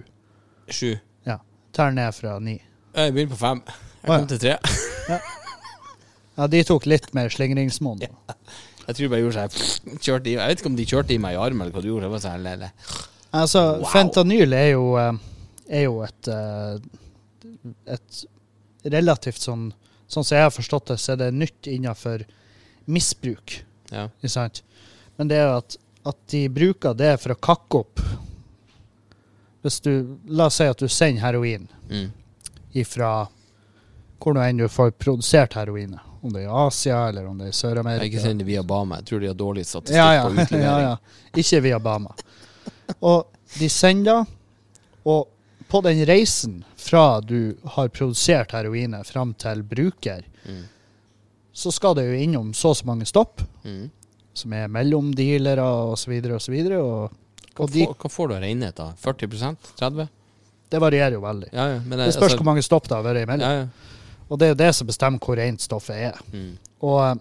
[0.70, 0.95] Sju.
[1.26, 1.41] Ja.
[1.74, 2.61] Tar ned fra ni.
[2.95, 3.64] Jeg begynner på fem.
[3.66, 4.16] Jeg Å, ja.
[4.22, 5.20] kom til tre.
[6.39, 8.07] Ja, de tok litt mer slingringsmonn.
[8.87, 11.35] Jeg tror bare gjorde seg kjørte i, Jeg vet ikke om de kjørte i meg
[11.37, 12.09] i armen eller hva de gjorde.
[12.09, 12.70] Det var sånn, eller.
[13.33, 13.91] Altså, Wow.
[13.93, 15.12] fentanyl er jo, eh,
[15.70, 16.78] er jo et, eh,
[17.87, 18.24] et
[18.85, 19.72] relativt sånn
[20.11, 22.24] Sånn som jeg har forstått det, så er det nytt innenfor
[22.91, 23.61] misbruk.
[23.93, 24.09] Ja.
[24.18, 24.62] Ikke sant?
[25.16, 25.76] Men det er jo at,
[26.11, 28.01] at de bruker det for å kakke opp
[29.62, 32.11] Hvis du, La oss si at du sender heroin Mm.
[32.74, 33.28] ifra
[34.20, 36.01] hvor nå enn du får produsert heroinet.
[36.22, 38.04] Om det er i Asia, eller om det er i Sør-Amerika.
[38.04, 38.96] ikke send det via Bama.
[39.00, 40.24] Jeg tror de har dårlig statistikk Ja, ja.
[40.26, 40.62] på utlevering.
[40.68, 40.96] ja, ja.
[41.40, 42.12] Ikke via Bama.
[43.00, 43.26] Og
[43.58, 44.26] de sender,
[45.06, 45.28] og
[45.70, 50.62] på den reisen fra du har produsert heroinet fram til bruker, Mm.
[51.52, 53.90] så skal det jo innom så og så mange stopp, Mm.
[54.34, 55.60] som er mellom dealere
[55.92, 56.12] osv.
[56.34, 56.54] osv.
[56.80, 57.10] Og,
[57.54, 58.92] Hva, de, hva får du av renhet, da?
[59.02, 60.08] 40% 30
[60.70, 61.48] det varierer jo veldig.
[61.52, 61.80] Ja, ja.
[61.84, 63.40] Men Det spørs hvor mange stopp det har vært imellom.
[63.40, 63.66] Ja, ja.
[64.31, 66.20] Og det er jo det som bestemmer hvor rent stoffet er.
[66.33, 66.53] Mm.
[66.87, 67.14] Og eh,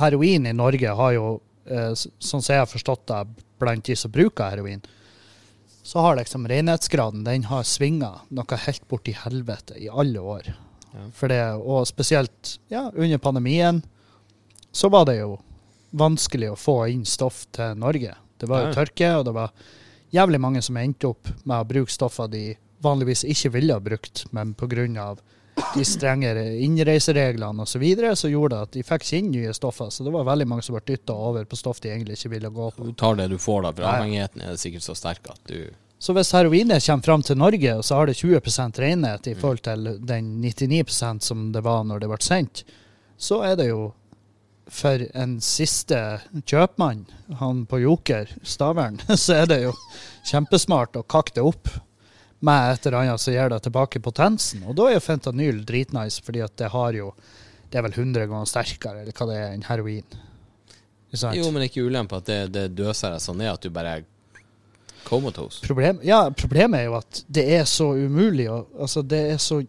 [0.00, 1.28] heroin i Norge har jo,
[1.70, 3.22] eh, sånn som jeg har forstått det
[3.62, 4.82] blant de som bruker heroin,
[5.84, 10.48] så har liksom renhetsgraden den har svinga noe helt bort i helvete i alle år.
[10.94, 11.08] Ja.
[11.12, 13.82] For det, og spesielt ja, under pandemien
[14.74, 15.36] så var det jo
[15.94, 18.14] vanskelig å få inn stoff til Norge.
[18.40, 18.74] Det var jo Ja.
[18.74, 19.52] tørke, og det var
[20.12, 24.24] jævlig mange som endte opp med å bruke stoffer de vanligvis ikke ville ha brukt,
[24.32, 25.16] men pga.
[25.74, 27.72] De strengere innreisereglene osv.
[27.72, 29.90] Så, videre, så gjorde det at de fikk ikke inn nye stoffer.
[29.90, 32.50] Så det var veldig mange som ble dytta over på stoff de egentlig ikke ville
[32.54, 32.86] gå på.
[32.90, 33.72] Du tar det du får, da.
[33.78, 35.72] For avhengigheten er sikkert så sterk at du
[36.04, 39.62] Så hvis heroinet kommer fram til Norge, og så har det 20% renhet i forhold
[39.64, 42.64] til den 99% som det var når det ble sendt,
[43.16, 43.92] så er det jo
[44.68, 45.96] for en siste
[46.48, 47.04] kjøpmann,
[47.38, 49.72] han på Joker, Stavern, så er det jo
[50.30, 51.70] kjempesmart å kakke det opp
[52.40, 54.62] med et eller annet som gir deg tilbake potensen.
[54.68, 57.14] Og da er jo fentanyl dritnice, fordi at det har jo
[57.70, 60.04] Det er vel 100 ganger sterkere, eller hva det er, enn heroin.
[61.34, 64.04] Jo, men ikke ulempe at det, det døser deg så ned at du bare er
[65.04, 65.60] comatose.
[65.66, 69.60] Problem, ja, problemet er jo at det er så umulig å Altså, det er så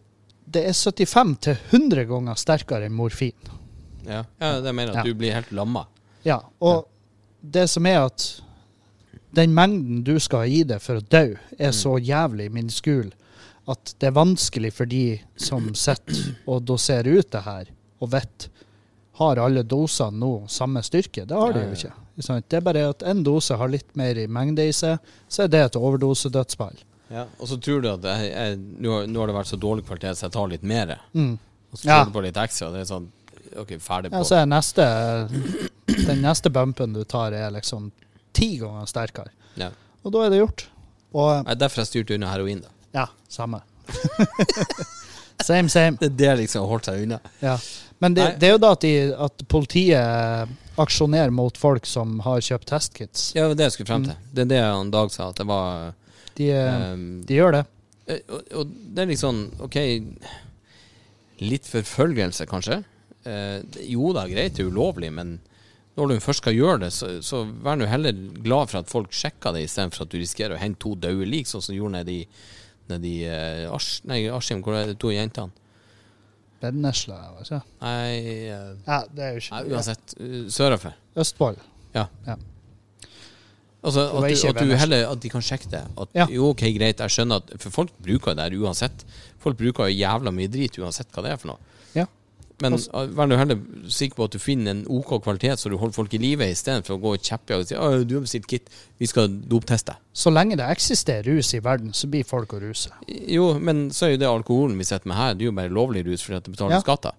[0.45, 3.33] Det er 75 til 100 ganger sterkere enn morfin.
[4.05, 5.03] Ja, ja det mener at Ja.
[5.03, 5.87] du blir helt lamma.
[6.23, 6.85] Ja, og
[7.41, 8.41] det som er at
[9.35, 13.11] den mengden du skal ha i det for å dø, er så jævlig minskul
[13.71, 17.71] at det er vanskelig for de som sitter og doserer ut det her,
[18.01, 18.47] og vet
[19.17, 21.23] har alle dosene nå samme styrke.
[21.25, 21.93] Det har de jo ikke.
[22.51, 24.99] Det er bare at en dose har litt mer i mengde i seg,
[25.31, 26.77] så er det et overdosedødsfall.
[27.09, 27.23] Ja.
[27.39, 30.25] Og så tror du at jeg, jeg, nå, har- det vært så dårlig kvalitet, så
[30.27, 30.95] jeg tar litt mer.
[31.13, 31.37] Mm.
[31.71, 32.03] Og så Ja.
[32.03, 32.71] du på litt ekstra.
[32.71, 33.07] Det er sånn
[33.57, 34.17] OK, ferdig på.
[34.17, 34.85] Ja, så er neste,
[36.07, 37.91] den neste bumpen du tar, er liksom
[38.35, 39.31] ti ganger sterkere.
[39.59, 39.71] Ja.
[40.05, 40.67] Og da er det gjort.
[41.15, 42.73] Og Nei, derfor har jeg styrt unna heroin, da.
[42.99, 43.61] ja, samme.
[45.45, 45.97] same, same.
[46.01, 47.19] Det er det liksom holdt seg unna.
[47.43, 47.55] Ja.
[48.03, 48.93] Men det, det er jo da at, de,
[49.27, 53.29] at politiet aksjonerer mot folk som har kjøpt testkits.
[53.37, 54.09] Ja, det var det jeg skulle frem Mm.
[54.11, 54.25] til.
[54.35, 55.93] Det er det han Dag sa, at det var
[56.35, 56.49] De,
[56.91, 57.63] um, de gjør det.
[58.11, 59.77] Eh, Og, og det er liksom OK,
[61.47, 62.81] litt forfølgelse, kanskje.
[63.25, 65.37] Eh, jo da, greit, det er ulovlig, men
[65.95, 69.13] når du først skal gjøre det, så, så vær nå heller glad for at folk
[69.15, 72.01] sjekker det, istedenfor at du risikerer å hente to døde lik, sånn som du gjorde
[72.01, 72.23] nede i,
[72.91, 75.55] nede i eh, Ars, nei, Askim, hvor er de to jentene?
[76.65, 77.61] Bednesla, ikke.
[77.83, 80.15] Nei, uh, Ja, det er jo ikke nei uansett.
[80.19, 80.95] uh, Sørafor.
[81.21, 81.59] Østfold.
[81.95, 82.37] Altså, ja.
[83.85, 85.83] Altså, at, du, at, du heller, at de kan sjekke det.
[86.01, 86.25] At, Ja.
[86.31, 89.05] Jo, ok, greit, jeg skjønner at For folk bruker det der uansett.
[89.43, 91.74] Folk bruker jo jævla mye drit uansett hva det er for noe.
[92.61, 93.57] Men Altså- uh, vær nå heller
[93.91, 96.95] sikker på at du finner en OK kvalitet, så du holder folk i live, istedenfor
[96.95, 99.95] å gå kjeppe og si at du har bestilt kit, vi skal dopteste.
[100.13, 102.89] Så lenge det eksisterer rus i verden, så blir folk å ruse.
[103.07, 105.69] Jo, men så er jo det alkoholen vi sitter med her, det er jo bare
[105.69, 106.79] lovlig rus fordi at det betaler Ja.
[106.85, 107.11] skatter.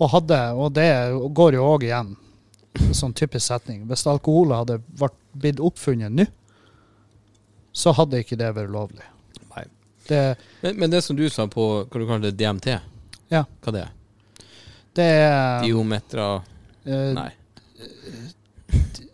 [0.00, 0.90] Og, hadde, og det
[1.34, 2.16] går jo òg igjen,
[2.94, 3.86] sånn typisk setning.
[3.86, 4.80] Hvis alkohol hadde
[5.34, 6.26] blitt oppfunnet nå,
[7.72, 9.04] så hadde ikke det vært lovlig.
[9.54, 9.64] Nei.
[10.08, 12.80] Det, Men, men det som du sa på hva du kaller det, DMT,
[13.30, 13.44] Ja.
[13.62, 13.90] hva det er?
[14.98, 16.28] Det er Diometra
[16.84, 17.30] eh, Nei.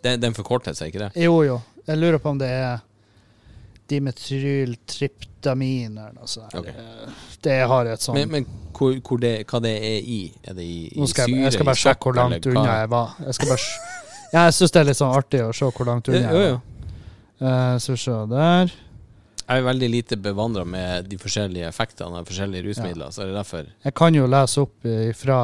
[0.03, 1.11] Den, den forkortet seg ikke det?
[1.23, 1.61] Jo, jo.
[1.85, 2.79] Jeg lurer på om det er
[3.89, 6.53] dimetyltryptamin eller noe sånt.
[6.57, 6.73] Okay.
[6.73, 6.83] Det,
[7.45, 10.33] det har et sånt Men, men hvor, hvor det, hva det er i?
[10.43, 12.89] Er det i, i skal jeg, syre, jeg skal bare sjekke hvor langt unna jeg
[12.93, 13.07] var.
[13.25, 13.63] Jeg skal bare
[14.33, 16.41] ja, jeg syns det er litt sånn artig å se hvor langt unna jeg var.
[17.35, 18.65] Uh, så vi se der.
[19.45, 23.35] Jeg er veldig lite bevandra med de forskjellige effektene av forskjellige rusmidler, så er det
[23.37, 25.39] derfor Jeg kan jo lese opp ifra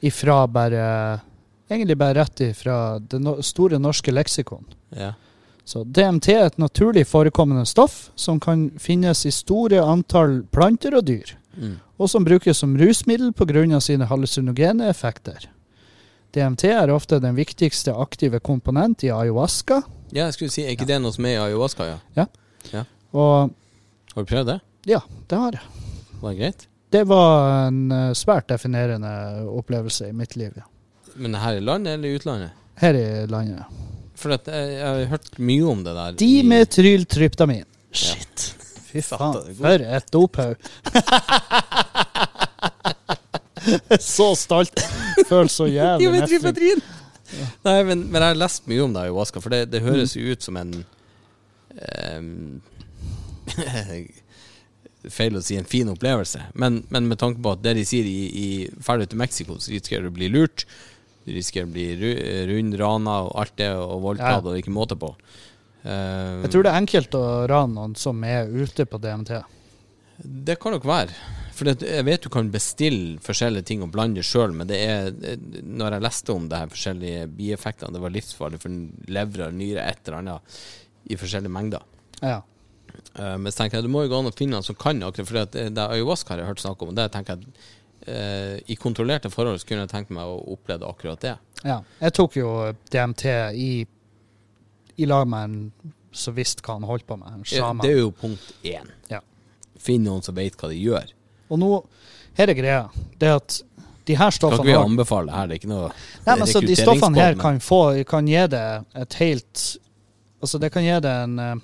[0.00, 1.20] Ifra bare
[1.70, 4.64] Egentlig bare rett ifra Det no store norske leksikon.
[4.96, 5.12] Ja.
[5.68, 11.04] Så DMT er et naturlig forekommende stoff som kan finnes i store antall planter og
[11.10, 11.74] dyr, Mm.
[11.98, 13.80] og som brukes som rusmiddel pga.
[13.80, 15.48] sine hallusinogene effekter.
[16.32, 19.82] DMT er ofte den viktigste aktive komponent i ayahuasca,
[20.12, 21.84] ja, jeg skulle si, er ikke det noe som er i ayahuasca?
[21.84, 21.98] Ja.
[22.16, 22.26] Ja?
[23.12, 23.50] Og
[24.14, 24.58] Har du prøvd det?
[24.88, 25.62] ja, det har jeg.
[26.20, 26.66] Var det greit?
[26.90, 29.10] Det var en eh, svært definerende
[29.52, 30.64] opplevelse i mitt liv, ja.
[31.18, 32.50] Men her i landet eller i utlandet?
[32.80, 33.64] Her i landet.
[34.18, 36.12] For at jeg, jeg har hørt mye om det der.
[36.20, 37.64] Dimetryltryptamin.
[37.92, 38.54] Shit.
[38.88, 40.56] Fy faen, for et dophaug.
[44.00, 44.80] Så stolt.
[45.28, 46.80] Føles så jævlig mestring.
[47.28, 47.46] Ja.
[47.66, 50.22] Nei, men, men jeg har lest mye om det ayahuasca, for det, det høres jo
[50.32, 50.70] ut som en
[55.08, 58.06] Feil å si en fin opplevelse, men, men med tanke på at det de sier
[58.08, 58.46] i, i
[58.84, 60.64] ferdig til Mexico, så risikerer du å bli lurt.
[61.24, 65.12] Du risikerer å bli ru- rundrana og alt det, og voldtatt, og ikke måte på.
[65.84, 69.36] Ehm, Jeg tror det er enkelt å rane noen som er ute på DMT.
[70.48, 71.14] Det kan nok være.
[71.54, 75.08] For jeg vet du kan bestille forskjellige ting og blande sjøl, men det er
[75.66, 78.74] Når jeg leste om det her forskjellige bieffektene, det var livsfarlig for
[79.14, 80.60] levra, nyre, et eller annet,
[81.08, 81.84] i forskjellige mengder.
[82.20, 82.40] Ja.
[83.18, 85.02] Uh, men så tenker jeg det må jo gå an å finne noen som kan
[85.06, 87.52] akkurat for det, det ayahuasca har jeg hørt snakk om, og det tenker jeg
[88.08, 91.36] uh, I kontrollerte forhold så kunne jeg tenkt meg å oppleve akkurat det.
[91.64, 91.78] ja.
[92.00, 92.50] Jeg tok jo
[92.92, 93.70] DMT i,
[94.96, 97.44] i lag med en som visste hva han holdt på med.
[97.52, 97.70] Eh.
[97.82, 98.88] Det er jo punkt én.
[99.12, 99.20] Ja.
[99.78, 101.12] Finn noen som vet hva de gjør.
[101.52, 101.68] Og nå,
[102.38, 102.80] her er greia.
[103.20, 103.58] Det at
[104.08, 105.88] de her stoffene Skal ikke vi anbefale det her, det er ikke noe
[106.24, 108.64] Nei, men så De stoffene her men- kan, få, kan gi det
[109.02, 109.64] et helt
[110.40, 111.54] Altså, det kan gi det en eh,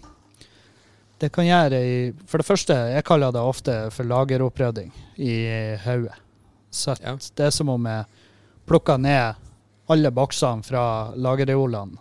[1.21, 1.79] Det kan gjøre
[2.27, 5.37] For det første, jeg kaller det ofte for lageropprydding i
[5.85, 6.15] hodet.
[6.75, 7.15] Så Ja.
[7.37, 8.05] det er som om jeg
[8.67, 9.35] plukker ned
[9.89, 11.99] alle boksene fra lagerreolene.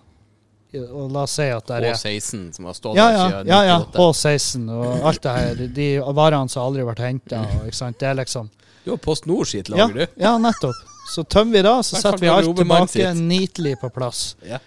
[0.74, 3.48] Og la oss si at det er H16 som har stått ja, der ja, siden
[3.52, 3.76] ja, ja.
[3.94, 5.62] H16 og alt det her.
[5.76, 5.88] De
[6.18, 7.44] varene som aldri ble henta.
[7.70, 8.50] Det er liksom
[8.84, 10.24] Du har Post Nord sitt ja, lager, du.
[10.24, 10.74] ja, nettopp.
[11.14, 14.36] Så tømmer vi da, så setter vi alt tilbake nitelig på plass.
[14.48, 14.58] Ja.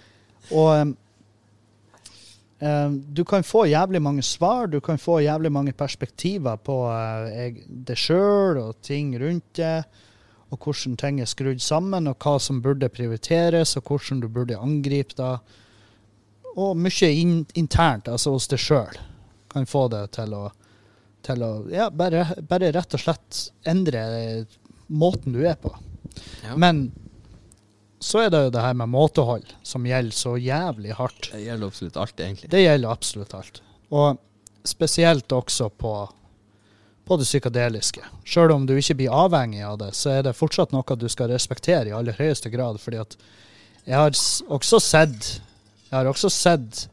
[0.53, 0.95] Og
[2.59, 7.65] du kan få jævlig mange svar, du kan få jævlig mange perspektiver på deg eg-
[7.89, 9.85] det sjøl og ting rundt det,
[10.51, 14.57] og hvordan ting er skrudd sammen, og hva som burde prioriteres, og hvordan du burde
[14.57, 15.33] angripe det.
[16.57, 18.97] Og mye in internt, altså hos deg sjøl,
[19.53, 20.47] kan få det til å,
[21.27, 24.47] til å ja, bare, bare rett og slett endre
[24.89, 25.75] måten du er på.
[26.47, 26.55] Ja.
[26.57, 26.87] Men
[28.07, 31.31] så er det jo det her med måtehold som gjelder så jævlig hardt.
[31.33, 32.51] Det gjelder absolutt alt, egentlig.
[32.53, 33.59] Det gjelder absolutt alt.
[33.91, 34.21] Og
[34.67, 35.95] spesielt også på,
[37.07, 38.05] på det psykadeliske.
[38.23, 41.33] Sjøl om du ikke blir avhengig av det, så er det fortsatt noe du skal
[41.33, 42.79] respektere i aller høyeste grad.
[42.83, 43.19] Fordi at
[43.87, 44.15] jeg har
[44.51, 45.41] også sett
[45.87, 46.87] Jeg har også sett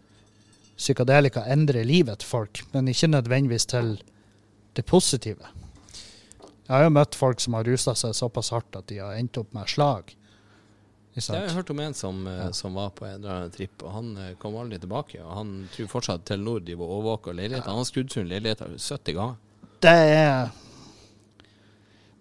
[0.77, 3.95] psykadelika endre livet til folk, men ikke nødvendigvis til
[4.77, 5.49] det positive.
[6.68, 9.38] Jeg har jo møtt folk som har rusa seg såpass hardt at de har endt
[9.41, 10.14] opp med slag.
[11.14, 13.91] Jeg har hørt om en som, eh, som var på en eller annen tripp, og
[13.94, 15.22] han eh, kom aldri tilbake.
[15.22, 17.69] Og han tror fortsatt Telenor driver og overvåker leiligheten.
[17.69, 19.35] Han har skrudd sund leiligheter 70 ganger.
[19.84, 20.49] Det er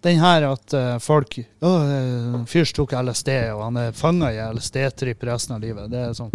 [0.03, 4.41] den her at eh, folk Å, uh, fyr tok LSD, og han er fanga i
[4.51, 5.87] LSD-tripp resten av livet.
[5.91, 6.33] Det er, sånn,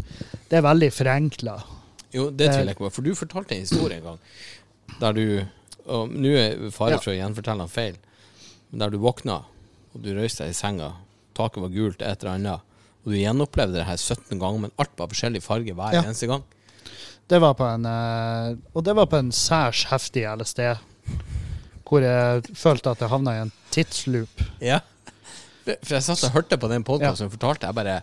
[0.49, 1.57] det er veldig forenkla.
[2.15, 2.95] Jo, det tviler jeg ikke på.
[2.97, 4.23] For du fortalte en historie en gang
[4.99, 5.25] der du
[5.89, 7.95] Og nå er fare for å gjenfortelle han feil,
[8.77, 9.39] der du våkna,
[9.97, 10.91] og du røyste deg i senga,
[11.39, 12.67] taket var gult, et eller annet,
[13.05, 16.03] og du gjenopplevde det her 17 ganger, men alt var forskjellig farge hver Ja.
[16.05, 16.45] eneste gang.
[17.29, 20.63] Det var på en eh, Og det var på en særs heftig LSD,
[21.89, 24.43] hvor jeg følte at jeg havna i en tidsloop.
[24.65, 24.81] Ja.
[25.69, 27.99] For jeg satt og hørte på den podkasten og fortalte, jeg bare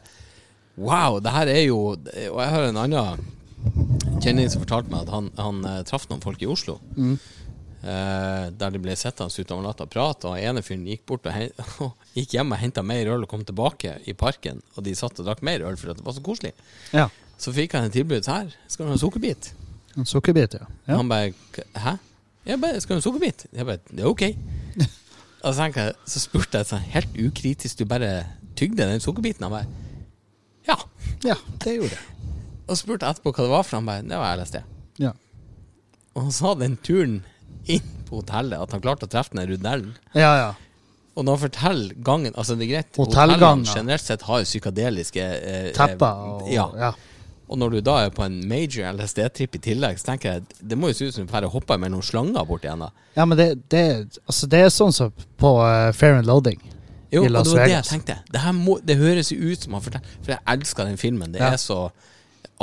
[0.77, 3.25] Wow, det her er jo Og jeg har en annen
[4.21, 6.75] kjenning som fortalte meg at han, han eh, traff noen folk i Oslo.
[6.97, 7.15] Mm.
[7.85, 11.59] Eh, der de ble sittende utover natta og prate, og ene fyren gikk bort og,
[11.85, 15.19] og gikk hjem og henta mer øl og kom tilbake i parken, og de satt
[15.21, 16.55] og drakk mer øl for at det var så koselig.
[16.95, 17.11] Ja.
[17.37, 18.49] Så fikk han et tilbud her.
[18.71, 19.51] Skal du ha en sukkerbit?
[19.99, 20.65] En sukkerbit, ja.
[20.87, 20.97] ja.
[20.97, 21.33] Han bare
[21.77, 21.97] Hæ?
[22.45, 23.45] Jeg bare, skal du ha en sukkerbit?
[23.53, 24.23] Jeg bare Det er OK.
[25.45, 28.11] og så, jeg, så spurte jeg sånn helt ukritisk Du bare
[28.57, 29.45] tygde den sukkerbiten?
[29.45, 29.67] Han bare
[30.65, 30.79] Ja.
[31.25, 32.33] Ja, det gjorde jeg.
[32.65, 33.77] Og spurte etterpå hva det var for.
[33.77, 34.59] Han bare Det var LSD.
[35.03, 35.13] Ja.
[36.15, 37.19] Og han sa den turen
[37.67, 39.95] inn på hotellet at han klarte å treffe den rudellen.
[40.13, 40.53] Ja, ja.
[41.15, 45.23] Og når han forteller gangen Altså, det er greit, hotellene generelt sett har jo psykadeliske
[45.23, 46.65] eh, Tepper eh, og ja.
[46.75, 46.89] ja.
[47.47, 50.77] Og når du da er på en major LSD-tripp i tillegg, så tenker jeg det
[50.81, 52.89] må jo se ut som du bare hopper mellom slanger borti enda.
[53.15, 53.83] Ja, men det, det,
[54.25, 56.57] altså det er sånn som på uh, Fair and Loading.
[57.13, 58.17] Jo, I og det var det jeg tenkte.
[58.33, 61.31] Det, her må, det høres jo ut som han forteller For jeg elsker den filmen.
[61.37, 61.51] Det Ja.
[61.53, 61.77] er så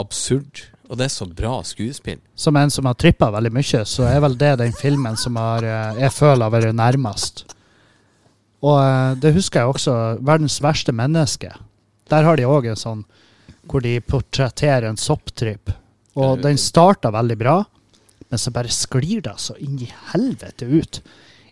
[0.02, 2.18] absurd, og det er så bra skuespill.
[2.36, 5.64] Som en som har trippa veldig mye, så er vel det den filmen som har,
[5.64, 7.46] eh, jeg føler har vært nærmest.
[8.60, 11.56] Og eh, det husker jeg også, 'Verdens verste menneske'.
[12.12, 13.04] Der har de òg en sånn
[13.64, 15.72] hvor de portretterer en sopptripp.
[16.14, 17.64] Og den starta veldig bra,
[18.28, 21.00] men så bare sklir det så inn i helvete ut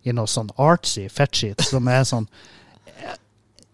[0.03, 2.29] i noe sånn artsy fetchit som er sånn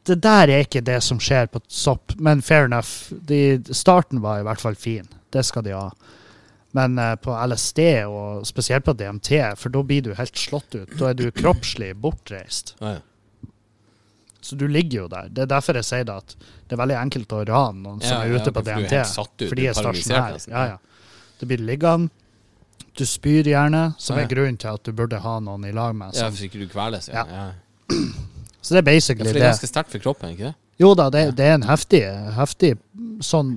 [0.06, 3.10] Det der er ikke det som skjer på sopp, men fair enough.
[3.10, 5.08] De, starten var i hvert fall fin.
[5.36, 5.90] Det skal de ha.
[6.76, 9.30] Men eh, på LSD, og spesielt på DMT,
[9.60, 10.96] for da blir du helt slått ut.
[10.98, 12.74] Da er du kroppslig bortreist.
[12.80, 13.04] Ja, ja.
[14.46, 15.30] Så du ligger jo der.
[15.34, 18.20] Det er derfor jeg sier det at det er veldig enkelt å rane noen som
[18.20, 18.92] er ja, ute på DMT.
[19.16, 20.52] Fordi ut, for de er stasjonær stasjonære.
[20.52, 21.32] Ja, ja.
[21.40, 22.12] Det blir liggende.
[22.96, 25.96] Du spyr gjerne, som Ja, er grunnen til at du burde ha noen i lag
[25.98, 26.14] med.
[26.14, 27.10] ja hvis ikke du kveles.
[27.10, 27.24] Ja.
[27.26, 27.48] Ja.
[27.48, 27.96] Ja.
[28.62, 30.54] så det er Ja, basically for det er ganske sterkt for kroppen, ikke det?
[30.78, 32.04] Jo da, det, det er en heftig,
[32.36, 32.74] heftig
[33.24, 33.56] sånn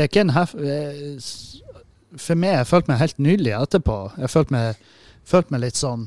[0.00, 0.54] Det er ikke en hef...
[0.56, 3.96] eh, For meg, jeg følte meg helt nydelig etterpå.
[4.16, 4.78] Jeg følte meg,
[5.28, 6.06] følte meg litt sånn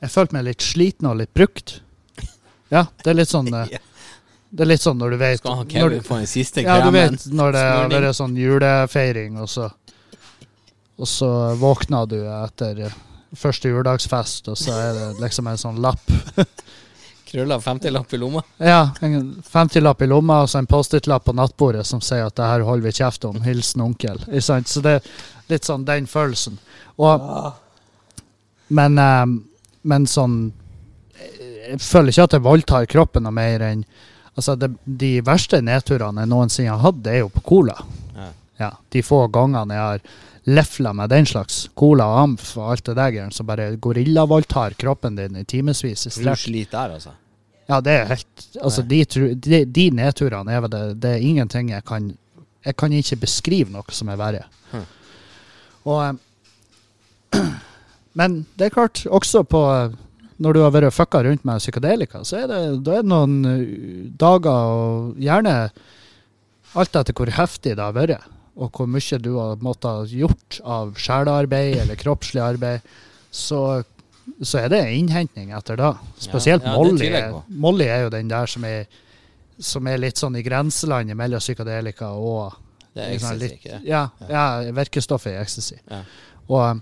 [0.00, 1.74] Jeg følte meg litt sliten og litt brukt.
[2.72, 3.76] Ja, det er litt sånn eh,
[4.48, 6.78] Det er litt sånn når du vet Skal han ha Kevin på en siste Ja,
[6.86, 9.68] du vet når det har vært sånn julefeiring, og så
[10.96, 11.30] Og så
[11.60, 12.86] våkner du etter
[13.36, 16.08] første juledagsfest, og så er det liksom en sånn lapp
[17.30, 18.42] Krølla 50-lapp i lomma?
[18.58, 22.48] Ja, en 50-lapp i lomma og så en Post-It-lapp på nattbordet som sier at det
[22.48, 23.38] her holder vi kjeft om.
[23.44, 24.18] Hilsen onkel.
[24.42, 25.10] Så det er
[25.52, 26.58] litt sånn den følelsen.
[26.98, 27.28] Og,
[28.74, 29.26] men, eh,
[29.82, 30.40] men sånn
[31.70, 33.84] Jeg føler ikke at jeg voldtar kroppen noe mer enn
[34.34, 37.74] Altså, det, de verste nedturene jeg noensinne har hatt, det er jo på cola.
[38.14, 38.28] Ja.
[38.60, 40.04] Ja, de få gangene jeg har
[40.50, 45.18] lefla med den slags cola og amf og alt det der, som bare gorillavoldtar kroppen
[45.18, 47.14] din i timevis i du sliter der, altså?
[47.70, 49.04] Ja, det er helt Altså, de,
[49.34, 52.10] de, de nedturene er det, det er ingenting jeg kan
[52.64, 54.42] Jeg kan ikke beskrive noe som er verre.
[54.72, 54.86] Hm.
[55.88, 57.38] Og eh,
[58.18, 59.62] Men det er klart, også på
[60.40, 64.10] Når du har vært fucka rundt med psykadelika, så er det, er det noen eh,
[64.18, 65.54] dager, og gjerne
[66.80, 68.24] alt etter hvor heftig det har vært,
[68.56, 72.86] og hvor mye du har måttet ha gjort av sjelearbeid eller kroppslig arbeid,
[73.30, 73.82] så
[74.42, 75.90] så er det innhentning etter da.
[76.20, 77.06] Spesielt ja, ja, Molly.
[77.06, 78.86] er- Molly er jo den der som er,
[79.58, 82.54] som er litt sånn i grenselandet mellom psykadelika og
[82.94, 83.88] Det er ecstasy, liksom, ikke det?
[83.88, 84.44] Ja, ja
[84.74, 85.76] virkestoffet i ecstasy.
[85.90, 86.00] Ja.
[86.48, 86.80] Og,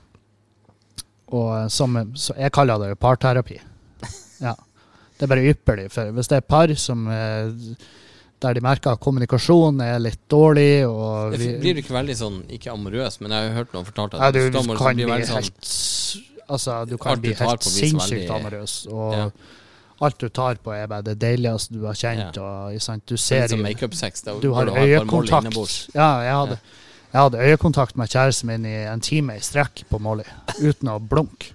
[1.37, 3.61] og som, så jeg kaller det jo parterapi.
[4.39, 4.55] Ja.
[5.19, 5.89] Det er bare ypperlig.
[5.91, 7.49] For hvis det er par som eh,
[8.41, 12.17] der de merker at kommunikasjonen er litt dårlig og Det vi- Blir du ikke veldig
[12.17, 15.05] sånn, ikke amorøs, men jeg har hørt noen fortalt at ja, du hvis kan bli
[15.05, 18.87] helt, sånn, helt Altså, du kan bli helt sinnssykt amorøs.
[18.91, 19.31] Og Ja.
[20.01, 22.39] alt du tar på, er bare det deiligste du har kjent.
[22.39, 23.05] Og, sant?
[23.07, 24.23] Du ser sånn jo makeup-sex.
[24.41, 25.95] Du har øyekontakt.
[25.95, 26.59] Ja, jeg hadde,
[27.13, 30.27] Jeg hadde øyekontakt med kjæresten min i en time i strekk på Molly,
[30.61, 31.55] uten å blunke.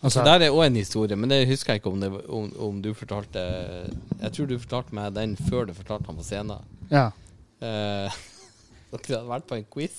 [0.00, 2.78] Altså, der er òg en historie, men det husker jeg ikke om, det, om, om
[2.82, 3.40] du fortalte
[4.20, 6.70] Jeg tror du fortalte meg den før du fortalte den på scenen.
[6.90, 7.10] ja.
[7.60, 8.16] Eh,
[8.90, 9.98] dere hadde vært på en quiz.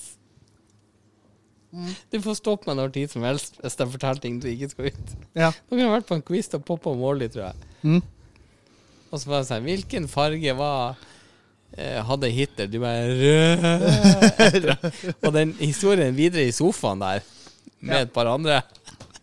[1.72, 1.92] Mm.
[2.12, 4.90] Du får stoppe meg når tid som helst hvis jeg forteller ting du ikke skal
[4.90, 5.14] ut.
[5.38, 5.52] ja.
[5.70, 7.70] Dere har vært på en quiz og poppa Molly, tror jeg.
[7.86, 8.02] Mm.
[9.12, 10.98] Og så var det sånn Hvilken farge var
[12.06, 12.66] hadde Hitler?
[12.68, 13.06] Du bare
[15.24, 17.20] og den historien videre i sofaen der,
[17.80, 18.00] med Ja.
[18.06, 18.60] et par andre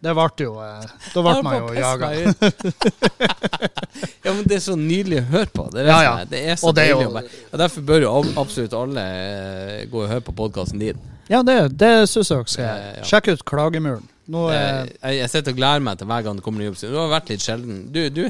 [0.03, 2.09] Det ble jo eh, Da ble man jo jaga.
[4.23, 5.65] ja, men det er så nydelig å høre på.
[5.73, 6.25] Det er, Ja, ja.
[6.29, 7.17] Det er så Og det deilig jo-
[7.51, 10.97] Og Derfor bør jo absolutt alle eh, gå og høre på podkasten din.
[11.29, 12.53] Ja, det, det syns jeg også.
[12.53, 13.03] skal Eh, ja.
[13.05, 14.07] Sjekk ut Klagemuren.
[14.29, 16.67] Nå Eh, er Jeg, jeg sitter og gleder meg til hver gang det kommer ny
[16.69, 16.91] episode.
[16.93, 17.79] Du har vært litt sjelden.
[17.93, 18.21] Du, du,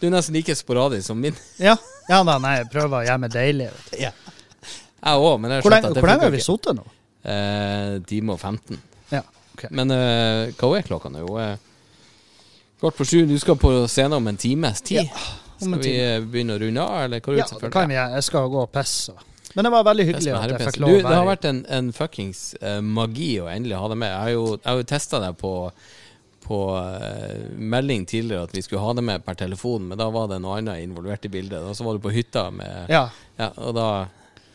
[0.00, 1.36] du er nesten like sporadisk som min.
[1.62, 1.76] Ja,
[2.10, 3.68] ja da, nei, jeg prøver å gjøre meg deilig.
[3.70, 3.98] vet du.
[4.02, 6.86] Jeg òg, men jeg har skjønt at det hvor lenge har vi sittet nå?
[7.28, 8.80] Eh, time og 15.
[9.14, 9.22] Ja,
[9.54, 9.70] okay.
[9.78, 11.22] Men eh, hva er klokka nå?
[11.44, 11.56] Eh,
[12.78, 13.20] Kvart på sju.
[13.26, 15.04] Du skal på scenen om en times tid.
[15.06, 15.22] Ja,
[15.58, 16.10] om skal en vi time.
[16.18, 17.96] eh, begynne å runde av, eller hva Ja, det kan vi.
[17.98, 19.14] Jeg skal gå og pisse.
[19.58, 21.88] Men det var veldig hyggelig at jeg fikk lov Du, det har vært en, en
[21.96, 24.12] fuckings uh, magi å endelig ha deg med.
[24.12, 25.50] Jeg har jo, jeg har jo testa deg på,
[26.46, 27.40] på eh,
[27.74, 30.60] melding tidligere at vi skulle ha det med per telefon, men da var det noe
[30.60, 31.58] annet involvert i bildet.
[31.66, 33.08] Og så var du på hytta med Ja,
[33.40, 33.88] Ja, og da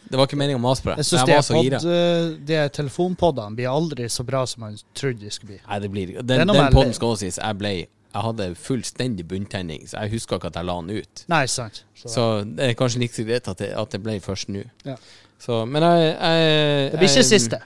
[0.07, 1.03] Det var ikke meninga å mase på deg.
[1.03, 1.81] jeg syns var så gira.
[1.97, 5.59] eh, de telefonpodene blir aldri så bra som man trodde de skulle bli.
[5.67, 7.41] Nei, det blir Den, den podden skal også sies.
[7.43, 7.73] Jeg ble
[8.13, 11.23] Jeg hadde fullstendig bunntenning, så jeg huska ikke at jeg la den ut.
[11.33, 11.79] Nei, sant.
[11.97, 14.61] Så, Så det er kanskje like greit at det, at det ble først nå.
[14.85, 14.95] Ja.
[15.41, 17.59] Så, men jeg, jeg det blir ikke jeg- siste.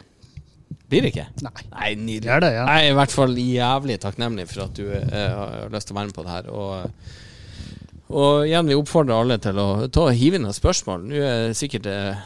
[0.88, 1.26] Blir det ikke?
[1.44, 1.64] Nei.
[1.74, 2.30] Nei, nydelig.
[2.32, 2.64] er det, ja.
[2.72, 6.00] Jeg er i hvert fall jævlig takknemlig for at du eh, har lyst til å
[6.00, 6.48] være med på det her.
[6.48, 6.92] Og,
[8.08, 11.04] og igjen, vi oppfordrer alle til å ta hive inn et spørsmål.
[11.10, 12.22] Nå er det sikkert eh,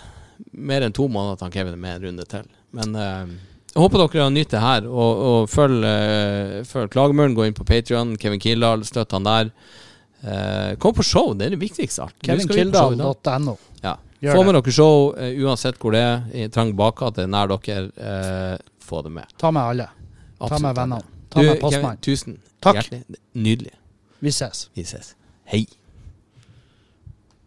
[0.62, 2.46] mer enn to måneder til han Kevin er med en runde til.
[2.78, 3.34] Men eh,
[3.72, 4.88] jeg håper dere har nytt det her.
[4.90, 8.18] Og, og følg, uh, Klagemuren, gå inn på Patrion.
[8.20, 9.52] Kevin Kildahl, støtt han der.
[10.22, 12.04] Uh, kom på show, det er det viktigste.
[12.04, 12.28] av alt.
[12.28, 13.56] KevinKildahl.no.
[13.82, 13.96] Ja.
[14.22, 14.46] Gjør Få det.
[14.46, 16.22] med dere show uh, uansett hvor det er.
[16.36, 17.88] I trang bakgate, nær dere.
[17.96, 19.32] Uh, få det med.
[19.42, 19.90] Ta med alle.
[20.42, 21.04] Ta med vennene.
[21.32, 22.02] Ta med postmannen.
[22.04, 22.82] tusen Takk.
[22.82, 23.22] hjertelig.
[23.34, 23.78] Nydelig.
[24.20, 24.68] Vi ses.
[24.76, 25.16] Vi ses.
[25.48, 25.66] Hei.